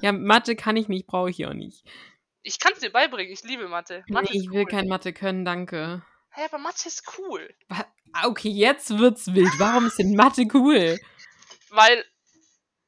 Ja, 0.00 0.12
Mathe 0.12 0.56
kann 0.56 0.76
ich 0.76 0.88
nicht, 0.88 1.06
brauche 1.06 1.30
ich 1.30 1.36
hier 1.36 1.48
auch 1.50 1.54
nicht. 1.54 1.84
Ich 2.42 2.58
kann 2.58 2.72
es 2.72 2.78
dir 2.78 2.90
beibringen. 2.90 3.32
Ich 3.32 3.42
liebe 3.42 3.68
Mathe. 3.68 4.04
Nee, 4.06 4.14
Mathe 4.14 4.32
ist 4.32 4.44
ich 4.44 4.50
will 4.50 4.62
cool. 4.62 4.70
kein 4.70 4.88
Mathe 4.88 5.12
können, 5.12 5.44
danke. 5.44 6.02
Hä, 6.30 6.42
aber 6.44 6.58
Mathe 6.58 6.86
ist 6.88 7.02
cool. 7.18 7.52
Ah, 7.68 7.84
Okay, 8.24 8.48
jetzt 8.48 8.98
wird's 8.98 9.34
wild. 9.34 9.52
Warum 9.58 9.86
ist 9.86 9.98
denn 9.98 10.14
Mathe 10.16 10.46
cool? 10.54 10.98
Weil 11.68 12.04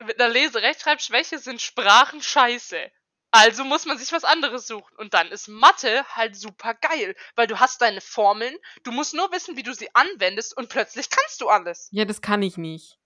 mit 0.05 0.21
einer 0.21 0.33
Lese-Rechtschreibschwäche 0.33 1.39
sind 1.39 1.61
Sprachen 1.61 2.21
scheiße. 2.23 2.91
Also 3.33 3.65
muss 3.65 3.87
man 3.87 3.99
sich 3.99 4.13
was 4.13 4.25
anderes 4.25 4.67
suchen. 4.67 4.95
Und 4.99 5.15
dann 5.15 5.29
ist 5.29 5.49
Mathe 5.49 6.05
halt 6.15 6.37
super 6.37 6.75
geil. 6.75 7.17
Weil 7.35 7.47
du 7.47 7.59
hast 7.59 7.81
deine 7.81 8.03
Formeln, 8.03 8.55
du 8.85 8.93
musst 8.93 9.15
nur 9.15 9.33
wissen, 9.33 9.57
wie 9.57 9.63
du 9.63 9.75
sie 9.75 9.89
anwendest 9.95 10.57
und 10.57 10.69
plötzlich 10.69 11.09
kannst 11.09 11.41
du 11.41 11.49
alles. 11.49 11.89
Ja, 11.91 12.05
das 12.05 12.21
kann 12.21 12.43
ich 12.43 12.59
nicht. 12.59 12.99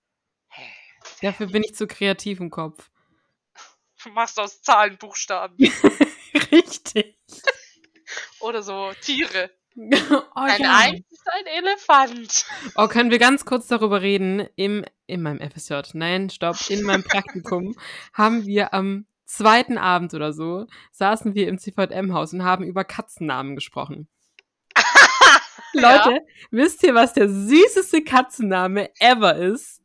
Hä? 0.49 0.69
Dafür 1.21 1.47
bin 1.47 1.63
ich 1.63 1.75
zu 1.75 1.87
kreativ 1.87 2.41
im 2.41 2.51
Kopf. 2.51 2.89
Du 4.03 4.09
machst 4.09 4.37
aus 4.39 4.61
Zahlen 4.61 4.97
Buchstaben. 4.97 5.57
Richtig. 6.51 7.17
Oder 8.39 8.61
so 8.61 8.91
Tiere. 9.01 9.49
Oh, 9.75 10.21
Ein 10.33 10.61
ja. 10.61 10.77
Eins 10.77 11.05
ist 11.09 11.27
ein 11.31 11.45
Elefant. 11.45 12.45
Oh, 12.75 12.87
können 12.87 13.11
wir 13.11 13.19
ganz 13.19 13.45
kurz 13.45 13.67
darüber 13.67 14.01
reden? 14.01 14.47
Im, 14.55 14.83
in 15.05 15.21
meinem 15.21 15.39
FSJ, 15.39 15.75
nein, 15.93 16.29
stopp, 16.29 16.57
in 16.69 16.81
meinem 16.81 17.03
Praktikum 17.03 17.75
haben 18.13 18.45
wir 18.45 18.73
am 18.73 19.05
zweiten 19.27 19.77
Abend 19.77 20.13
oder 20.13 20.33
so, 20.33 20.65
saßen 20.91 21.35
wir 21.35 21.47
im 21.47 21.59
CVM-Haus 21.59 22.33
und 22.33 22.43
haben 22.43 22.63
über 22.63 22.83
Katzennamen 22.83 23.55
gesprochen. 23.55 24.07
Leute, 25.73 26.21
wisst 26.49 26.81
ihr, 26.83 26.95
was 26.95 27.13
der 27.13 27.29
süßeste 27.29 28.03
Katzenname 28.03 28.89
ever 28.99 29.35
ist? 29.35 29.81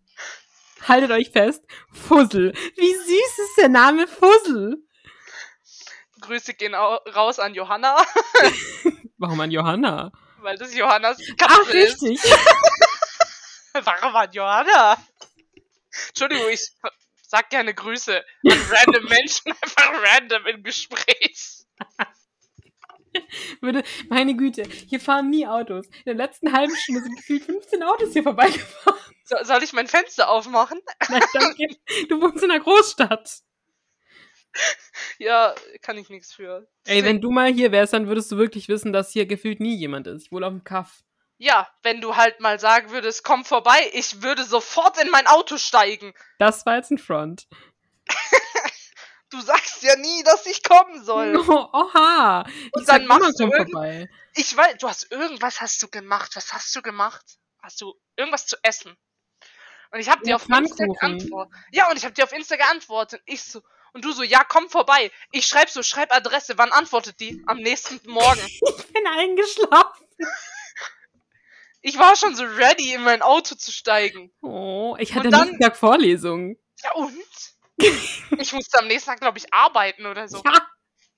Haltet 0.88 1.11
euch 1.11 1.31
fest, 1.31 1.62
Fussel. 1.92 2.52
Wie 2.76 2.94
süß 2.94 3.38
ist 3.38 3.57
der 3.59 3.68
Name 3.68 4.07
Fussel? 4.07 4.78
Grüße 6.20 6.55
gehen 6.55 6.74
au 6.74 6.96
raus 7.14 7.38
an 7.40 7.52
Johanna, 7.55 7.96
Warum 9.18 9.40
an 9.40 9.50
Johanna? 9.50 10.12
weil 10.38 10.57
das 10.57 10.74
Johannas 10.74 11.18
Katze 11.37 11.61
Ach, 11.62 11.68
ist. 11.68 12.02
richtig. 12.02 12.20
Warum 13.72 14.14
an 14.16 14.28
Johanna? 14.33 14.96
Entschuldigung, 16.09 16.48
ich 16.50 16.68
sag 17.33 17.49
gerne 17.49 17.73
Grüße 17.73 18.18
an 18.18 18.25
random 18.71 19.09
Menschen, 19.09 19.53
einfach 19.53 19.92
random 20.05 20.47
im 20.47 20.62
Gespräch. 20.62 21.64
Würde, 23.61 23.83
meine 24.09 24.37
Güte, 24.37 24.64
hier 24.64 25.01
fahren 25.01 25.31
nie 25.31 25.47
Autos. 25.47 25.87
In 25.87 26.05
der 26.07 26.14
letzten 26.14 26.53
halben 26.53 26.75
Stunde 26.77 27.03
sind 27.03 27.16
gefühlt 27.16 27.45
15 27.45 27.83
Autos 27.83 28.12
hier 28.12 28.23
vorbeigefahren. 28.23 29.01
So, 29.25 29.37
soll 29.42 29.62
ich 29.62 29.73
mein 29.73 29.87
Fenster 29.87 30.29
aufmachen? 30.29 30.81
Nein, 31.09 31.23
danke. 31.33 31.68
Du 32.09 32.21
wohnst 32.21 32.45
in 32.45 32.51
einer 32.51 32.62
Großstadt. 32.62 33.40
Ja, 35.18 35.55
kann 35.81 35.97
ich 35.97 36.11
nichts 36.11 36.35
für. 36.35 36.68
Ey, 36.85 37.03
wenn 37.05 37.23
du 37.23 37.31
mal 37.31 37.51
hier 37.51 37.73
wärst, 37.73 37.95
dann 37.95 38.09
würdest 38.09 38.31
du 38.31 38.37
wirklich 38.37 38.68
wissen, 38.68 38.92
dass 38.92 39.12
hier 39.12 39.25
gefühlt 39.25 39.61
nie 39.61 39.75
jemand 39.75 40.07
ist. 40.07 40.27
Ich 40.27 40.33
wohne 40.33 40.47
auf 40.47 40.53
dem 40.53 40.64
Kaff. 40.64 41.03
Ja, 41.42 41.68
wenn 41.83 42.00
du 42.00 42.14
halt 42.14 42.38
mal 42.38 42.61
sagen 42.61 42.92
würdest, 42.92 43.24
komm 43.24 43.44
vorbei, 43.44 43.90
ich 43.94 44.22
würde 44.22 44.44
sofort 44.44 44.96
in 45.02 45.11
mein 45.11 45.26
Auto 45.26 45.59
steigen. 45.59 46.14
Das 46.38 46.64
war 46.66 46.76
jetzt 46.76 46.92
ein 46.92 46.98
Front. 46.98 47.48
Du 49.31 49.40
sagst 49.40 49.83
ja 49.83 49.96
nie, 49.96 50.22
dass 50.24 50.44
ich 50.44 50.62
kommen 50.62 51.02
soll. 51.02 51.35
Oh, 51.48 51.66
oha. 51.72 52.42
Und 52.42 52.83
ich 52.83 52.85
dann 52.85 52.85
sag 52.85 53.00
immer, 53.00 53.18
machst 53.18 53.40
du 53.40 53.50
vorbei. 53.50 54.11
Ich 54.35 54.55
weiß, 54.55 54.76
du 54.76 54.87
hast 54.87 55.11
irgendwas 55.11 55.62
hast 55.62 55.83
du 55.83 55.88
gemacht. 55.88 56.37
Was 56.37 56.52
hast 56.52 56.76
du 56.76 56.83
gemacht? 56.83 57.24
Hast 57.62 57.81
du 57.81 57.94
irgendwas 58.14 58.46
zu 58.46 58.59
essen? 58.62 58.94
Und 59.90 60.00
ich 60.00 60.11
habe 60.11 60.22
dir 60.22 60.37
auf 60.37 60.42
Insta 60.42 60.55
Pfannkuchen. 60.85 60.94
geantwortet. 61.00 61.55
Ja, 61.70 61.90
und 61.90 61.96
ich 61.96 62.05
habe 62.05 62.12
dir 62.12 62.24
auf 62.24 62.33
Insta 62.33 62.57
geantwortet. 62.57 63.22
Ich 63.24 63.42
so 63.42 63.62
und 63.94 64.05
du 64.05 64.12
so, 64.12 64.22
ja, 64.22 64.44
komm 64.44 64.68
vorbei. 64.68 65.11
Ich 65.31 65.46
schreib 65.46 65.70
so, 65.70 65.83
schreib 65.83 66.14
Adresse. 66.14 66.59
Wann 66.59 66.70
antwortet 66.70 67.18
die? 67.18 67.42
Am 67.46 67.57
nächsten 67.57 68.00
Morgen. 68.09 68.40
Ich 68.78 68.92
bin 68.92 69.07
eingeschlafen. 69.07 70.07
Ich 71.83 71.99
war 71.99 72.14
schon 72.16 72.35
so 72.37 72.45
ready, 72.45 72.95
in 72.95 73.03
mein 73.03 73.23
Auto 73.23 73.55
zu 73.57 73.73
steigen. 73.73 74.33
Oh, 74.40 74.97
ich 74.99 75.11
Und 75.11 75.16
hatte 75.16 75.29
dann- 75.31 75.40
nächsten 75.49 75.61
Tag 75.61 75.77
Vorlesung. 75.77 76.57
Ja 76.83 76.92
und? 76.95 77.12
Ich 78.38 78.53
musste 78.53 78.79
am 78.79 78.87
nächsten 78.87 79.11
Tag, 79.11 79.21
glaube 79.21 79.38
ich, 79.38 79.53
arbeiten 79.53 80.07
oder 80.07 80.29
so. 80.29 80.40
Ja. 80.45 80.66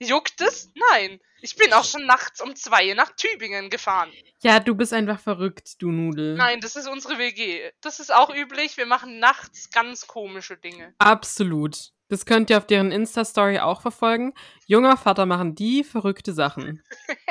Juckt 0.00 0.40
es? 0.40 0.70
Nein. 0.92 1.20
Ich 1.40 1.56
bin 1.56 1.72
auch 1.74 1.84
schon 1.84 2.06
nachts 2.06 2.40
um 2.40 2.56
zwei 2.56 2.94
nach 2.94 3.10
Tübingen 3.16 3.68
gefahren. 3.70 4.10
ja, 4.42 4.58
du 4.60 4.74
bist 4.74 4.92
einfach 4.94 5.20
verrückt, 5.20 5.74
du 5.82 5.90
Nudel. 5.90 6.36
Nein, 6.36 6.60
das 6.60 6.74
ist 6.76 6.88
unsere 6.88 7.18
WG. 7.18 7.70
Das 7.82 8.00
ist 8.00 8.12
auch 8.12 8.34
üblich. 8.34 8.76
Wir 8.78 8.86
machen 8.86 9.18
nachts 9.18 9.70
ganz 9.70 10.06
komische 10.06 10.56
Dinge. 10.56 10.94
Absolut. 10.98 11.90
Das 12.08 12.24
könnt 12.26 12.48
ihr 12.50 12.58
auf 12.58 12.66
deren 12.66 12.90
Insta-Story 12.92 13.58
auch 13.58 13.82
verfolgen. 13.82 14.32
Junger 14.66 14.96
Vater 14.96 15.26
machen 15.26 15.54
die 15.54 15.84
verrückte 15.84 16.32
Sachen. 16.32 16.82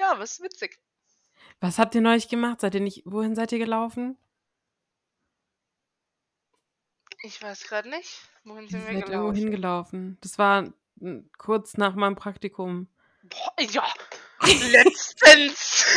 Ja, 0.00 0.14
was 0.18 0.40
witzig. 0.40 0.78
Was 1.60 1.78
habt 1.78 1.94
ihr 1.94 2.00
neulich 2.00 2.28
gemacht? 2.28 2.60
Seid 2.60 2.74
ihr 2.74 2.80
nicht, 2.80 3.02
wohin 3.04 3.34
seid 3.34 3.52
ihr 3.52 3.58
gelaufen? 3.58 4.16
Ich 7.22 7.42
weiß 7.42 7.64
gerade 7.64 7.90
nicht. 7.90 8.20
Wohin 8.44 8.64
Wir 8.64 8.70
sind 8.70 8.86
wir 8.86 8.92
irgendwo 8.92 9.10
gelaufen? 9.10 9.36
hingelaufen. 9.36 10.18
Das 10.20 10.38
war 10.38 10.62
mm, 10.96 11.18
kurz 11.36 11.76
nach 11.76 11.94
meinem 11.96 12.14
Praktikum. 12.14 12.86
Boah, 13.24 13.52
ja, 13.60 13.84
letztens. 14.70 15.84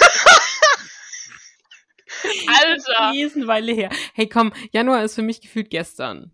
Alter. 2.47 3.11
Riesenweile 3.11 3.71
her. 3.71 3.89
Hey, 4.13 4.27
komm, 4.27 4.51
Januar 4.71 5.03
ist 5.03 5.15
für 5.15 5.21
mich 5.21 5.41
gefühlt 5.41 5.69
gestern. 5.69 6.31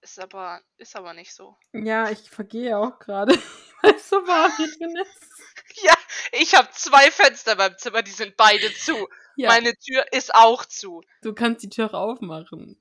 Ist 0.00 0.20
aber, 0.20 0.60
ist 0.78 0.94
aber 0.96 1.12
nicht 1.14 1.34
so. 1.34 1.56
Ja, 1.72 2.10
ich 2.10 2.30
vergehe 2.30 2.78
auch 2.78 2.98
gerade, 3.00 3.36
weil 3.82 3.94
es 3.94 4.08
so 4.08 4.16
warm 4.16 4.52
hier 4.56 4.68
drin 4.68 4.96
ist. 5.02 5.82
Ja, 5.82 5.95
ich 6.40 6.54
habe 6.54 6.68
zwei 6.72 7.10
Fenster 7.10 7.56
beim 7.56 7.76
Zimmer, 7.78 8.02
die 8.02 8.10
sind 8.10 8.36
beide 8.36 8.72
zu. 8.74 9.08
Ja, 9.36 9.48
Meine 9.48 9.74
Tür 9.76 10.04
ist 10.12 10.34
auch 10.34 10.64
zu. 10.64 11.02
du 11.22 11.34
kannst 11.34 11.62
die 11.62 11.68
Tür 11.68 11.92
aufmachen. 11.94 12.80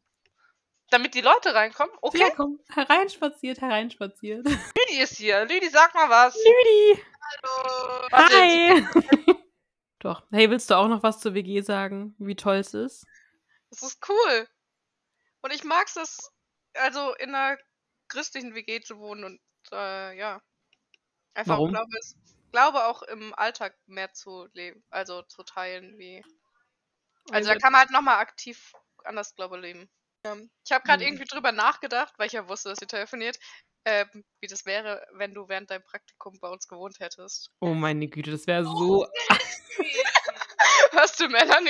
Damit 0.91 1.15
die 1.15 1.21
Leute 1.21 1.53
reinkommen? 1.53 1.93
Okay, 2.01 2.19
Ja, 2.19 2.29
komm, 2.29 2.59
hereinspaziert, 2.69 3.59
hereinspaziert. 3.59 4.45
Lüdi 4.47 5.01
ist 5.01 5.17
hier. 5.17 5.43
Lüdi, 5.45 5.67
sag 5.69 5.93
mal 5.95 6.09
was. 6.09 6.35
Lüdi! 6.35 7.01
Hallo. 7.43 8.07
Hi! 8.11 8.87
Doch. 9.99 10.23
Hey, 10.31 10.49
willst 10.51 10.69
du 10.69 10.75
auch 10.75 10.87
noch 10.87 11.01
was 11.01 11.19
zur 11.19 11.33
WG 11.33 11.61
sagen? 11.61 12.15
Wie 12.19 12.35
toll 12.35 12.57
es 12.57 12.73
ist? 12.75 13.05
Das 13.71 13.81
ist 13.81 14.07
cool. 14.07 14.47
Und 15.41 15.51
ich 15.51 15.63
mag 15.63 15.87
es, 15.95 16.31
also 16.75 17.15
in 17.15 17.33
einer 17.33 17.57
christlichen 18.07 18.53
WG 18.53 18.81
zu 18.81 18.99
wohnen 18.99 19.23
und 19.23 19.39
äh, 19.71 20.17
ja. 20.17 20.41
Einfach 21.33 21.55
Warum? 21.57 21.71
glaube 21.71 21.89
es, 21.99 22.15
glaube 22.55 22.85
auch 22.85 23.01
im 23.03 23.33
Alltag 23.35 23.75
mehr 23.85 24.13
zu 24.13 24.47
leben, 24.53 24.81
also 24.89 25.23
zu 25.23 25.43
teilen 25.43 25.97
wie. 25.97 26.23
Also 27.29 27.49
da 27.49 27.55
kann 27.57 27.73
man 27.73 27.81
halt 27.81 27.91
nochmal 27.91 28.19
aktiv 28.19 28.71
anders, 29.03 29.35
glaube 29.35 29.57
ich, 29.57 29.61
leben. 29.63 29.89
Ähm, 30.23 30.49
ich 30.65 30.71
habe 30.71 30.85
gerade 30.85 31.03
Mhm. 31.03 31.09
irgendwie 31.09 31.25
drüber 31.25 31.51
nachgedacht, 31.51 32.13
weil 32.17 32.27
ich 32.27 32.33
ja 32.33 32.47
wusste, 32.47 32.69
dass 32.69 32.81
ihr 32.81 32.87
telefoniert, 32.87 33.37
ähm, 33.83 34.23
wie 34.39 34.47
das 34.47 34.65
wäre, 34.65 35.05
wenn 35.15 35.33
du 35.33 35.49
während 35.49 35.69
deinem 35.69 35.83
Praktikum 35.83 36.39
bei 36.39 36.47
uns 36.47 36.69
gewohnt 36.69 36.99
hättest. 37.01 37.51
Oh 37.59 37.73
meine 37.73 38.07
Güte, 38.07 38.31
das 38.31 38.47
wäre 38.47 38.63
so. 38.63 39.05
Hörst 40.91 41.19
du, 41.19 41.27
Melanie? 41.27 41.69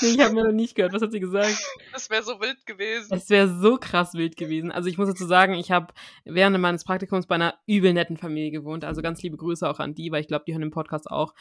Nee, 0.00 0.08
ich 0.08 0.20
habe 0.20 0.34
mir 0.34 0.44
noch 0.44 0.52
nicht 0.52 0.74
gehört. 0.74 0.92
Was 0.92 1.02
hat 1.02 1.12
sie 1.12 1.20
gesagt? 1.20 1.56
Das 1.92 2.10
wäre 2.10 2.22
so 2.22 2.40
wild 2.40 2.64
gewesen. 2.66 3.14
Es 3.14 3.28
wäre 3.30 3.48
so 3.48 3.78
krass 3.78 4.14
wild 4.14 4.36
gewesen. 4.36 4.72
Also 4.72 4.88
ich 4.88 4.98
muss 4.98 5.08
dazu 5.08 5.26
sagen, 5.26 5.54
ich 5.54 5.70
habe 5.70 5.92
während 6.24 6.58
meines 6.58 6.84
Praktikums 6.84 7.26
bei 7.26 7.36
einer 7.36 7.58
übel 7.66 7.92
netten 7.92 8.16
Familie 8.16 8.50
gewohnt. 8.50 8.84
Also 8.84 9.02
ganz 9.02 9.22
liebe 9.22 9.36
Grüße 9.36 9.68
auch 9.68 9.78
an 9.78 9.94
die, 9.94 10.10
weil 10.10 10.20
ich 10.20 10.28
glaube, 10.28 10.44
die 10.46 10.52
hören 10.52 10.62
den 10.62 10.70
Podcast 10.70 11.10
auch. 11.10 11.34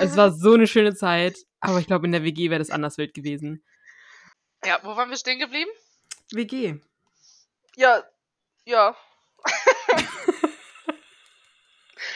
Es 0.00 0.16
war 0.16 0.32
so 0.32 0.54
eine 0.54 0.66
schöne 0.66 0.94
Zeit, 0.94 1.36
aber 1.60 1.78
ich 1.78 1.86
glaube, 1.86 2.06
in 2.06 2.12
der 2.12 2.24
WG 2.24 2.50
wäre 2.50 2.60
das 2.60 2.70
anders 2.70 2.98
wild 2.98 3.14
gewesen. 3.14 3.64
Ja, 4.64 4.78
wo 4.82 4.96
waren 4.96 5.10
wir 5.10 5.16
stehen 5.16 5.38
geblieben? 5.38 5.70
WG. 6.32 6.76
Ja, 7.76 8.02
ja. 8.64 8.96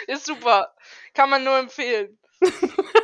Ist 0.06 0.26
super. 0.26 0.74
Kann 1.14 1.30
man 1.30 1.44
nur 1.44 1.58
empfehlen. 1.58 2.18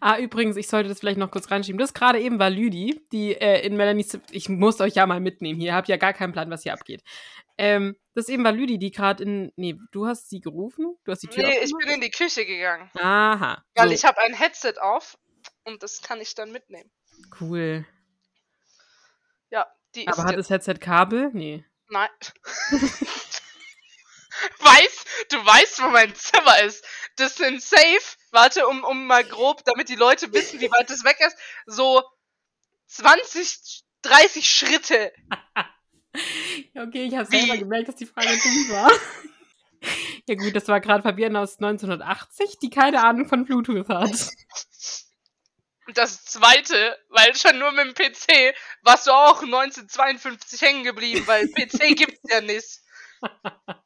Ah, 0.00 0.18
übrigens, 0.18 0.56
ich 0.56 0.68
sollte 0.68 0.88
das 0.88 1.00
vielleicht 1.00 1.18
noch 1.18 1.30
kurz 1.30 1.50
reinschieben. 1.50 1.78
Das 1.78 1.92
gerade 1.92 2.20
eben 2.20 2.38
war 2.38 2.48
Lüdi, 2.48 3.04
die 3.12 3.34
äh, 3.34 3.64
in 3.66 3.76
Melanies. 3.76 4.18
Ich 4.30 4.48
muss 4.48 4.80
euch 4.80 4.94
ja 4.94 5.06
mal 5.06 5.20
mitnehmen 5.20 5.60
hier. 5.60 5.72
Ihr 5.72 5.74
habt 5.74 5.88
ja 5.88 5.98
gar 5.98 6.14
keinen 6.14 6.32
Plan, 6.32 6.50
was 6.50 6.62
hier 6.62 6.72
abgeht. 6.72 7.02
Ähm, 7.58 7.94
das 8.14 8.30
eben 8.30 8.42
war 8.42 8.52
Lüdi, 8.52 8.78
die 8.78 8.90
gerade 8.90 9.22
in. 9.22 9.52
Nee, 9.56 9.76
du 9.92 10.06
hast 10.06 10.30
sie 10.30 10.40
gerufen? 10.40 10.96
Du 11.04 11.12
hast 11.12 11.22
die 11.22 11.26
Tür 11.26 11.42
Nee, 11.42 11.58
ich 11.62 11.72
bin 11.76 11.88
in 11.88 12.00
die 12.00 12.10
Küche 12.10 12.46
gegangen. 12.46 12.90
Aha. 12.98 13.62
Weil 13.74 13.88
so, 13.88 13.94
ich 13.94 14.04
habe 14.06 14.18
ein 14.22 14.32
Headset 14.32 14.74
auf 14.80 15.18
und 15.64 15.82
das 15.82 16.00
kann 16.00 16.20
ich 16.22 16.34
dann 16.34 16.52
mitnehmen. 16.52 16.90
Cool. 17.38 17.86
Ja, 19.50 19.66
die 19.94 20.08
Aber 20.08 20.24
hat 20.24 20.38
das 20.38 20.48
Headset 20.48 20.76
Kabel? 20.80 21.30
Nee. 21.34 21.64
Nein. 21.88 22.08
Weiß, 24.60 25.04
du 25.28 25.36
weißt, 25.36 25.82
wo 25.82 25.88
mein 25.88 26.14
Zimmer 26.14 26.62
ist. 26.62 26.82
Das 27.16 27.36
sind 27.36 27.60
safe, 27.60 28.16
warte, 28.30 28.66
um, 28.66 28.84
um 28.84 29.06
mal 29.06 29.24
grob, 29.24 29.64
damit 29.64 29.88
die 29.88 29.96
Leute 29.96 30.32
wissen, 30.32 30.60
wie 30.60 30.70
weit 30.70 30.90
das 30.90 31.04
weg 31.04 31.16
ist, 31.26 31.36
so 31.66 32.02
20, 32.86 33.84
30 34.02 34.48
Schritte. 34.48 35.12
Okay, 36.74 37.04
ich 37.04 37.14
habe 37.14 37.24
selber 37.24 37.56
gemerkt, 37.56 37.86
dass 37.86 37.94
die 37.94 38.06
Frage 38.06 38.26
dumm 38.26 38.70
war. 38.70 38.90
ja 40.26 40.34
gut, 40.34 40.56
das 40.56 40.66
war 40.66 40.80
gerade 40.80 41.04
Fabienne 41.04 41.38
aus 41.38 41.58
1980, 41.58 42.58
die 42.60 42.68
keine 42.68 43.04
Ahnung 43.04 43.28
von 43.28 43.44
Bluetooth 43.44 43.88
hat. 43.88 44.10
Und 45.86 45.96
das 45.96 46.24
zweite, 46.24 46.96
weil 47.08 47.34
schon 47.36 47.58
nur 47.58 47.72
mit 47.72 47.86
dem 47.86 47.94
PC 47.94 48.54
warst 48.82 49.06
du 49.06 49.12
auch 49.12 49.42
1952 49.42 50.60
hängen 50.60 50.84
geblieben, 50.84 51.24
weil 51.26 51.48
PC 51.48 51.96
gibt's 51.96 52.28
ja 52.28 52.40
nicht. 52.40 52.80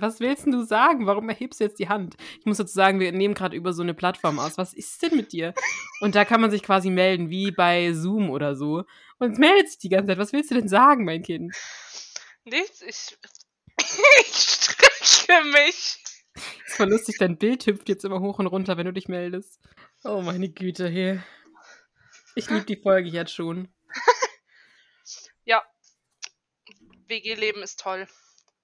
Was 0.00 0.20
willst 0.20 0.46
du 0.46 0.62
sagen? 0.62 1.06
Warum 1.06 1.28
erhebst 1.28 1.60
du 1.60 1.64
jetzt 1.64 1.78
die 1.78 1.88
Hand? 1.88 2.16
Ich 2.38 2.46
muss 2.46 2.58
dazu 2.58 2.72
sagen, 2.72 3.00
wir 3.00 3.12
nehmen 3.12 3.34
gerade 3.34 3.56
über 3.56 3.72
so 3.72 3.82
eine 3.82 3.94
Plattform 3.94 4.38
aus. 4.38 4.58
Was 4.58 4.72
ist 4.74 5.02
denn 5.02 5.16
mit 5.16 5.32
dir? 5.32 5.54
Und 6.00 6.14
da 6.14 6.24
kann 6.24 6.40
man 6.40 6.50
sich 6.50 6.62
quasi 6.62 6.90
melden, 6.90 7.30
wie 7.30 7.50
bei 7.50 7.92
Zoom 7.92 8.30
oder 8.30 8.56
so. 8.56 8.84
Und 9.18 9.32
es 9.32 9.38
meldet 9.38 9.68
sich 9.68 9.78
die 9.78 9.88
ganze 9.88 10.08
Zeit. 10.08 10.18
Was 10.18 10.32
willst 10.32 10.50
du 10.50 10.54
denn 10.54 10.68
sagen, 10.68 11.04
mein 11.04 11.22
Kind? 11.22 11.54
Nichts, 12.44 12.82
ich, 12.82 13.18
ich 14.20 14.34
strecke 14.34 15.44
mich. 15.52 15.98
ist 16.66 16.76
voll 16.76 16.88
lustig, 16.88 17.16
dein 17.18 17.36
Bild 17.36 17.66
hüpft 17.66 17.88
jetzt 17.88 18.04
immer 18.04 18.20
hoch 18.20 18.38
und 18.38 18.46
runter, 18.46 18.76
wenn 18.76 18.86
du 18.86 18.92
dich 18.92 19.08
meldest. 19.08 19.60
Oh, 20.04 20.22
meine 20.22 20.48
Güte, 20.48 20.88
hey. 20.88 21.20
Ich 22.34 22.48
liebe 22.48 22.64
die 22.64 22.76
Folge 22.76 23.08
jetzt 23.08 23.34
schon. 23.34 23.68
WG-Leben 27.10 27.62
ist 27.62 27.80
toll. 27.80 28.06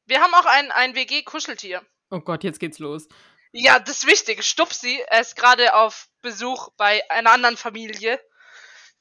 Wir 0.06 0.20
haben 0.20 0.34
auch 0.34 0.46
ein, 0.46 0.70
ein 0.72 0.94
WG-Kuscheltier. 0.94 1.84
Oh 2.10 2.20
Gott, 2.20 2.44
jetzt 2.44 2.60
geht's 2.60 2.78
los. 2.78 3.08
Ja, 3.52 3.78
das 3.78 4.06
Wichtige, 4.06 4.42
Stupsi, 4.42 5.02
er 5.08 5.20
ist 5.20 5.34
gerade 5.36 5.74
auf 5.74 6.08
Besuch 6.22 6.68
bei 6.76 7.08
einer 7.10 7.32
anderen 7.32 7.56
Familie. 7.56 8.20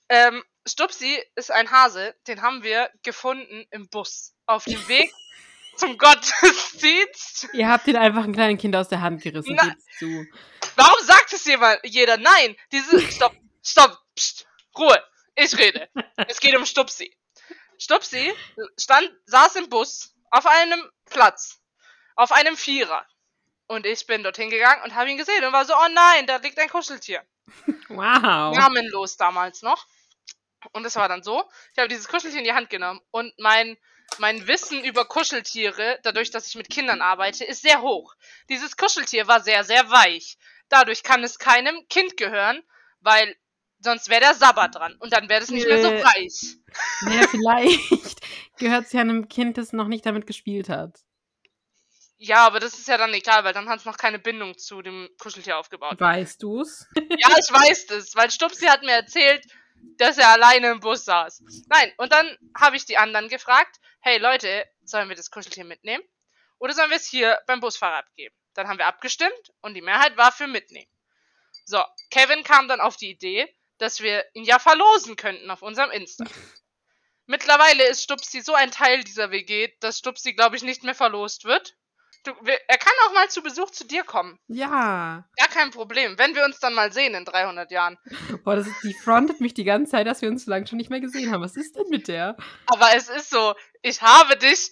Ähm, 0.10 0.43
Stupsi 0.68 1.22
ist 1.36 1.51
ein 1.51 1.70
Hase, 1.72 2.16
den 2.28 2.41
haben 2.41 2.64
wir 2.64 2.89
gefunden 3.03 3.66
im 3.72 3.89
Bus. 3.89 4.34
Auf 4.47 4.64
dem 4.66 4.80
Weg 4.88 5.12
zum 5.76 5.97
Gottesdienst. 5.97 7.49
Ihr 7.53 7.68
habt 7.70 7.88
ihn 7.88 7.97
einfach 7.97 8.24
ein 8.24 8.34
kleines 8.34 8.62
Kind 8.62 8.76
aus 8.76 8.88
der 8.88 9.01
Hand 9.01 9.22
gerissen, 9.22 9.56
Na- 9.56 9.76
zu. 9.99 10.26
Warum 10.76 11.06
sagt 11.06 11.34
es 11.34 11.45
jemand, 11.45 11.80
jeder? 11.84 12.18
Nein, 12.18 12.56
diese. 12.72 12.99
Stopp, 13.12 13.36
stopp, 13.64 13.97
pst, 14.16 14.47
Ruhe. 14.78 15.03
Ich 15.36 15.58
rede. 15.58 15.89
Es 16.28 16.39
geht 16.39 16.56
um 16.56 16.66
Stupsi. 16.66 17.16
Stupsi 17.78 18.34
stand, 18.80 19.12
saß 19.26 19.58
im 19.58 19.70
Bus 19.70 20.14
auf 20.36 20.46
einem 20.46 20.92
Platz, 21.06 21.62
auf 22.16 22.32
einem 22.32 22.58
Vierer. 22.58 23.06
Und 23.68 23.86
ich 23.86 24.06
bin 24.06 24.22
dorthin 24.22 24.50
gegangen 24.50 24.84
und 24.84 24.94
habe 24.94 25.10
ihn 25.10 25.18
gesehen 25.18 25.44
und 25.46 25.54
war 25.54 25.66
so, 25.66 25.74
oh 25.74 25.88
nein, 25.94 26.28
da 26.28 26.38
liegt 26.38 26.60
ein 26.60 26.70
Kuscheltier. 26.70 27.24
Wow. 27.88 28.58
Namenlos 28.58 29.16
damals 29.16 29.62
noch. 29.62 29.86
Und 30.72 30.84
es 30.86 30.96
war 30.96 31.08
dann 31.08 31.22
so, 31.22 31.48
ich 31.72 31.78
habe 31.78 31.88
dieses 31.88 32.08
Kuscheltier 32.08 32.40
in 32.40 32.46
die 32.46 32.54
Hand 32.54 32.72
genommen 32.72 33.00
und 33.12 33.32
mein, 33.38 33.78
mein 34.18 34.48
Wissen 34.48 34.84
über 34.84 35.06
Kuscheltiere, 35.06 36.00
dadurch, 36.02 36.32
dass 36.32 36.48
ich 36.48 36.56
mit 36.56 36.70
Kindern 36.70 37.02
arbeite, 37.02 37.46
ist 37.46 37.62
sehr 37.62 37.82
hoch. 37.82 38.16
Dieses 38.50 38.76
Kuscheltier 38.76 39.28
war 39.28 39.42
sehr, 39.42 39.64
sehr 39.64 39.90
weich. 39.92 40.38
Dadurch 40.70 41.04
kann 41.04 41.24
es 41.24 41.38
keinem 41.38 41.88
Kind 41.88 42.18
gehören, 42.18 42.64
weil 43.02 43.38
sonst 43.86 44.10
wäre 44.10 44.22
der 44.22 44.34
Sabber 44.34 44.68
dran 44.68 44.96
und 45.00 45.14
dann 45.14 45.30
wäre 45.30 45.42
es 45.42 45.50
nicht 45.50 45.68
mehr 45.68 45.82
so 45.82 45.90
weich. 45.90 46.58
Naja, 47.02 47.28
vielleicht 47.30 48.22
gehört 48.58 48.86
es 48.86 48.92
ja 48.92 49.02
einem 49.02 49.30
Kind, 49.30 49.58
das 49.58 49.72
noch 49.72 49.88
nicht 49.88 50.06
damit 50.06 50.28
gespielt 50.28 50.68
hat. 50.68 51.00
Ja, 52.18 52.46
aber 52.46 52.60
das 52.60 52.74
ist 52.74 52.88
ja 52.88 52.98
dann 52.98 53.14
egal, 53.14 53.44
weil 53.44 53.54
dann 53.54 53.70
hat 53.70 53.80
es 53.80 53.86
noch 53.86 53.98
keine 53.98 54.20
Bindung 54.20 54.58
zu 54.58 54.82
dem 54.82 55.10
Kuscheltier 55.20 55.58
aufgebaut. 55.58 56.00
Weißt 56.00 56.42
du's? 56.42 56.88
Ja, 56.96 57.30
ich 57.38 57.52
weiß 57.52 57.88
das, 57.88 58.16
weil 58.16 58.32
Stupsi 58.32 58.66
hat 58.66 58.82
mir 58.82 58.92
erzählt, 58.92 59.46
dass 59.98 60.18
er 60.18 60.30
alleine 60.30 60.72
im 60.72 60.80
Bus 60.80 61.06
saß. 61.06 61.44
Nein, 61.68 61.94
und 61.98 62.12
dann 62.12 62.38
habe 62.58 62.76
ich 62.76 62.86
die 62.86 62.98
anderen 62.98 63.30
gefragt, 63.30 63.78
hey 64.02 64.18
Leute, 64.18 64.66
sollen 64.84 65.10
wir 65.10 65.16
das 65.16 65.30
Kuscheltier 65.30 65.66
mitnehmen? 65.66 66.04
Oder 66.58 66.74
sollen 66.74 66.90
wir 66.90 66.98
es 66.98 67.08
hier 67.08 67.38
beim 67.48 67.60
Busfahrer 67.60 67.98
abgeben? 67.98 68.36
Dann 68.54 68.68
haben 68.68 68.78
wir 68.78 68.88
abgestimmt 68.88 69.54
und 69.62 69.74
die 69.74 69.82
Mehrheit 69.82 70.16
war 70.18 70.32
für 70.32 70.48
mitnehmen. 70.48 70.90
So, 71.66 71.84
Kevin 72.12 72.44
kam 72.44 72.68
dann 72.68 72.80
auf 72.80 72.96
die 72.96 73.10
Idee, 73.10 73.54
dass 73.78 74.01
wir 74.01 74.23
ihn 74.34 74.43
ja 74.43 74.59
verlosen 74.59 75.15
könnten 75.15 75.49
auf 75.51 75.61
unserem 75.61 75.91
Insta. 75.91 76.26
Mittlerweile 77.28 77.88
ist 77.88 78.03
Stupsi 78.03 78.41
so 78.41 78.53
ein 78.53 78.71
Teil 78.71 79.03
dieser 79.03 79.32
WG, 79.32 79.69
dass 79.80 79.97
Stupsi, 79.97 80.34
glaube 80.34 80.55
ich, 80.55 80.63
nicht 80.63 80.84
mehr 80.84 80.93
verlost 80.93 81.45
wird. 81.45 81.76
Du, 82.23 82.32
wir, 82.41 82.59
er 82.67 82.78
kann 82.78 82.93
auch 83.05 83.13
mal 83.13 83.30
zu 83.30 83.43
Besuch 83.43 83.69
zu 83.69 83.86
dir 83.86 84.03
kommen. 84.03 84.39
Ja. 84.47 85.28
Gar 85.38 85.47
kein 85.49 85.71
Problem. 85.71 86.17
Wenn 86.17 86.34
wir 86.34 86.43
uns 86.43 86.59
dann 86.59 86.73
mal 86.73 86.91
sehen 86.91 87.13
in 87.13 87.23
300 87.23 87.69
Jahren. 87.71 87.97
Boah, 88.43 88.55
das 88.55 88.67
ist, 88.67 88.84
die 88.84 88.95
frontet 88.95 89.41
mich 89.41 89.53
die 89.53 89.63
ganze 89.63 89.91
Zeit, 89.91 90.07
dass 90.07 90.21
wir 90.21 90.30
uns 90.30 90.45
so 90.45 90.51
lange 90.51 90.65
schon 90.65 90.78
nicht 90.78 90.89
mehr 90.89 91.01
gesehen 91.01 91.32
haben. 91.32 91.43
Was 91.43 91.55
ist 91.55 91.76
denn 91.76 91.88
mit 91.89 92.07
der? 92.07 92.36
Aber 92.65 92.95
es 92.95 93.09
ist 93.09 93.30
so, 93.30 93.53
ich 93.84 94.01
habe 94.01 94.38
dich, 94.38 94.71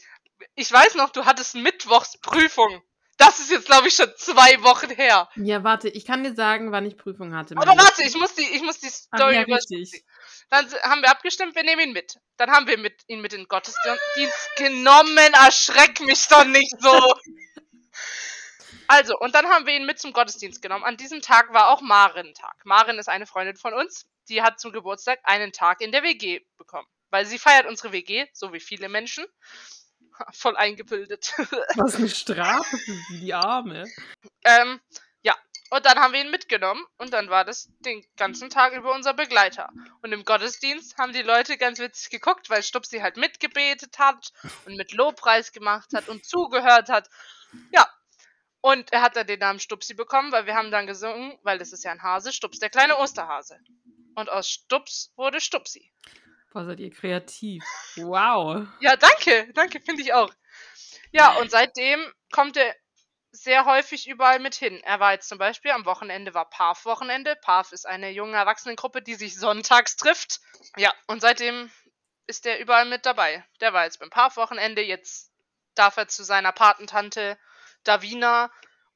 ich 0.56 0.72
weiß 0.72 0.96
noch, 0.96 1.12
du 1.12 1.26
hattest 1.26 1.56
Mittwochsprüfung. 1.56 2.82
Das 3.24 3.40
ist 3.40 3.52
jetzt, 3.52 3.68
glaube 3.68 3.88
ich, 3.88 3.96
schon 3.96 4.12
zwei 4.18 4.62
Wochen 4.64 4.90
her. 4.90 5.30
Ja, 5.38 5.64
warte, 5.64 5.88
ich 5.88 6.06
kann 6.06 6.26
dir 6.26 6.36
sagen, 6.36 6.74
wann 6.74 6.86
ich 6.86 6.98
Prüfung 6.98 7.34
hatte. 7.34 7.56
Aber 7.56 7.72
warte, 7.78 8.04
ich 8.04 8.16
muss 8.16 8.36
die, 8.36 8.42
ich 8.42 8.62
muss 8.62 8.82
die 8.82 8.88
Ach 8.88 9.18
Story 9.18 9.36
ja, 9.36 9.44
über 9.44 9.56
richtig. 9.56 10.04
Dann 10.50 10.70
haben 10.84 11.02
wir 11.02 11.10
abgestimmt, 11.10 11.56
wir 11.56 11.64
nehmen 11.64 11.82
ihn 11.88 11.94
mit. 11.94 12.18
Dann 12.36 12.52
haben 12.52 12.68
wir 12.68 12.78
mit, 12.78 13.02
ihn 13.08 13.22
mit 13.22 13.32
in 13.32 13.44
den 13.44 13.48
Gottesdienst 13.48 14.56
genommen. 14.58 15.34
Erschreck 15.34 16.02
mich 16.02 16.28
doch 16.28 16.44
nicht 16.44 16.76
so. 16.82 17.14
Also, 18.88 19.18
und 19.18 19.34
dann 19.34 19.46
haben 19.48 19.66
wir 19.66 19.74
ihn 19.74 19.86
mit 19.86 20.00
zum 20.00 20.12
Gottesdienst 20.12 20.62
genommen. 20.62 20.84
An 20.84 20.98
diesem 20.98 21.22
Tag 21.22 21.54
war 21.54 21.70
auch 21.70 21.80
Maren-Tag. 21.80 22.66
Maren 22.66 23.00
ist 23.00 23.08
eine 23.08 23.26
Freundin 23.26 23.56
von 23.56 23.74
uns. 23.74 24.06
Die 24.28 24.42
hat 24.42 24.60
zum 24.60 24.74
Geburtstag 24.74 25.20
einen 25.24 25.54
Tag 25.54 25.80
in 25.80 25.94
der 25.94 26.04
WG 26.04 26.42
bekommen. 26.58 26.88
Weil 27.10 27.26
sie 27.26 27.40
feiert 27.40 27.68
unsere 27.68 27.94
WG, 27.94 28.26
so 28.34 28.52
wie 28.52 28.60
viele 28.60 28.90
Menschen. 28.90 29.24
Voll 30.32 30.56
eingebildet. 30.56 31.34
Was 31.76 31.96
eine 31.96 32.10
Strafe 32.10 32.78
für 32.78 32.94
sie, 32.94 33.20
die 33.20 33.34
Arme. 33.34 33.86
Ähm, 34.44 34.80
ja. 35.22 35.36
Und 35.70 35.86
dann 35.86 35.98
haben 35.98 36.14
wir 36.14 36.22
ihn 36.22 36.32
mitgenommen 36.32 36.86
und 36.98 37.14
dann 37.14 37.30
war 37.30 37.46
das 37.46 37.70
den 37.80 38.06
ganzen 38.16 38.50
Tag 38.50 38.74
über 38.74 38.94
unser 38.94 39.14
Begleiter. 39.14 39.70
Und 40.02 40.12
im 40.12 40.24
Gottesdienst 40.24 40.98
haben 40.98 41.14
die 41.14 41.24
Leute 41.24 41.58
ganz 41.58 41.80
witzig 41.80 42.12
geguckt, 42.12 42.50
weil 42.50 42.62
Stupsi 42.62 43.00
halt 43.00 43.18
mitgebetet 43.18 43.98
hat 43.98 44.32
und 44.66 44.76
mit 44.76 44.94
Lobpreis 44.94 45.52
gemacht 45.52 45.90
hat 45.96 46.10
und 46.10 46.26
zugehört 46.26 46.90
hat. 46.90 47.10
Ja. 47.72 47.88
Und 48.62 48.94
er 48.94 49.02
hat 49.02 49.16
dann 49.16 49.28
den 49.28 49.40
Namen 49.40 49.60
Stupsi 49.60 49.94
bekommen, 49.94 50.32
weil 50.32 50.46
wir 50.46 50.56
haben 50.56 50.72
dann 50.72 50.88
gesungen, 50.88 51.38
weil 51.44 51.58
das 51.58 51.74
ist 51.74 51.84
ja 51.84 51.92
ein 51.92 52.02
Hase, 52.02 52.32
Stups, 52.32 52.60
der 52.60 52.70
kleine 52.70 52.98
Osterhase. 52.98 53.60
Und 54.16 54.30
aus 54.30 54.50
Stups 54.50 55.12
wurde 55.18 55.42
Stupsi. 55.42 55.92
Boah, 56.54 56.66
seid 56.66 56.80
ihr 56.80 56.92
kreativ. 56.92 57.64
Wow. 57.96 58.68
Ja, 58.80 58.96
danke, 58.96 59.52
danke, 59.54 59.82
finde 59.82 60.04
ich 60.04 60.14
auch. 60.14 60.32
Ja, 61.12 61.38
und 61.38 61.50
seitdem 61.50 62.00
kommt 62.32 62.58
er 62.58 62.76
sehr 63.32 63.66
häufig 63.66 64.08
überall 64.08 64.38
mit 64.38 64.54
hin. 64.54 64.80
Er 64.84 65.00
war 65.00 65.14
jetzt 65.14 65.28
zum 65.28 65.40
Beispiel 65.40 65.72
am 65.72 65.86
Wochenende 65.86 66.36
war 66.36 66.50
PAF-Wochenende. 66.50 67.36
PAF 67.38 67.72
ist 67.72 67.88
eine 67.88 68.12
junge 68.12 68.38
Erwachsenengruppe, 68.38 69.02
die 69.02 69.16
sich 69.16 69.36
sonntags 69.36 69.96
trifft. 69.96 70.42
Ja, 70.78 70.94
und 71.08 71.22
seitdem 71.22 71.72
ist 72.28 72.46
er 72.46 72.60
überall 72.60 72.86
mit 72.86 73.08
dabei. 73.08 73.44
Der 73.60 73.74
war 73.74 73.86
jetzt 73.86 74.00
beim 74.00 74.12
PAF-Wochenende, 74.12 74.84
jetzt 74.84 75.32
darf 75.74 75.98
er 75.98 76.08
zu 76.08 76.24
seiner 76.24 76.52
Patentante 76.52 77.40
Davina 77.84 78.52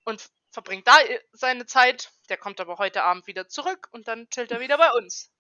und 0.06 0.30
verbringt 0.52 0.88
da 0.88 0.96
seine 1.32 1.66
Zeit. 1.66 2.12
Der 2.30 2.38
kommt 2.38 2.62
aber 2.62 2.78
heute 2.78 3.04
Abend 3.04 3.26
wieder 3.26 3.48
zurück 3.48 3.88
und 3.92 4.08
dann 4.08 4.30
chillt 4.30 4.52
er 4.52 4.60
wieder 4.60 4.78
bei 4.78 4.92
uns. 4.92 5.32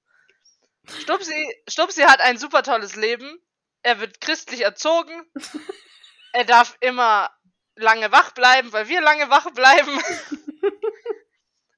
Stupsi, 0.85 1.55
Stupsi 1.67 2.01
hat 2.01 2.21
ein 2.21 2.37
super 2.37 2.63
tolles 2.63 2.95
Leben. 2.95 3.39
Er 3.83 3.99
wird 3.99 4.21
christlich 4.21 4.61
erzogen. 4.61 5.25
Er 6.33 6.45
darf 6.45 6.77
immer 6.81 7.29
lange 7.75 8.11
wach 8.11 8.31
bleiben, 8.31 8.71
weil 8.73 8.87
wir 8.87 9.01
lange 9.01 9.29
wach 9.29 9.49
bleiben. 9.51 10.01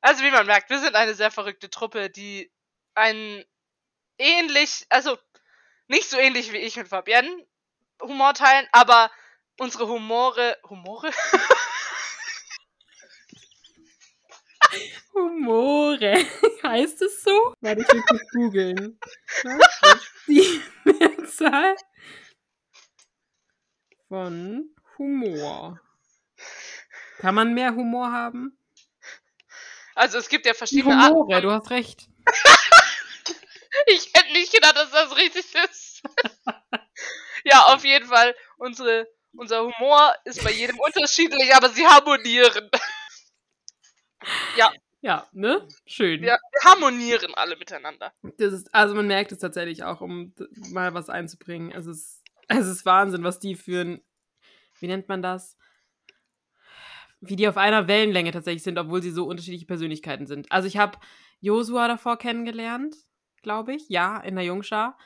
Also 0.02 0.24
wie 0.24 0.32
man 0.32 0.46
merkt, 0.46 0.70
wir 0.70 0.80
sind 0.80 0.96
eine 0.96 1.14
sehr 1.14 1.30
verrückte 1.30 1.70
Truppe, 1.70 2.10
die 2.10 2.50
einen 2.96 3.44
ähnlich, 4.18 4.86
also 4.90 5.18
nicht 5.88 6.10
so 6.10 6.18
ähnlich 6.18 6.54
wie 6.54 6.58
ich 6.58 6.80
und 6.80 6.88
Fabienne 6.88 7.46
Humor 8.02 8.34
teilen, 8.34 8.68
aber 8.72 9.12
unsere 9.58 9.88
Humore, 9.88 10.58
Humore? 10.70 11.12
Humore. 15.20 16.26
heißt 16.64 17.02
es 17.02 17.24
so? 17.24 17.54
Warte, 17.62 17.82
ich 17.82 17.88
will 17.88 18.04
kurz 18.04 18.32
googeln. 18.32 19.00
Die 20.28 20.62
Mehrzahl 20.84 21.76
von 24.08 24.76
Humor? 24.98 25.80
Kann 27.20 27.36
man 27.36 27.54
mehr 27.54 27.76
Humor 27.76 28.12
haben? 28.12 28.58
Also 29.96 30.18
es 30.18 30.30
gibt 30.30 30.46
ja 30.46 30.54
verschiedene 30.54 30.96
Arten. 30.96 31.16
Humore, 31.16 31.42
du 31.42 31.52
hast 31.52 31.70
recht. 31.70 32.08
Ich 33.86 34.12
hätte 34.14 34.34
nicht 34.34 34.52
gedacht, 34.52 34.76
dass 34.76 34.92
das 34.92 35.16
richtig 35.16 35.46
ist. 35.56 36.02
ja, 37.46 37.66
auf 37.68 37.86
jeden 37.86 38.08
Fall. 38.08 38.36
Unsere, 38.58 39.08
unser 39.34 39.64
Humor 39.64 40.16
ist 40.26 40.44
bei 40.44 40.52
jedem 40.52 40.78
unterschiedlich, 40.80 41.56
aber 41.56 41.70
sie 41.70 41.88
harmonieren. 41.88 42.70
Ja, 44.58 44.72
ne? 45.32 45.68
Schön. 45.86 46.22
Wir, 46.22 46.38
wir 46.52 46.72
harmonieren 46.72 47.34
alle 47.36 47.56
miteinander. 47.58 48.14
Das 48.38 48.54
ist, 48.54 48.74
also 48.74 48.96
man 48.96 49.08
merkt 49.08 49.32
es 49.32 49.40
tatsächlich 49.40 49.84
auch, 49.84 50.02
um 50.02 50.34
mal 50.72 50.94
was 50.94 51.10
einzubringen. 51.10 51.72
Es 51.72 51.86
ist, 51.86 52.24
es 52.48 52.68
ist 52.68 52.86
Wahnsinn, 52.86 53.24
was 53.24 53.40
die 53.40 53.56
für 53.56 53.82
ein, 53.82 54.02
wie 54.80 54.88
nennt 54.88 55.08
man 55.08 55.22
das? 55.22 55.58
Wie 57.22 57.36
die 57.36 57.48
auf 57.48 57.58
einer 57.58 57.88
Wellenlänge 57.88 58.32
tatsächlich 58.32 58.64
sind, 58.64 58.78
obwohl 58.78 59.02
sie 59.02 59.12
so 59.12 59.26
unterschiedliche 59.26 59.66
Persönlichkeiten 59.66 60.26
sind. 60.26 60.52
Also 60.52 60.68
ich 60.68 60.78
habe 60.78 60.98
Josua 61.42 61.88
davor 61.88 62.18
kennengelernt, 62.18 62.96
glaube 63.42 63.74
ich, 63.76 63.88
ja, 63.90 64.18
in 64.20 64.36
der 64.36 64.46
Jungschar. 64.46 64.98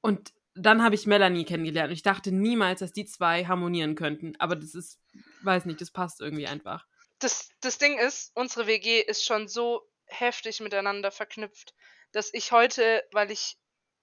Und 0.00 0.32
dann 0.54 0.82
habe 0.82 0.94
ich 0.94 1.06
Melanie 1.06 1.44
kennengelernt. 1.44 1.88
Und 1.88 1.94
ich 1.94 2.02
dachte 2.02 2.32
niemals, 2.32 2.80
dass 2.80 2.92
die 2.92 3.04
zwei 3.04 3.44
harmonieren 3.44 3.94
könnten. 3.94 4.34
Aber 4.38 4.56
das 4.56 4.74
ist, 4.74 5.00
weiß 5.42 5.66
nicht, 5.66 5.80
das 5.80 5.90
passt 5.90 6.20
irgendwie 6.20 6.46
einfach. 6.46 6.86
Das, 7.18 7.48
das 7.60 7.78
Ding 7.78 7.98
ist, 7.98 8.30
unsere 8.34 8.66
WG 8.66 9.00
ist 9.00 9.24
schon 9.24 9.48
so 9.48 9.88
heftig 10.06 10.60
miteinander 10.60 11.10
verknüpft, 11.10 11.74
dass 12.12 12.32
ich 12.32 12.52
heute, 12.52 13.04
weil 13.12 13.30
ich 13.30 13.58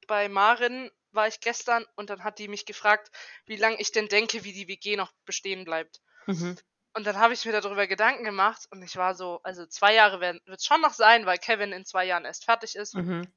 bei 0.07 0.29
Marin 0.29 0.91
war 1.11 1.27
ich 1.27 1.39
gestern 1.39 1.85
und 1.95 2.09
dann 2.09 2.23
hat 2.23 2.39
die 2.39 2.47
mich 2.47 2.65
gefragt, 2.65 3.11
wie 3.45 3.55
lange 3.55 3.79
ich 3.79 3.91
denn 3.91 4.07
denke, 4.07 4.43
wie 4.43 4.53
die 4.53 4.67
WG 4.67 4.95
noch 4.95 5.11
bestehen 5.25 5.63
bleibt. 5.63 6.01
Mhm. 6.25 6.57
Und 6.95 7.07
dann 7.07 7.17
habe 7.17 7.33
ich 7.33 7.45
mir 7.45 7.51
darüber 7.51 7.87
Gedanken 7.87 8.23
gemacht 8.23 8.67
und 8.71 8.83
ich 8.83 8.95
war 8.97 9.15
so, 9.15 9.39
also 9.43 9.65
zwei 9.65 9.93
Jahre 9.93 10.19
wird 10.21 10.41
es 10.47 10.65
schon 10.65 10.81
noch 10.81 10.93
sein, 10.93 11.25
weil 11.25 11.37
Kevin 11.37 11.71
in 11.71 11.85
zwei 11.85 12.05
Jahren 12.05 12.25
erst 12.25 12.45
fertig 12.45 12.75
ist. 12.75 12.93
Mhm. 12.93 13.27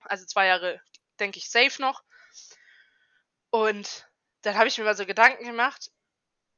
Also 0.00 0.26
zwei 0.26 0.46
Jahre, 0.46 0.80
denke 1.18 1.38
ich, 1.38 1.50
safe 1.50 1.80
noch. 1.80 2.02
Und 3.50 4.06
dann 4.42 4.56
habe 4.56 4.68
ich 4.68 4.76
mir 4.76 4.84
mal 4.84 4.96
so 4.96 5.06
Gedanken 5.06 5.44
gemacht, 5.44 5.90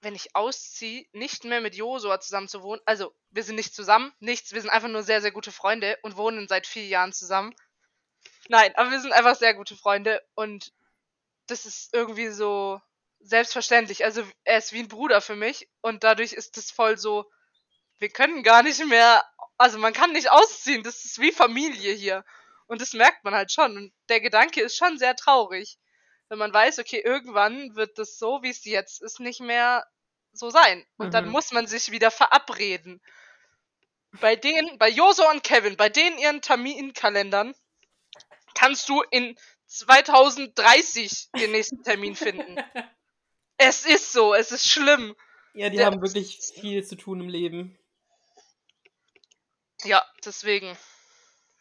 wenn 0.01 0.15
ich 0.15 0.35
ausziehe, 0.35 1.07
nicht 1.13 1.45
mehr 1.45 1.61
mit 1.61 1.75
Josua 1.75 2.21
zusammen 2.21 2.49
zu 2.49 2.63
wohnen. 2.63 2.81
Also, 2.85 3.15
wir 3.31 3.43
sind 3.43 3.57
nicht 3.57 3.75
zusammen, 3.75 4.13
nichts, 4.21 4.53
wir 4.53 4.61
sind 4.61 4.71
einfach 4.71 4.89
nur 4.89 5.03
sehr, 5.03 5.21
sehr 5.21 5.33
gute 5.33 5.53
Freunde 5.53 5.99
und 6.03 6.17
wohnen 6.17 6.49
seit 6.49 6.67
vier 6.67 6.87
Jahren 6.87 7.13
zusammen. 7.13 7.55
Nein, 8.49 8.73
aber 8.77 8.91
wir 8.91 9.01
sind 9.01 9.13
einfach 9.13 9.37
sehr 9.37 9.55
gute 9.55 9.77
Freunde 9.77 10.23
und 10.35 10.73
das 11.47 11.67
ist 11.67 11.93
irgendwie 11.95 12.29
so 12.29 12.81
selbstverständlich. 13.21 14.05
Also, 14.05 14.23
er 14.45 14.59
ist 14.59 14.73
wie 14.73 14.81
ein 14.81 14.89
Bruder 14.89 15.21
für 15.21 15.37
mich 15.37 15.69
und 15.81 16.05
dadurch 16.05 16.33
ist 16.33 16.57
es 16.57 16.71
voll 16.71 16.97
so, 16.99 17.31
wir 17.99 18.09
können 18.09 18.43
gar 18.43 18.63
nicht 18.63 18.85
mehr, 18.87 19.25
also 19.57 19.79
man 19.79 19.93
kann 19.93 20.13
nicht 20.13 20.31
ausziehen, 20.31 20.83
das 20.85 21.05
ist 21.05 21.19
wie 21.19 21.33
Familie 21.33 21.93
hier. 21.93 22.25
Und 22.69 22.81
das 22.81 22.93
merkt 22.93 23.25
man 23.25 23.35
halt 23.35 23.51
schon. 23.51 23.77
Und 23.77 23.93
der 24.09 24.21
Gedanke 24.21 24.61
ist 24.61 24.77
schon 24.77 24.99
sehr 24.99 25.17
traurig. 25.17 25.79
Wenn 26.29 26.39
man 26.39 26.53
weiß, 26.53 26.79
okay, 26.79 27.01
irgendwann 27.05 27.75
wird 27.75 27.99
das 27.99 28.19
so, 28.19 28.43
wie 28.43 28.51
es 28.51 28.65
jetzt 28.65 29.01
ist, 29.03 29.19
nicht 29.21 29.41
mehr 29.41 29.87
so 30.33 30.51
sein. 30.51 30.87
Und 30.99 31.15
dann 31.15 31.27
Mhm. 31.27 31.31
muss 31.33 31.53
man 31.53 31.67
sich 31.67 31.91
wieder 31.91 32.11
verabreden. 32.11 33.01
Bei 34.21 34.37
denen, 34.37 34.79
bei 34.79 34.89
Joso 34.89 35.29
und 35.31 35.43
Kevin, 35.43 35.77
bei 35.77 35.89
denen 35.89 36.19
ihren 36.19 36.43
Terminkalendern, 36.43 37.55
kannst 38.55 38.89
du 38.89 39.03
in 39.11 39.39
2030 39.67 41.31
den 41.33 41.53
nächsten 41.53 41.83
Termin 41.83 42.15
finden. 42.17 42.57
Es 43.61 43.85
ist 43.85 44.13
so, 44.13 44.35
es 44.35 44.53
ist 44.53 44.69
schlimm. 44.69 45.17
Ja, 45.53 45.69
die 45.69 45.79
Der- 45.79 45.87
haben 45.87 46.01
wirklich 46.01 46.39
viel 46.61 46.85
zu 46.87 46.95
tun 46.95 47.21
im 47.21 47.29
Leben. 47.29 47.77
Ja, 49.83 50.05
deswegen. 50.25 50.79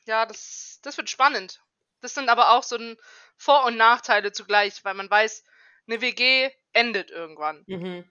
Ja, 0.06 0.28
das, 0.28 0.80
das 0.84 0.96
wird 0.98 1.10
spannend. 1.10 1.60
Das 2.02 2.14
sind 2.14 2.30
aber 2.30 2.52
auch 2.52 2.64
so 2.64 2.78
ein 2.78 2.98
Vor- 3.38 3.66
und 3.66 3.78
Nachteile 3.78 4.32
zugleich, 4.32 4.84
weil 4.84 4.94
man 4.96 5.10
weiß, 5.10 5.44
eine 5.88 6.02
WG 6.02 6.52
endet 6.74 7.12
irgendwann. 7.12 7.68
Mhm. 7.68 8.10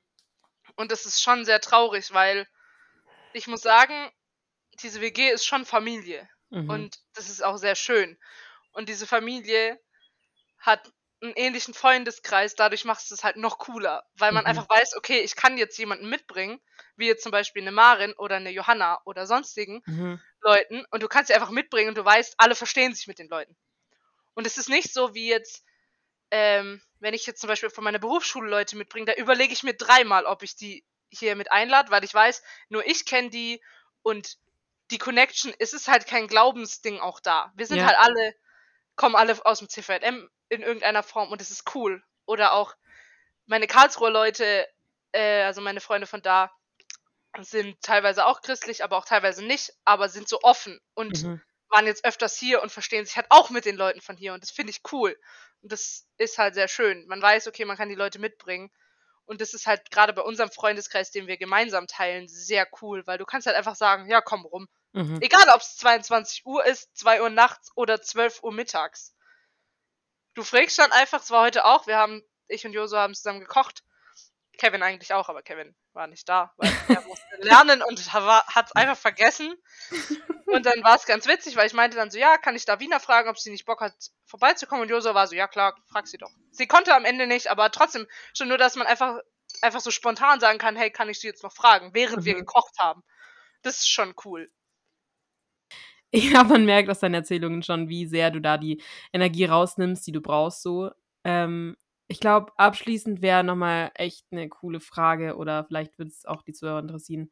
Und 0.77 0.93
das 0.93 1.07
ist 1.07 1.23
schon 1.23 1.45
sehr 1.45 1.61
traurig, 1.61 2.13
weil 2.13 2.47
ich 3.33 3.47
muss 3.49 3.63
sagen, 3.63 4.11
diese 4.83 5.01
WG 5.01 5.31
ist 5.31 5.47
schon 5.47 5.67
Familie. 5.67 6.29
Mhm. 6.51 6.69
Und 6.69 6.99
das 7.15 7.29
ist 7.31 7.45
auch 7.45 7.59
sehr 7.59 7.77
schön. 7.77 8.19
Und 8.73 8.89
diese 8.89 9.07
Familie 9.07 9.81
hat 10.59 10.93
einen 11.23 11.35
ähnlichen 11.35 11.75
Freundeskreis, 11.75 12.57
dadurch 12.57 12.85
macht 12.85 13.11
es 13.11 13.25
halt 13.25 13.37
noch 13.37 13.59
cooler, 13.59 14.05
weil 14.15 14.33
man 14.33 14.45
Mhm. 14.45 14.51
einfach 14.51 14.69
weiß, 14.69 14.97
okay, 14.97 15.21
ich 15.21 15.37
kann 15.37 15.59
jetzt 15.59 15.79
jemanden 15.79 16.09
mitbringen, 16.11 16.61
wie 16.97 17.07
jetzt 17.09 17.23
zum 17.25 17.33
Beispiel 17.33 17.63
eine 17.63 17.73
Marin 17.73 18.15
oder 18.15 18.37
eine 18.37 18.51
Johanna 18.51 19.01
oder 19.05 19.27
sonstigen 19.27 19.83
Mhm. 19.87 20.17
Leuten 20.43 20.85
und 20.91 21.03
du 21.03 21.09
kannst 21.09 21.29
sie 21.29 21.35
einfach 21.35 21.51
mitbringen 21.51 21.91
und 21.91 21.99
du 21.99 22.05
weißt, 22.05 22.37
alle 22.39 22.55
verstehen 22.57 22.95
sich 22.95 23.07
mit 23.09 23.19
den 23.19 23.29
Leuten. 23.29 23.57
Und 24.37 24.47
es 24.47 24.59
ist 24.59 24.71
nicht 24.71 24.95
so 24.95 25.15
wie 25.15 25.29
jetzt, 25.31 25.65
ähm, 26.31 26.83
wenn 27.01 27.15
ich 27.15 27.27
jetzt 27.27 27.41
zum 27.41 27.49
Beispiel 27.49 27.71
von 27.71 27.85
meiner 27.85 27.99
Berufsschule 27.99 28.51
Leute 28.51 28.77
mitbringe, 28.77 29.07
da 29.07 29.15
überlege 29.15 29.53
ich 29.53 29.65
mir 29.65 29.75
dreimal, 29.75 30.27
ob 30.27 30.43
ich 30.45 30.57
die 30.57 30.85
hier 31.11 31.37
mit 31.37 31.53
einlade, 31.53 31.91
weil 31.91 32.05
ich 32.05 32.15
weiß, 32.15 32.43
nur 32.69 32.87
ich 32.87 33.07
kenne 33.07 33.31
die 33.31 33.63
und 34.03 34.37
die 34.93 34.99
Connection, 34.99 35.55
es 35.59 35.73
ist 35.73 35.89
halt 35.89 36.07
kein 36.07 36.29
Glaubensding 36.29 37.01
auch 37.01 37.21
da. 37.21 37.53
Wir 37.57 37.67
sind 37.67 37.79
Ja. 37.79 37.87
halt 37.87 37.97
alle, 37.99 38.35
kommen 38.97 39.17
alle 39.17 39.45
aus 39.47 39.61
dem 39.61 39.69
CVM 39.69 40.31
in 40.51 40.63
irgendeiner 40.63 41.03
Form 41.03 41.31
und 41.33 41.41
es 41.43 41.51
ist 41.51 41.75
cool. 41.75 42.03
Oder 42.27 42.53
auch 42.55 42.75
meine 43.47 43.67
Karlsruher 43.69 44.11
Leute, 44.11 44.69
äh, 45.13 45.43
also 45.45 45.61
meine 45.63 45.81
Freunde 45.81 46.07
von 46.07 46.23
da, 46.23 46.53
sind 47.41 47.81
teilweise 47.83 48.27
auch 48.27 48.43
christlich, 48.43 48.85
aber 48.85 48.97
auch 48.99 49.05
teilweise 49.05 49.45
nicht, 49.45 49.73
aber 49.85 50.09
sind 50.09 50.29
so 50.29 50.41
offen 50.43 50.81
und 50.95 51.25
Mhm. 51.25 51.41
Waren 51.69 51.87
jetzt 51.87 52.05
öfters 52.05 52.37
hier 52.37 52.63
und 52.63 52.71
verstehen 52.71 53.05
sich 53.05 53.17
halt 53.17 53.27
auch 53.31 53.51
mit 53.51 53.65
den 53.65 53.77
Leuten 53.77 54.01
von 54.01 54.17
hier 54.17 54.35
und 54.35 54.43
das 54.43 54.51
finde 54.51 54.71
ich 54.71 54.81
cool. 54.93 55.19
Und 55.63 55.73
das 55.73 56.07
ist 56.19 56.39
halt 56.39 56.55
sehr 56.55 56.69
schön. 56.69 57.07
Man 57.07 57.21
weiß, 57.21 57.49
okay, 57.49 57.65
man 57.65 57.77
kann 57.77 57.89
die 57.89 57.95
Leute 57.95 58.19
mitbringen. 58.19 58.71
Und 59.25 59.41
das 59.41 59.55
ist 59.55 59.67
halt 59.67 59.91
gerade 59.91 60.13
bei 60.13 60.23
unserem 60.23 60.51
Freundeskreis, 60.51 61.11
den 61.11 61.27
wir 61.27 61.37
gemeinsam 61.37 61.89
teilen, 61.89 62.29
sehr 62.29 62.69
cool, 62.81 63.05
weil 63.07 63.19
du 63.19 63.25
kannst 63.25 63.49
halt 63.49 63.57
einfach 63.57 63.75
sagen, 63.75 64.09
ja, 64.09 64.21
komm 64.21 64.45
rum. 64.45 64.69
Mhm. 64.93 65.21
Egal, 65.21 65.49
ob 65.53 65.61
es 65.61 65.77
22 65.77 66.47
Uhr 66.47 66.65
ist, 66.65 66.97
2 66.97 67.23
Uhr 67.23 67.31
nachts 67.31 67.73
oder 67.75 68.01
12 68.01 68.45
Uhr 68.45 68.53
mittags. 68.53 69.15
Du 70.35 70.45
fragst 70.45 70.79
dann 70.79 70.93
einfach, 70.93 71.23
es 71.23 71.31
war 71.31 71.43
heute 71.43 71.65
auch, 71.65 71.87
wir 71.87 71.97
haben, 71.97 72.23
ich 72.47 72.65
und 72.65 72.73
Joso 72.73 72.97
haben 72.97 73.15
zusammen 73.15 73.41
gekocht. 73.41 73.83
Kevin 74.59 74.83
eigentlich 74.83 75.13
auch, 75.15 75.29
aber 75.29 75.43
Kevin 75.43 75.75
war 75.93 76.07
nicht 76.07 76.29
da, 76.29 76.53
weil 76.57 76.71
er 77.01 77.03
musste 77.03 77.37
lernen 77.41 77.83
und 77.83 78.13
hat 78.13 78.67
es 78.67 78.73
einfach 78.73 78.97
vergessen. 78.97 79.55
Und 80.47 80.65
dann 80.67 80.83
war 80.85 80.97
es 80.97 81.07
ganz 81.07 81.27
witzig, 81.27 81.57
weil 81.57 81.67
ich 81.67 81.73
meinte 81.75 81.97
dann 81.97 82.11
so, 82.11 82.19
ja, 82.19 82.39
kann 82.39 82.55
ich 82.57 82.65
da 82.65 82.79
Wiener 82.81 83.01
fragen, 83.01 83.29
ob 83.29 83.39
sie 83.39 83.51
nicht 83.51 83.67
Bock 83.67 83.81
hat, 83.81 83.95
vorbeizukommen? 84.27 84.83
Und 84.83 84.89
Joso 84.91 85.15
war 85.15 85.27
so, 85.27 85.35
ja 85.35 85.49
klar, 85.49 85.77
frag 85.87 86.07
sie 86.07 86.19
doch. 86.19 86.31
Sie 86.51 86.67
konnte 86.67 86.95
am 86.95 87.05
Ende 87.05 87.27
nicht, 87.27 87.49
aber 87.49 87.71
trotzdem, 87.71 88.07
schon 88.35 88.49
nur, 88.49 88.59
dass 88.59 88.77
man 88.77 88.87
einfach, 88.87 89.19
einfach 89.63 89.81
so 89.81 89.91
spontan 89.91 90.39
sagen 90.41 90.59
kann, 90.59 90.77
hey, 90.77 90.91
kann 90.91 91.09
ich 91.09 91.21
sie 91.21 91.27
jetzt 91.27 91.43
noch 91.43 91.53
fragen, 91.53 91.91
während 91.95 92.25
wir 92.25 92.35
Mhm. 92.35 92.39
gekocht 92.41 92.79
haben. 92.79 93.03
Das 93.63 93.79
ist 93.79 93.89
schon 93.91 94.15
cool. 94.25 94.51
Ja, 96.15 96.45
man 96.45 96.65
merkt 96.65 96.89
aus 96.89 97.01
deinen 97.01 97.15
Erzählungen 97.15 97.63
schon, 97.63 97.89
wie 97.89 98.07
sehr 98.07 98.31
du 98.31 98.41
da 98.41 98.57
die 98.59 98.81
Energie 99.13 99.45
rausnimmst, 99.45 100.07
die 100.07 100.13
du 100.13 100.21
brauchst, 100.21 100.63
so. 100.63 100.91
Ähm, 101.25 101.77
ich 102.09 102.21
glaube, 102.21 102.53
abschließend 102.57 103.23
wäre 103.23 103.45
nochmal 103.45 103.91
echt 103.95 104.27
eine 104.31 104.49
coole 104.49 104.81
Frage 104.81 105.37
oder 105.37 105.65
vielleicht 105.65 105.99
würde 105.99 106.11
es 106.11 106.25
auch 106.25 106.43
die 106.43 106.53
Zuhörer 106.53 106.79
interessieren. 106.81 107.31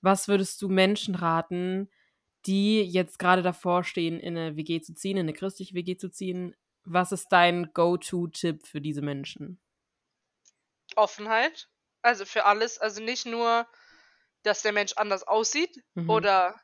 Was 0.00 0.28
würdest 0.28 0.60
du 0.62 0.68
Menschen 0.68 1.14
raten, 1.14 1.90
die 2.46 2.82
jetzt 2.82 3.18
gerade 3.18 3.42
davor 3.42 3.84
stehen, 3.84 4.20
in 4.20 4.36
eine 4.36 4.56
WG 4.56 4.80
zu 4.82 4.94
ziehen, 4.94 5.16
in 5.16 5.22
eine 5.24 5.32
christliche 5.34 5.74
WG 5.74 5.96
zu 5.96 6.10
ziehen? 6.10 6.54
Was 6.84 7.12
ist 7.12 7.28
dein 7.32 7.72
Go-To-Tipp 7.72 8.66
für 8.66 8.80
diese 8.80 9.02
Menschen? 9.02 9.60
Offenheit. 10.96 11.68
Also 12.02 12.24
für 12.26 12.44
alles. 12.44 12.78
Also 12.78 13.00
nicht 13.02 13.26
nur, 13.26 13.66
dass 14.42 14.62
der 14.62 14.72
Mensch 14.72 14.94
anders 14.96 15.24
aussieht 15.24 15.76
Mhm. 15.96 16.04
oder 16.06 16.60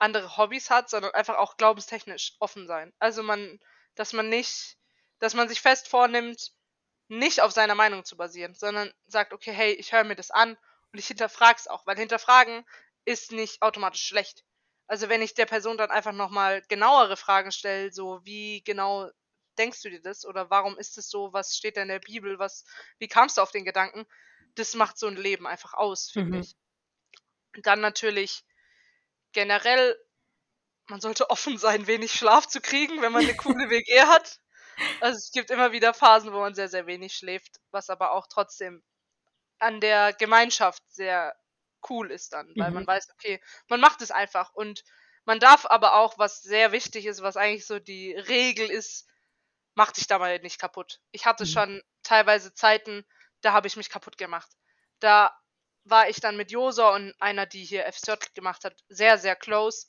andere 0.00 0.36
Hobbys 0.36 0.70
hat, 0.70 0.90
sondern 0.90 1.12
einfach 1.14 1.36
auch 1.38 1.56
glaubenstechnisch 1.56 2.36
offen 2.40 2.66
sein. 2.66 2.92
Also 3.00 3.22
man, 3.22 3.60
dass 3.96 4.12
man 4.14 4.28
nicht, 4.30 4.78
dass 5.20 5.34
man 5.34 5.48
sich 5.48 5.60
fest 5.60 5.88
vornimmt, 5.88 6.52
nicht 7.08 7.40
auf 7.42 7.52
seiner 7.52 7.74
Meinung 7.74 8.04
zu 8.04 8.16
basieren, 8.16 8.54
sondern 8.54 8.92
sagt, 9.06 9.32
okay, 9.32 9.52
hey, 9.52 9.72
ich 9.72 9.92
höre 9.92 10.04
mir 10.04 10.16
das 10.16 10.30
an 10.30 10.56
und 10.92 10.98
ich 10.98 11.06
hinterfrage 11.08 11.58
es 11.58 11.66
auch, 11.68 11.86
weil 11.86 11.96
hinterfragen 11.96 12.64
ist 13.04 13.32
nicht 13.32 13.62
automatisch 13.62 14.02
schlecht. 14.06 14.44
Also 14.86 15.08
wenn 15.08 15.22
ich 15.22 15.34
der 15.34 15.46
Person 15.46 15.78
dann 15.78 15.90
einfach 15.90 16.12
nochmal 16.12 16.62
genauere 16.68 17.16
Fragen 17.16 17.52
stelle, 17.52 17.92
so 17.92 18.20
wie 18.24 18.62
genau 18.64 19.10
denkst 19.58 19.82
du 19.82 19.90
dir 19.90 20.00
das 20.00 20.24
oder 20.24 20.50
warum 20.50 20.78
ist 20.78 20.98
es 20.98 21.10
so, 21.10 21.32
was 21.32 21.56
steht 21.56 21.76
da 21.76 21.82
in 21.82 21.88
der 21.88 21.98
Bibel, 22.00 22.38
was, 22.38 22.64
wie 22.98 23.08
kamst 23.08 23.36
du 23.38 23.42
auf 23.42 23.50
den 23.50 23.64
Gedanken, 23.64 24.06
das 24.54 24.74
macht 24.74 24.98
so 24.98 25.06
ein 25.06 25.16
Leben 25.16 25.46
einfach 25.46 25.74
aus, 25.74 26.10
finde 26.10 26.38
Mhm. 26.38 26.40
ich. 26.40 26.56
Dann 27.62 27.80
natürlich 27.82 28.44
generell, 29.32 29.96
man 30.88 31.00
sollte 31.00 31.30
offen 31.30 31.58
sein, 31.58 31.86
wenig 31.88 32.12
Schlaf 32.12 32.48
zu 32.48 32.60
kriegen, 32.60 33.02
wenn 33.02 33.12
man 33.12 33.26
eine 33.26 33.34
coole 33.36 33.70
WG 33.70 34.02
hat. 34.02 34.40
Also 35.00 35.18
es 35.18 35.30
gibt 35.32 35.50
immer 35.50 35.72
wieder 35.72 35.94
Phasen, 35.94 36.32
wo 36.32 36.40
man 36.40 36.54
sehr, 36.54 36.68
sehr 36.68 36.86
wenig 36.86 37.14
schläft, 37.14 37.60
was 37.70 37.90
aber 37.90 38.12
auch 38.12 38.26
trotzdem 38.28 38.82
an 39.58 39.80
der 39.80 40.12
Gemeinschaft 40.12 40.82
sehr 40.88 41.36
cool 41.88 42.10
ist 42.10 42.32
dann, 42.32 42.54
weil 42.58 42.72
man 42.72 42.82
Mhm. 42.82 42.86
weiß, 42.86 43.08
okay, 43.14 43.40
man 43.68 43.80
macht 43.80 44.02
es 44.02 44.10
einfach 44.10 44.52
und 44.54 44.84
man 45.24 45.40
darf 45.40 45.66
aber 45.66 45.94
auch, 45.96 46.18
was 46.18 46.42
sehr 46.42 46.72
wichtig 46.72 47.06
ist, 47.06 47.22
was 47.22 47.36
eigentlich 47.36 47.66
so 47.66 47.78
die 47.78 48.12
Regel 48.14 48.70
ist, 48.70 49.06
mach 49.74 49.92
dich 49.92 50.06
dabei 50.06 50.38
nicht 50.38 50.60
kaputt. 50.60 51.00
Ich 51.12 51.26
hatte 51.26 51.44
Mhm. 51.44 51.46
schon 51.46 51.82
teilweise 52.02 52.54
Zeiten, 52.54 53.04
da 53.42 53.52
habe 53.52 53.66
ich 53.68 53.76
mich 53.76 53.90
kaputt 53.90 54.18
gemacht. 54.18 54.50
Da 55.00 55.36
war 55.84 56.08
ich 56.08 56.20
dann 56.20 56.36
mit 56.36 56.50
Josa 56.52 56.94
und 56.94 57.14
einer, 57.20 57.46
die 57.46 57.64
hier 57.64 57.86
F-Cert 57.86 58.34
gemacht 58.34 58.64
hat, 58.64 58.76
sehr, 58.88 59.18
sehr 59.18 59.36
close 59.36 59.86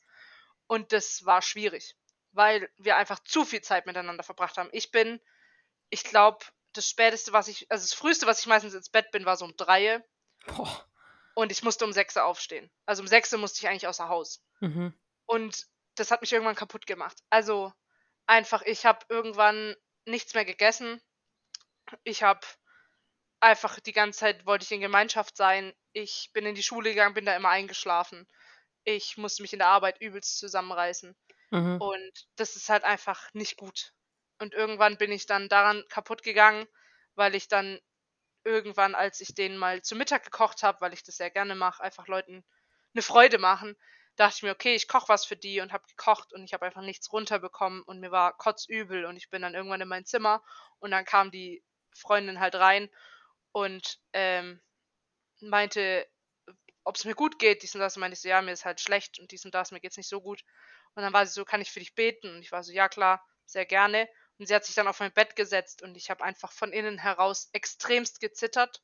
und 0.66 0.92
das 0.92 1.24
war 1.24 1.42
schwierig, 1.42 1.96
weil 2.32 2.70
wir 2.76 2.96
einfach 2.96 3.18
zu 3.20 3.44
viel 3.44 3.60
Zeit 3.60 3.86
miteinander 3.86 4.22
verbracht 4.22 4.56
haben. 4.56 4.68
Ich 4.72 4.90
bin, 4.90 5.20
ich 5.88 6.04
glaube, 6.04 6.44
das 6.72 6.88
späteste, 6.88 7.32
was 7.32 7.48
ich, 7.48 7.70
also 7.70 7.82
das 7.82 7.94
früheste, 7.94 8.26
was 8.26 8.40
ich 8.40 8.46
meistens 8.46 8.74
ins 8.74 8.90
Bett 8.90 9.10
bin, 9.10 9.24
war 9.24 9.36
so 9.36 9.44
um 9.44 9.56
drei 9.56 10.04
Boah. 10.46 10.86
und 11.34 11.50
ich 11.50 11.62
musste 11.62 11.84
um 11.84 11.92
sechs 11.92 12.16
aufstehen. 12.16 12.70
Also 12.86 13.02
um 13.02 13.08
sechs 13.08 13.32
musste 13.32 13.58
ich 13.60 13.68
eigentlich 13.68 13.88
außer 13.88 14.08
Haus. 14.08 14.42
Mhm. 14.60 14.94
Und 15.26 15.66
das 15.96 16.10
hat 16.10 16.20
mich 16.20 16.32
irgendwann 16.32 16.54
kaputt 16.54 16.86
gemacht. 16.86 17.18
Also 17.30 17.72
einfach, 18.26 18.62
ich 18.62 18.86
habe 18.86 19.04
irgendwann 19.08 19.74
nichts 20.04 20.34
mehr 20.34 20.44
gegessen. 20.44 21.00
Ich 22.04 22.22
habe 22.22 22.46
einfach 23.40 23.80
die 23.80 23.92
ganze 23.92 24.20
Zeit 24.20 24.46
wollte 24.46 24.64
ich 24.64 24.72
in 24.72 24.80
Gemeinschaft 24.80 25.36
sein. 25.36 25.72
Ich 25.92 26.30
bin 26.32 26.46
in 26.46 26.54
die 26.54 26.62
Schule 26.62 26.90
gegangen, 26.90 27.14
bin 27.14 27.26
da 27.26 27.34
immer 27.34 27.48
eingeschlafen. 27.48 28.28
Ich 28.84 29.16
musste 29.16 29.42
mich 29.42 29.52
in 29.52 29.58
der 29.58 29.68
Arbeit 29.68 30.00
übelst 30.00 30.38
zusammenreißen. 30.38 31.16
Mhm. 31.52 31.80
Und 31.80 32.12
das 32.36 32.56
ist 32.56 32.68
halt 32.68 32.84
einfach 32.84 33.32
nicht 33.34 33.56
gut. 33.56 33.92
Und 34.38 34.54
irgendwann 34.54 34.96
bin 34.98 35.12
ich 35.12 35.26
dann 35.26 35.48
daran 35.48 35.84
kaputt 35.88 36.22
gegangen, 36.22 36.66
weil 37.14 37.34
ich 37.34 37.48
dann 37.48 37.80
irgendwann, 38.44 38.94
als 38.94 39.20
ich 39.20 39.34
denen 39.34 39.56
mal 39.58 39.82
zu 39.82 39.96
Mittag 39.96 40.24
gekocht 40.24 40.62
habe, 40.62 40.80
weil 40.80 40.92
ich 40.94 41.02
das 41.04 41.16
sehr 41.16 41.30
gerne 41.30 41.54
mache, 41.54 41.82
einfach 41.82 42.06
Leuten 42.08 42.44
eine 42.94 43.02
Freude 43.02 43.38
machen, 43.38 43.76
dachte 44.16 44.36
ich 44.38 44.42
mir, 44.42 44.52
okay, 44.52 44.74
ich 44.74 44.88
koche 44.88 45.08
was 45.08 45.24
für 45.24 45.36
die 45.36 45.60
und 45.60 45.72
habe 45.72 45.86
gekocht 45.88 46.32
und 46.32 46.44
ich 46.44 46.52
habe 46.54 46.66
einfach 46.66 46.82
nichts 46.82 47.12
runterbekommen 47.12 47.82
und 47.82 48.00
mir 48.00 48.10
war 48.10 48.36
kotzübel 48.36 49.04
und 49.06 49.16
ich 49.16 49.30
bin 49.30 49.42
dann 49.42 49.54
irgendwann 49.54 49.80
in 49.80 49.88
mein 49.88 50.06
Zimmer 50.06 50.42
und 50.78 50.90
dann 50.90 51.04
kam 51.04 51.30
die 51.30 51.64
Freundin 51.96 52.40
halt 52.40 52.54
rein 52.56 52.90
und 53.52 54.00
ähm, 54.12 54.60
meinte, 55.40 56.06
ob 56.84 56.96
es 56.96 57.04
mir 57.04 57.14
gut 57.14 57.38
geht, 57.38 57.62
dies 57.62 57.74
und 57.74 57.80
das. 57.80 57.96
Und 57.96 58.00
meinte 58.00 58.14
ich 58.14 58.20
so, 58.22 58.28
ja, 58.28 58.42
mir 58.42 58.52
ist 58.52 58.64
halt 58.64 58.80
schlecht 58.80 59.18
und 59.20 59.30
dies 59.32 59.44
und 59.44 59.54
das, 59.54 59.70
mir 59.72 59.80
geht's 59.80 59.96
nicht 59.96 60.08
so 60.08 60.20
gut. 60.20 60.42
Und 60.94 61.02
dann 61.02 61.12
war 61.12 61.26
sie 61.26 61.32
so, 61.32 61.44
kann 61.44 61.60
ich 61.60 61.70
für 61.72 61.80
dich 61.80 61.94
beten? 61.94 62.28
Und 62.34 62.40
ich 62.42 62.52
war 62.52 62.62
so, 62.62 62.72
ja 62.72 62.88
klar, 62.88 63.24
sehr 63.46 63.66
gerne. 63.66 64.08
Und 64.38 64.46
sie 64.46 64.54
hat 64.54 64.64
sich 64.64 64.74
dann 64.74 64.88
auf 64.88 65.00
mein 65.00 65.12
Bett 65.12 65.36
gesetzt 65.36 65.82
und 65.82 65.96
ich 65.96 66.10
habe 66.10 66.24
einfach 66.24 66.52
von 66.52 66.72
innen 66.72 66.98
heraus 66.98 67.50
extremst 67.52 68.20
gezittert. 68.20 68.82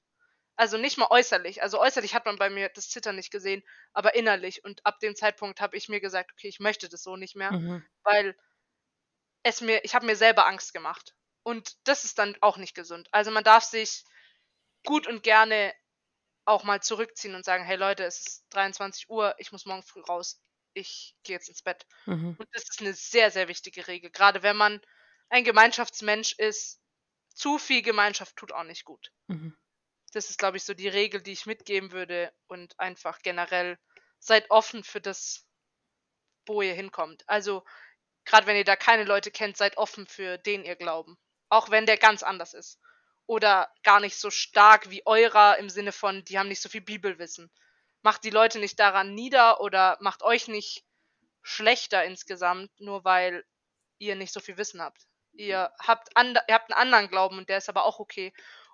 Also 0.57 0.79
nicht 0.79 0.99
mal 0.99 1.09
äußerlich. 1.11 1.63
Also 1.63 1.81
äußerlich 1.81 2.15
hat 2.15 2.27
man 2.27 2.37
bei 2.37 2.51
mir 2.51 2.69
das 2.71 2.89
Zittern 2.91 3.17
nicht 3.17 3.31
gesehen, 3.31 3.63
aber 3.93 4.15
innerlich. 4.15 4.65
Und 4.65 4.85
ab 4.87 5.01
dem 5.01 5.17
Zeitpunkt 5.17 5.61
habe 5.61 5.77
ich 5.77 5.89
mir 5.89 6.01
gesagt, 6.01 6.33
okay, 6.33 6.49
ich 6.49 6.61
möchte 6.61 6.89
das 6.89 7.03
so 7.03 7.17
nicht 7.17 7.37
mehr, 7.37 7.53
Mhm. 7.53 7.87
weil 8.05 8.37
es 9.43 9.61
mir, 9.61 9.85
ich 9.85 9.95
habe 9.95 10.07
mir 10.07 10.17
selber 10.17 10.47
Angst 10.47 10.73
gemacht. 10.75 11.15
Und 11.43 11.77
das 11.89 12.05
ist 12.05 12.19
dann 12.19 12.37
auch 12.41 12.57
nicht 12.57 12.75
gesund. 12.75 13.09
Also 13.13 13.31
man 13.31 13.45
darf 13.45 13.65
sich 13.65 14.05
gut 14.85 15.07
und 15.07 15.23
gerne 15.23 15.75
auch 16.47 16.65
mal 16.65 16.83
zurückziehen 16.83 17.35
und 17.35 17.45
sagen, 17.45 17.65
hey 17.65 17.77
Leute, 17.77 18.05
es 18.05 18.21
ist 18.21 18.47
23 18.51 19.11
Uhr, 19.11 19.35
ich 19.39 19.53
muss 19.53 19.67
morgen 19.67 19.83
früh 19.83 20.01
raus, 20.03 20.43
ich 20.77 21.17
gehe 21.23 21.35
jetzt 21.35 21.49
ins 21.49 21.63
Bett. 21.63 21.87
Mhm. 22.05 22.37
Und 22.39 22.49
das 22.53 22.65
ist 22.65 22.81
eine 22.81 22.93
sehr, 22.93 23.31
sehr 23.31 23.49
wichtige 23.49 23.89
Regel. 23.89 24.11
Gerade 24.11 24.43
wenn 24.43 24.57
man 24.57 24.81
ein 25.29 25.45
Gemeinschaftsmensch 25.45 26.35
ist, 26.35 26.81
zu 27.35 27.59
viel 27.59 27.83
Gemeinschaft 27.83 28.37
tut 28.37 28.53
auch 28.53 28.65
nicht 28.65 28.85
gut. 28.85 29.11
Mhm. 29.27 29.57
Das 30.13 30.31
ist, 30.31 30.39
glaube 30.39 30.57
ich, 30.57 30.65
so 30.65 30.75
die 30.75 30.89
Regel, 30.89 31.23
die 31.23 31.33
ich 31.33 31.47
mitgeben 31.47 31.93
würde. 31.93 32.33
Und 32.47 32.79
einfach 32.79 33.21
generell 33.23 33.79
seid 34.19 34.51
offen 34.51 34.85
für 34.85 35.01
das, 35.01 35.47
wo 36.47 36.63
ihr 36.63 36.75
hinkommt. 36.75 37.29
Also, 37.29 37.65
gerade 38.25 38.47
wenn 38.47 38.57
ihr 38.57 38.65
da 38.65 38.77
keine 38.77 39.05
Leute 39.05 39.31
kennt, 39.31 39.57
seid 39.57 39.79
offen 39.79 40.07
für 40.07 40.39
den 40.39 40.65
ihr 40.65 40.77
glauben. 40.77 41.19
Auch 41.49 41.71
wenn 41.71 41.87
der 41.87 41.97
ganz 41.97 42.23
anders 42.23 42.55
ist. 42.55 42.79
Oder 43.27 43.73
gar 43.83 44.01
nicht 44.01 44.17
so 44.17 44.31
stark 44.31 44.91
wie 44.91 45.05
eurer 45.07 45.59
im 45.59 45.69
Sinne 45.69 45.93
von, 45.93 46.25
die 46.25 46.39
haben 46.39 46.49
nicht 46.49 46.61
so 46.61 46.69
viel 46.69 46.83
Bibelwissen. 46.83 47.51
Macht 48.07 48.23
die 48.23 48.31
Leute 48.31 48.61
nicht 48.61 48.79
daran 48.79 49.15
nieder 49.15 49.61
oder 49.61 49.99
macht 50.01 50.23
euch 50.23 50.47
nicht 50.47 50.85
schlechter 51.43 52.05
insgesamt, 52.05 52.71
nur 52.79 53.05
weil 53.05 53.45
ihr 53.99 54.15
nicht 54.15 54.33
so 54.33 54.39
viel 54.39 54.57
Wissen 54.59 54.81
habt. 54.81 55.09
Ihr 55.33 55.73
habt, 55.81 56.17
and 56.17 56.39
ihr 56.47 56.55
habt 56.55 56.73
einen 56.73 56.81
anderen 56.81 57.09
Glauben 57.09 57.37
und 57.37 57.49
der 57.49 57.59
ist 57.59 57.69
aber 57.69 57.85
auch 57.85 57.99
okay. 57.99 58.33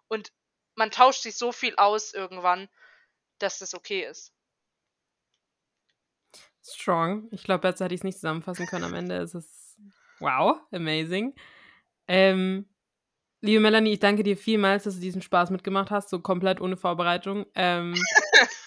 Und 0.09 0.35
man 0.75 0.91
tauscht 0.91 1.23
sich 1.23 1.39
so 1.39 1.51
viel 1.51 1.75
aus 1.77 2.13
irgendwann, 2.13 2.69
dass 3.39 3.59
das 3.59 3.73
okay 3.73 4.05
ist. 4.05 4.35
Strong. 6.63 7.29
Ich 7.31 7.43
glaube, 7.43 7.63
besser 7.63 7.87
hätte 7.87 7.95
ich 7.95 8.01
es 8.01 8.05
nicht 8.05 8.17
zusammenfassen 8.17 8.67
können 8.67 8.85
am 8.85 8.93
Ende. 8.93 9.17
Es 9.17 9.35
ist 9.35 9.79
wow, 10.19 10.59
amazing. 10.73 11.35
Ähm, 12.07 12.69
liebe 13.41 13.61
Melanie, 13.63 13.95
ich 13.95 14.01
danke 14.01 14.25
dir 14.25 14.37
vielmals, 14.37 14.85
dass 14.85 14.97
du 14.97 15.01
diesen 15.01 15.23
Spaß 15.23 15.49
mitgemacht 15.49 15.91
hast, 15.91 16.11
so 16.11 16.21
komplett 16.21 16.61
ohne 16.61 16.77
Vorbereitung. 16.77 17.47
Ähm, 17.55 17.95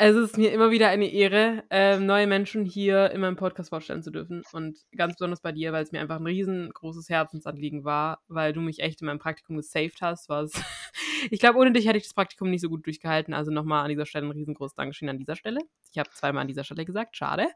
es 0.00 0.16
ist 0.16 0.38
mir 0.38 0.50
immer 0.50 0.70
wieder 0.70 0.88
eine 0.88 1.12
Ehre, 1.12 1.62
ähm, 1.68 2.06
neue 2.06 2.26
Menschen 2.26 2.64
hier 2.64 3.10
in 3.10 3.20
meinem 3.20 3.36
Podcast 3.36 3.68
vorstellen 3.68 4.02
zu 4.02 4.10
dürfen. 4.10 4.42
Und 4.52 4.78
ganz 4.96 5.12
besonders 5.16 5.42
bei 5.42 5.52
dir, 5.52 5.74
weil 5.74 5.82
es 5.82 5.92
mir 5.92 6.00
einfach 6.00 6.16
ein 6.16 6.26
riesengroßes 6.26 7.10
Herzensanliegen 7.10 7.84
war, 7.84 8.22
weil 8.26 8.54
du 8.54 8.62
mich 8.62 8.80
echt 8.80 9.02
in 9.02 9.08
meinem 9.08 9.18
Praktikum 9.18 9.58
gesaved 9.58 10.00
hast. 10.00 10.30
Was 10.30 10.52
ich 11.30 11.38
glaube, 11.38 11.58
ohne 11.58 11.72
dich 11.72 11.86
hätte 11.86 11.98
ich 11.98 12.04
das 12.04 12.14
Praktikum 12.14 12.48
nicht 12.48 12.62
so 12.62 12.70
gut 12.70 12.86
durchgehalten. 12.86 13.34
Also 13.34 13.50
nochmal 13.50 13.82
an 13.82 13.90
dieser 13.90 14.06
Stelle 14.06 14.26
ein 14.26 14.30
riesengroßes 14.30 14.74
Dankeschön 14.74 15.10
an 15.10 15.18
dieser 15.18 15.36
Stelle. 15.36 15.60
Ich 15.92 15.98
habe 15.98 16.08
zweimal 16.14 16.40
an 16.40 16.48
dieser 16.48 16.64
Stelle 16.64 16.86
gesagt, 16.86 17.14
schade. 17.14 17.48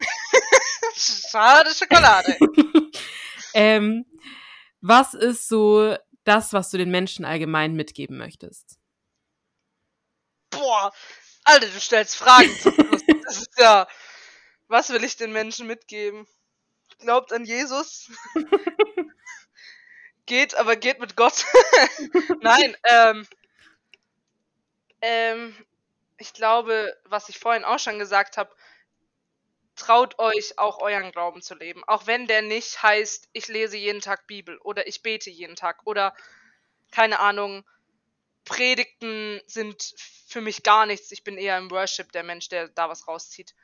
Schade 0.96 1.70
Schokolade. 1.74 2.36
ähm, 3.54 4.04
was 4.82 5.14
ist 5.14 5.48
so 5.48 5.96
das, 6.24 6.52
was 6.52 6.70
du 6.70 6.76
den 6.76 6.90
Menschen 6.90 7.24
allgemein 7.24 7.72
mitgeben 7.72 8.18
möchtest? 8.18 8.78
Boah, 10.50 10.92
Alter, 11.44 11.68
du 11.68 11.80
stellst 11.80 12.16
Fragen 12.16 12.50
zum 12.60 12.74
Schluss. 12.74 13.02
Das 13.24 13.38
ist 13.38 13.58
ja. 13.58 13.88
Was 14.68 14.90
will 14.90 15.02
ich 15.02 15.16
den 15.16 15.32
Menschen 15.32 15.66
mitgeben? 15.66 16.26
Glaubt 16.98 17.32
an 17.32 17.44
Jesus. 17.44 18.10
geht, 20.26 20.54
aber 20.54 20.76
geht 20.76 21.00
mit 21.00 21.16
Gott. 21.16 21.44
Nein, 22.40 22.76
ähm. 22.84 23.26
Ähm, 25.00 25.54
ich 26.18 26.32
glaube, 26.32 26.96
was 27.04 27.28
ich 27.28 27.38
vorhin 27.38 27.64
auch 27.64 27.78
schon 27.78 27.98
gesagt 27.98 28.36
habe, 28.36 28.54
traut 29.76 30.18
euch 30.18 30.58
auch 30.58 30.78
euren 30.78 31.12
Glauben 31.12 31.42
zu 31.42 31.54
leben. 31.54 31.82
Auch 31.86 32.06
wenn 32.06 32.26
der 32.26 32.42
nicht 32.42 32.82
heißt, 32.82 33.28
ich 33.32 33.48
lese 33.48 33.76
jeden 33.76 34.00
Tag 34.00 34.26
Bibel 34.26 34.58
oder 34.58 34.86
ich 34.86 35.02
bete 35.02 35.30
jeden 35.30 35.56
Tag 35.56 35.80
oder 35.84 36.14
keine 36.90 37.18
Ahnung, 37.20 37.64
Predigten 38.44 39.40
sind 39.46 39.94
für 40.26 40.40
mich 40.40 40.62
gar 40.62 40.86
nichts. 40.86 41.10
Ich 41.12 41.24
bin 41.24 41.38
eher 41.38 41.56
im 41.58 41.70
Worship 41.70 42.12
der 42.12 42.22
Mensch, 42.22 42.48
der 42.48 42.68
da 42.68 42.88
was 42.88 43.08
rauszieht. 43.08 43.54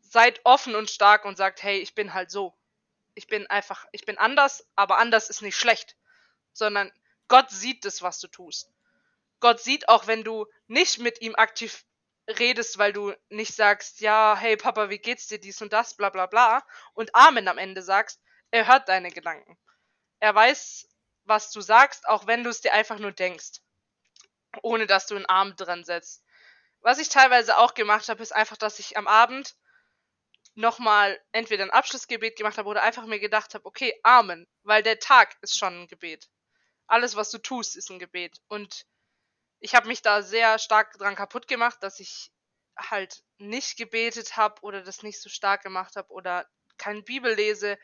Seid 0.00 0.40
offen 0.44 0.74
und 0.74 0.90
stark 0.90 1.24
und 1.24 1.36
sagt, 1.36 1.62
hey, 1.62 1.78
ich 1.78 1.94
bin 1.94 2.14
halt 2.14 2.30
so. 2.30 2.56
Ich 3.14 3.26
bin 3.26 3.46
einfach, 3.48 3.86
ich 3.92 4.04
bin 4.04 4.16
anders, 4.16 4.66
aber 4.76 4.98
anders 4.98 5.28
ist 5.28 5.42
nicht 5.42 5.56
schlecht. 5.56 5.96
Sondern 6.52 6.92
Gott 7.26 7.50
sieht 7.50 7.84
das, 7.84 8.02
was 8.02 8.20
du 8.20 8.28
tust. 8.28 8.72
Gott 9.40 9.60
sieht 9.60 9.88
auch, 9.88 10.06
wenn 10.06 10.24
du 10.24 10.46
nicht 10.66 10.98
mit 10.98 11.20
ihm 11.20 11.34
aktiv 11.34 11.84
redest, 12.28 12.78
weil 12.78 12.92
du 12.92 13.12
nicht 13.28 13.54
sagst, 13.54 14.00
ja, 14.00 14.36
hey 14.36 14.56
Papa, 14.56 14.90
wie 14.90 14.98
geht's 14.98 15.26
dir, 15.26 15.38
dies 15.38 15.62
und 15.62 15.72
das, 15.72 15.96
bla 15.96 16.10
bla 16.10 16.26
bla, 16.26 16.64
und 16.94 17.14
Amen 17.14 17.48
am 17.48 17.58
Ende 17.58 17.82
sagst, 17.82 18.20
er 18.50 18.66
hört 18.66 18.88
deine 18.88 19.10
Gedanken. 19.10 19.58
Er 20.20 20.34
weiß, 20.34 20.88
was 21.24 21.50
du 21.50 21.60
sagst, 21.60 22.06
auch 22.08 22.26
wenn 22.26 22.44
du 22.44 22.50
es 22.50 22.60
dir 22.60 22.72
einfach 22.72 22.98
nur 22.98 23.12
denkst 23.12 23.60
ohne 24.62 24.86
dass 24.86 25.06
du 25.06 25.16
einen 25.16 25.26
Arm 25.26 25.56
dran 25.56 25.84
setzt. 25.84 26.24
Was 26.80 26.98
ich 26.98 27.08
teilweise 27.08 27.58
auch 27.58 27.74
gemacht 27.74 28.08
habe, 28.08 28.22
ist 28.22 28.34
einfach, 28.34 28.56
dass 28.56 28.78
ich 28.78 28.96
am 28.96 29.06
Abend 29.06 29.56
nochmal 30.54 31.20
entweder 31.32 31.64
ein 31.64 31.70
Abschlussgebet 31.70 32.36
gemacht 32.36 32.58
habe 32.58 32.68
oder 32.68 32.82
einfach 32.82 33.06
mir 33.06 33.20
gedacht 33.20 33.54
habe, 33.54 33.64
okay, 33.64 33.94
Amen, 34.02 34.46
weil 34.62 34.82
der 34.82 34.98
Tag 34.98 35.36
ist 35.40 35.56
schon 35.56 35.82
ein 35.82 35.86
Gebet. 35.86 36.28
Alles, 36.86 37.16
was 37.16 37.30
du 37.30 37.38
tust, 37.38 37.76
ist 37.76 37.90
ein 37.90 37.98
Gebet. 37.98 38.40
Und 38.48 38.84
ich 39.60 39.74
habe 39.74 39.88
mich 39.88 40.02
da 40.02 40.22
sehr 40.22 40.58
stark 40.58 40.92
dran 40.98 41.16
kaputt 41.16 41.48
gemacht, 41.48 41.78
dass 41.82 42.00
ich 42.00 42.32
halt 42.76 43.22
nicht 43.38 43.76
gebetet 43.76 44.36
habe 44.36 44.60
oder 44.62 44.82
das 44.82 45.02
nicht 45.02 45.20
so 45.20 45.28
stark 45.28 45.62
gemacht 45.62 45.96
habe 45.96 46.10
oder 46.12 46.48
keine 46.76 47.02
Bibel 47.02 47.34
lese. 47.34 47.78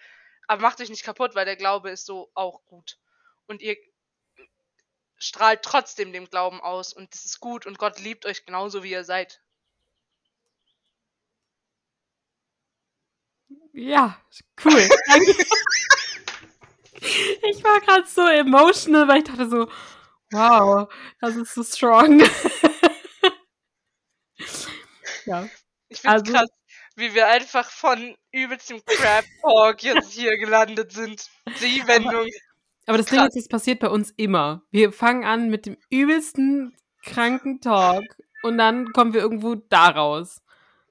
Aber 0.47 0.63
macht 0.63 0.81
euch 0.81 0.91
nicht 0.91 1.05
kaputt, 1.05 1.35
weil 1.35 1.47
der 1.47 1.57
Glaube 1.57 1.91
ist 1.91 2.07
so 2.07 2.31
auch 2.35 2.65
gut. 2.65 2.99
Und 3.47 3.63
ihr 3.63 3.77
strahlt 5.19 5.63
trotzdem 5.63 6.13
dem 6.13 6.29
Glauben 6.29 6.61
aus 6.61 6.93
und 6.93 7.15
das 7.15 7.25
ist 7.25 7.41
gut 7.41 7.67
und 7.67 7.79
Gott 7.79 7.99
liebt 8.01 8.27
euch 8.27 8.45
genauso, 8.45 8.83
wie 8.83 8.91
ihr 8.91 9.05
seid. 9.05 9.41
Ja, 13.73 14.17
cool. 14.65 14.73
ich 17.01 17.65
war 17.65 17.81
gerade 17.81 18.07
so 18.07 18.27
emotional, 18.27 19.09
weil 19.09 19.19
ich 19.19 19.25
dachte 19.25 19.49
so, 19.51 19.69
wow, 20.31 20.89
das 21.21 21.35
ist 21.37 21.55
so 21.55 21.65
strong. 21.65 22.21
ja. 25.27 25.49
Ich 25.89 26.01
finde 26.01 26.15
also, 26.15 26.33
krass, 26.33 26.49
wie 26.97 27.15
wir 27.15 27.27
einfach 27.29 27.69
von 27.71 28.17
übelstem 28.31 28.85
Crap 28.85 29.25
Talk 29.43 29.83
jetzt 29.83 30.13
hier 30.13 30.39
gelandet 30.39 30.93
sind. 30.93 31.29
Die 31.61 31.87
Wendung. 31.87 32.29
Aber 32.87 32.99
das 32.99 33.07
Krass. 33.07 33.19
Ding 33.19 33.29
ist, 33.29 33.37
es 33.37 33.49
passiert 33.49 33.81
bei 33.81 33.89
uns 33.89 34.11
immer. 34.17 34.63
Wir 34.71 34.93
fangen 34.93 35.25
an 35.25 35.49
mit 35.49 35.67
dem 35.67 35.77
übelsten 35.91 36.77
kranken 37.03 37.61
Talk 37.61 38.05
und 38.43 38.59
dann 38.59 38.93
kommen 38.93 39.15
wir 39.15 39.21
irgendwo 39.21 39.55
da 39.55 39.89
raus. 39.89 40.43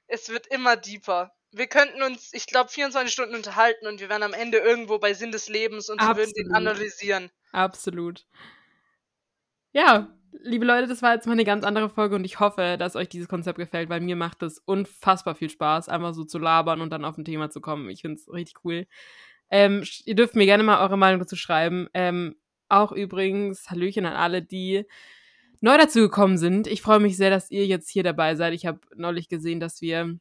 Es 0.07 0.29
wird 0.29 0.47
immer 0.47 0.75
deeper. 0.75 1.33
Wir 1.51 1.67
könnten 1.67 2.01
uns, 2.01 2.33
ich 2.33 2.47
glaube, 2.47 2.69
24 2.69 3.13
Stunden 3.13 3.35
unterhalten 3.35 3.85
und 3.85 3.99
wir 3.99 4.09
wären 4.09 4.23
am 4.23 4.33
Ende 4.33 4.57
irgendwo 4.57 4.97
bei 4.97 5.13
Sinn 5.13 5.31
des 5.31 5.49
Lebens 5.49 5.89
und 5.89 6.01
wir 6.01 6.15
würden 6.15 6.33
den 6.35 6.53
analysieren. 6.53 7.29
Absolut. 7.51 8.25
Ja, 9.71 10.11
liebe 10.41 10.65
Leute, 10.65 10.87
das 10.87 11.01
war 11.01 11.13
jetzt 11.13 11.27
mal 11.27 11.33
eine 11.33 11.45
ganz 11.45 11.63
andere 11.63 11.89
Folge 11.89 12.15
und 12.15 12.23
ich 12.25 12.39
hoffe, 12.39 12.77
dass 12.77 12.95
euch 12.95 13.09
dieses 13.09 13.27
Konzept 13.27 13.59
gefällt, 13.59 13.89
weil 13.89 14.01
mir 14.01 14.15
macht 14.15 14.41
es 14.43 14.59
unfassbar 14.59 15.35
viel 15.35 15.49
Spaß, 15.49 15.89
einfach 15.89 16.13
so 16.13 16.23
zu 16.23 16.39
labern 16.39 16.81
und 16.81 16.89
dann 16.89 17.05
auf 17.05 17.17
ein 17.17 17.25
Thema 17.25 17.49
zu 17.49 17.61
kommen. 17.61 17.89
Ich 17.89 18.01
finde 18.01 18.17
es 18.19 18.31
richtig 18.31 18.63
cool. 18.63 18.87
Ähm, 19.49 19.83
ihr 20.05 20.15
dürft 20.15 20.35
mir 20.35 20.45
gerne 20.45 20.63
mal 20.63 20.81
eure 20.81 20.97
Meinung 20.97 21.19
dazu 21.19 21.35
schreiben. 21.35 21.87
Ähm, 21.93 22.35
auch 22.69 22.91
übrigens, 22.91 23.69
Hallöchen 23.69 24.05
an 24.05 24.13
alle, 24.13 24.41
die 24.41 24.85
neu 25.61 25.77
dazu 25.77 25.99
gekommen 25.99 26.37
sind. 26.37 26.67
Ich 26.67 26.81
freue 26.81 26.99
mich 26.99 27.17
sehr, 27.17 27.29
dass 27.29 27.51
ihr 27.51 27.65
jetzt 27.65 27.89
hier 27.89 28.03
dabei 28.03 28.35
seid. 28.35 28.53
Ich 28.53 28.65
habe 28.65 28.79
neulich 28.95 29.29
gesehen, 29.29 29.59
dass 29.59 29.81
wir 29.81 30.17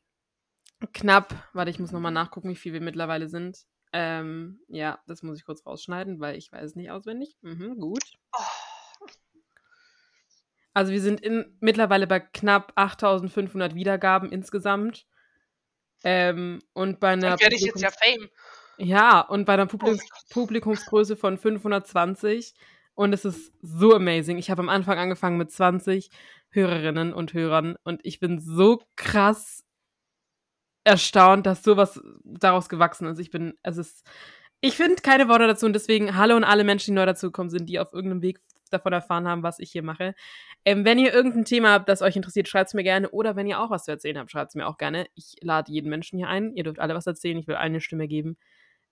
knapp, 0.92 1.34
warte, 1.52 1.70
ich 1.70 1.78
muss 1.78 1.92
nochmal 1.92 2.12
nachgucken, 2.12 2.50
wie 2.50 2.56
viel 2.56 2.72
wir 2.72 2.80
mittlerweile 2.80 3.28
sind. 3.28 3.64
Ähm, 3.92 4.60
ja, 4.68 5.00
das 5.06 5.22
muss 5.22 5.38
ich 5.38 5.44
kurz 5.44 5.66
rausschneiden, 5.66 6.20
weil 6.20 6.36
ich 6.36 6.50
weiß 6.52 6.76
nicht 6.76 6.90
auswendig. 6.90 7.36
Mhm, 7.42 7.78
gut. 7.78 8.02
Also 10.74 10.92
wir 10.92 11.00
sind 11.00 11.20
in, 11.20 11.56
mittlerweile 11.60 12.06
bei 12.06 12.20
knapp 12.20 12.72
8500 12.76 13.74
Wiedergaben 13.74 14.30
insgesamt. 14.30 15.06
Ähm, 16.04 16.60
und 16.72 17.00
bei 17.00 17.10
einer. 17.10 17.30
Dann 17.30 17.40
werde 17.40 17.56
ich 17.56 17.62
jetzt 17.62 17.82
ja 17.82 17.90
Fame. 17.90 18.28
Ja, 18.78 19.20
und 19.20 19.44
bei 19.44 19.54
einer 19.54 19.66
Publikums 19.66 20.02
oh 20.02 20.32
Publikumsgröße 20.32 21.16
von 21.16 21.38
520. 21.38 22.54
Und 22.94 23.12
es 23.12 23.24
ist 23.24 23.52
so 23.62 23.94
amazing. 23.94 24.38
Ich 24.38 24.50
habe 24.50 24.60
am 24.60 24.68
Anfang 24.68 24.98
angefangen 24.98 25.38
mit 25.38 25.50
20 25.50 26.10
Hörerinnen 26.50 27.14
und 27.14 27.32
Hörern 27.32 27.76
und 27.82 28.00
ich 28.04 28.20
bin 28.20 28.38
so 28.38 28.82
krass 28.96 29.64
erstaunt, 30.84 31.46
dass 31.46 31.62
sowas 31.62 32.00
daraus 32.24 32.68
gewachsen 32.68 33.06
ist. 33.06 33.18
Ich 33.18 33.30
bin, 33.30 33.54
es 33.62 33.78
ist, 33.78 34.06
ich 34.60 34.76
finde 34.76 34.96
keine 34.96 35.28
Worte 35.28 35.46
dazu 35.46 35.66
und 35.66 35.72
deswegen 35.72 36.16
hallo 36.16 36.36
und 36.36 36.44
alle 36.44 36.64
Menschen, 36.64 36.92
die 36.92 36.96
neu 36.96 37.06
dazugekommen 37.06 37.50
sind, 37.50 37.68
die 37.68 37.78
auf 37.80 37.92
irgendeinem 37.92 38.22
Weg 38.22 38.40
davon 38.70 38.92
erfahren 38.92 39.28
haben, 39.28 39.42
was 39.42 39.58
ich 39.58 39.70
hier 39.70 39.82
mache. 39.82 40.14
Ähm, 40.64 40.84
wenn 40.84 40.98
ihr 40.98 41.12
irgendein 41.12 41.44
Thema 41.44 41.72
habt, 41.72 41.88
das 41.88 42.02
euch 42.02 42.16
interessiert, 42.16 42.48
schreibt 42.48 42.68
es 42.68 42.74
mir 42.74 42.82
gerne. 42.82 43.10
Oder 43.10 43.36
wenn 43.36 43.46
ihr 43.46 43.60
auch 43.60 43.70
was 43.70 43.84
zu 43.84 43.90
erzählen 43.90 44.18
habt, 44.18 44.30
schreibt 44.30 44.50
es 44.50 44.54
mir 44.54 44.66
auch 44.66 44.78
gerne. 44.78 45.06
Ich 45.14 45.36
lade 45.40 45.70
jeden 45.72 45.90
Menschen 45.90 46.18
hier 46.18 46.28
ein. 46.28 46.54
Ihr 46.54 46.64
dürft 46.64 46.78
alle 46.80 46.94
was 46.94 47.06
erzählen. 47.06 47.38
Ich 47.38 47.46
will 47.46 47.56
eine 47.56 47.80
Stimme 47.80 48.08
geben. 48.08 48.36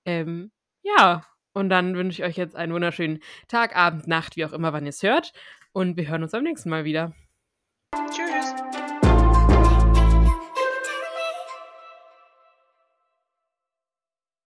Ähm, 0.05 0.51
ja, 0.83 1.25
und 1.53 1.69
dann 1.69 1.97
wünsche 1.97 2.23
ich 2.23 2.29
euch 2.29 2.37
jetzt 2.37 2.57
einen 2.57 2.73
wunderschönen 2.73 3.21
Tag, 3.49 3.77
Abend, 3.77 4.07
Nacht, 4.07 4.37
wie 4.37 4.45
auch 4.45 4.53
immer, 4.53 4.73
wann 4.73 4.85
ihr 4.85 4.91
es 4.91 5.03
hört. 5.03 5.33
Und 5.73 5.97
wir 5.97 6.09
hören 6.09 6.23
uns 6.23 6.33
beim 6.33 6.45
nächsten 6.45 6.71
Mal 6.71 6.85
wieder. 6.85 7.13
Tschüss. 8.11 8.70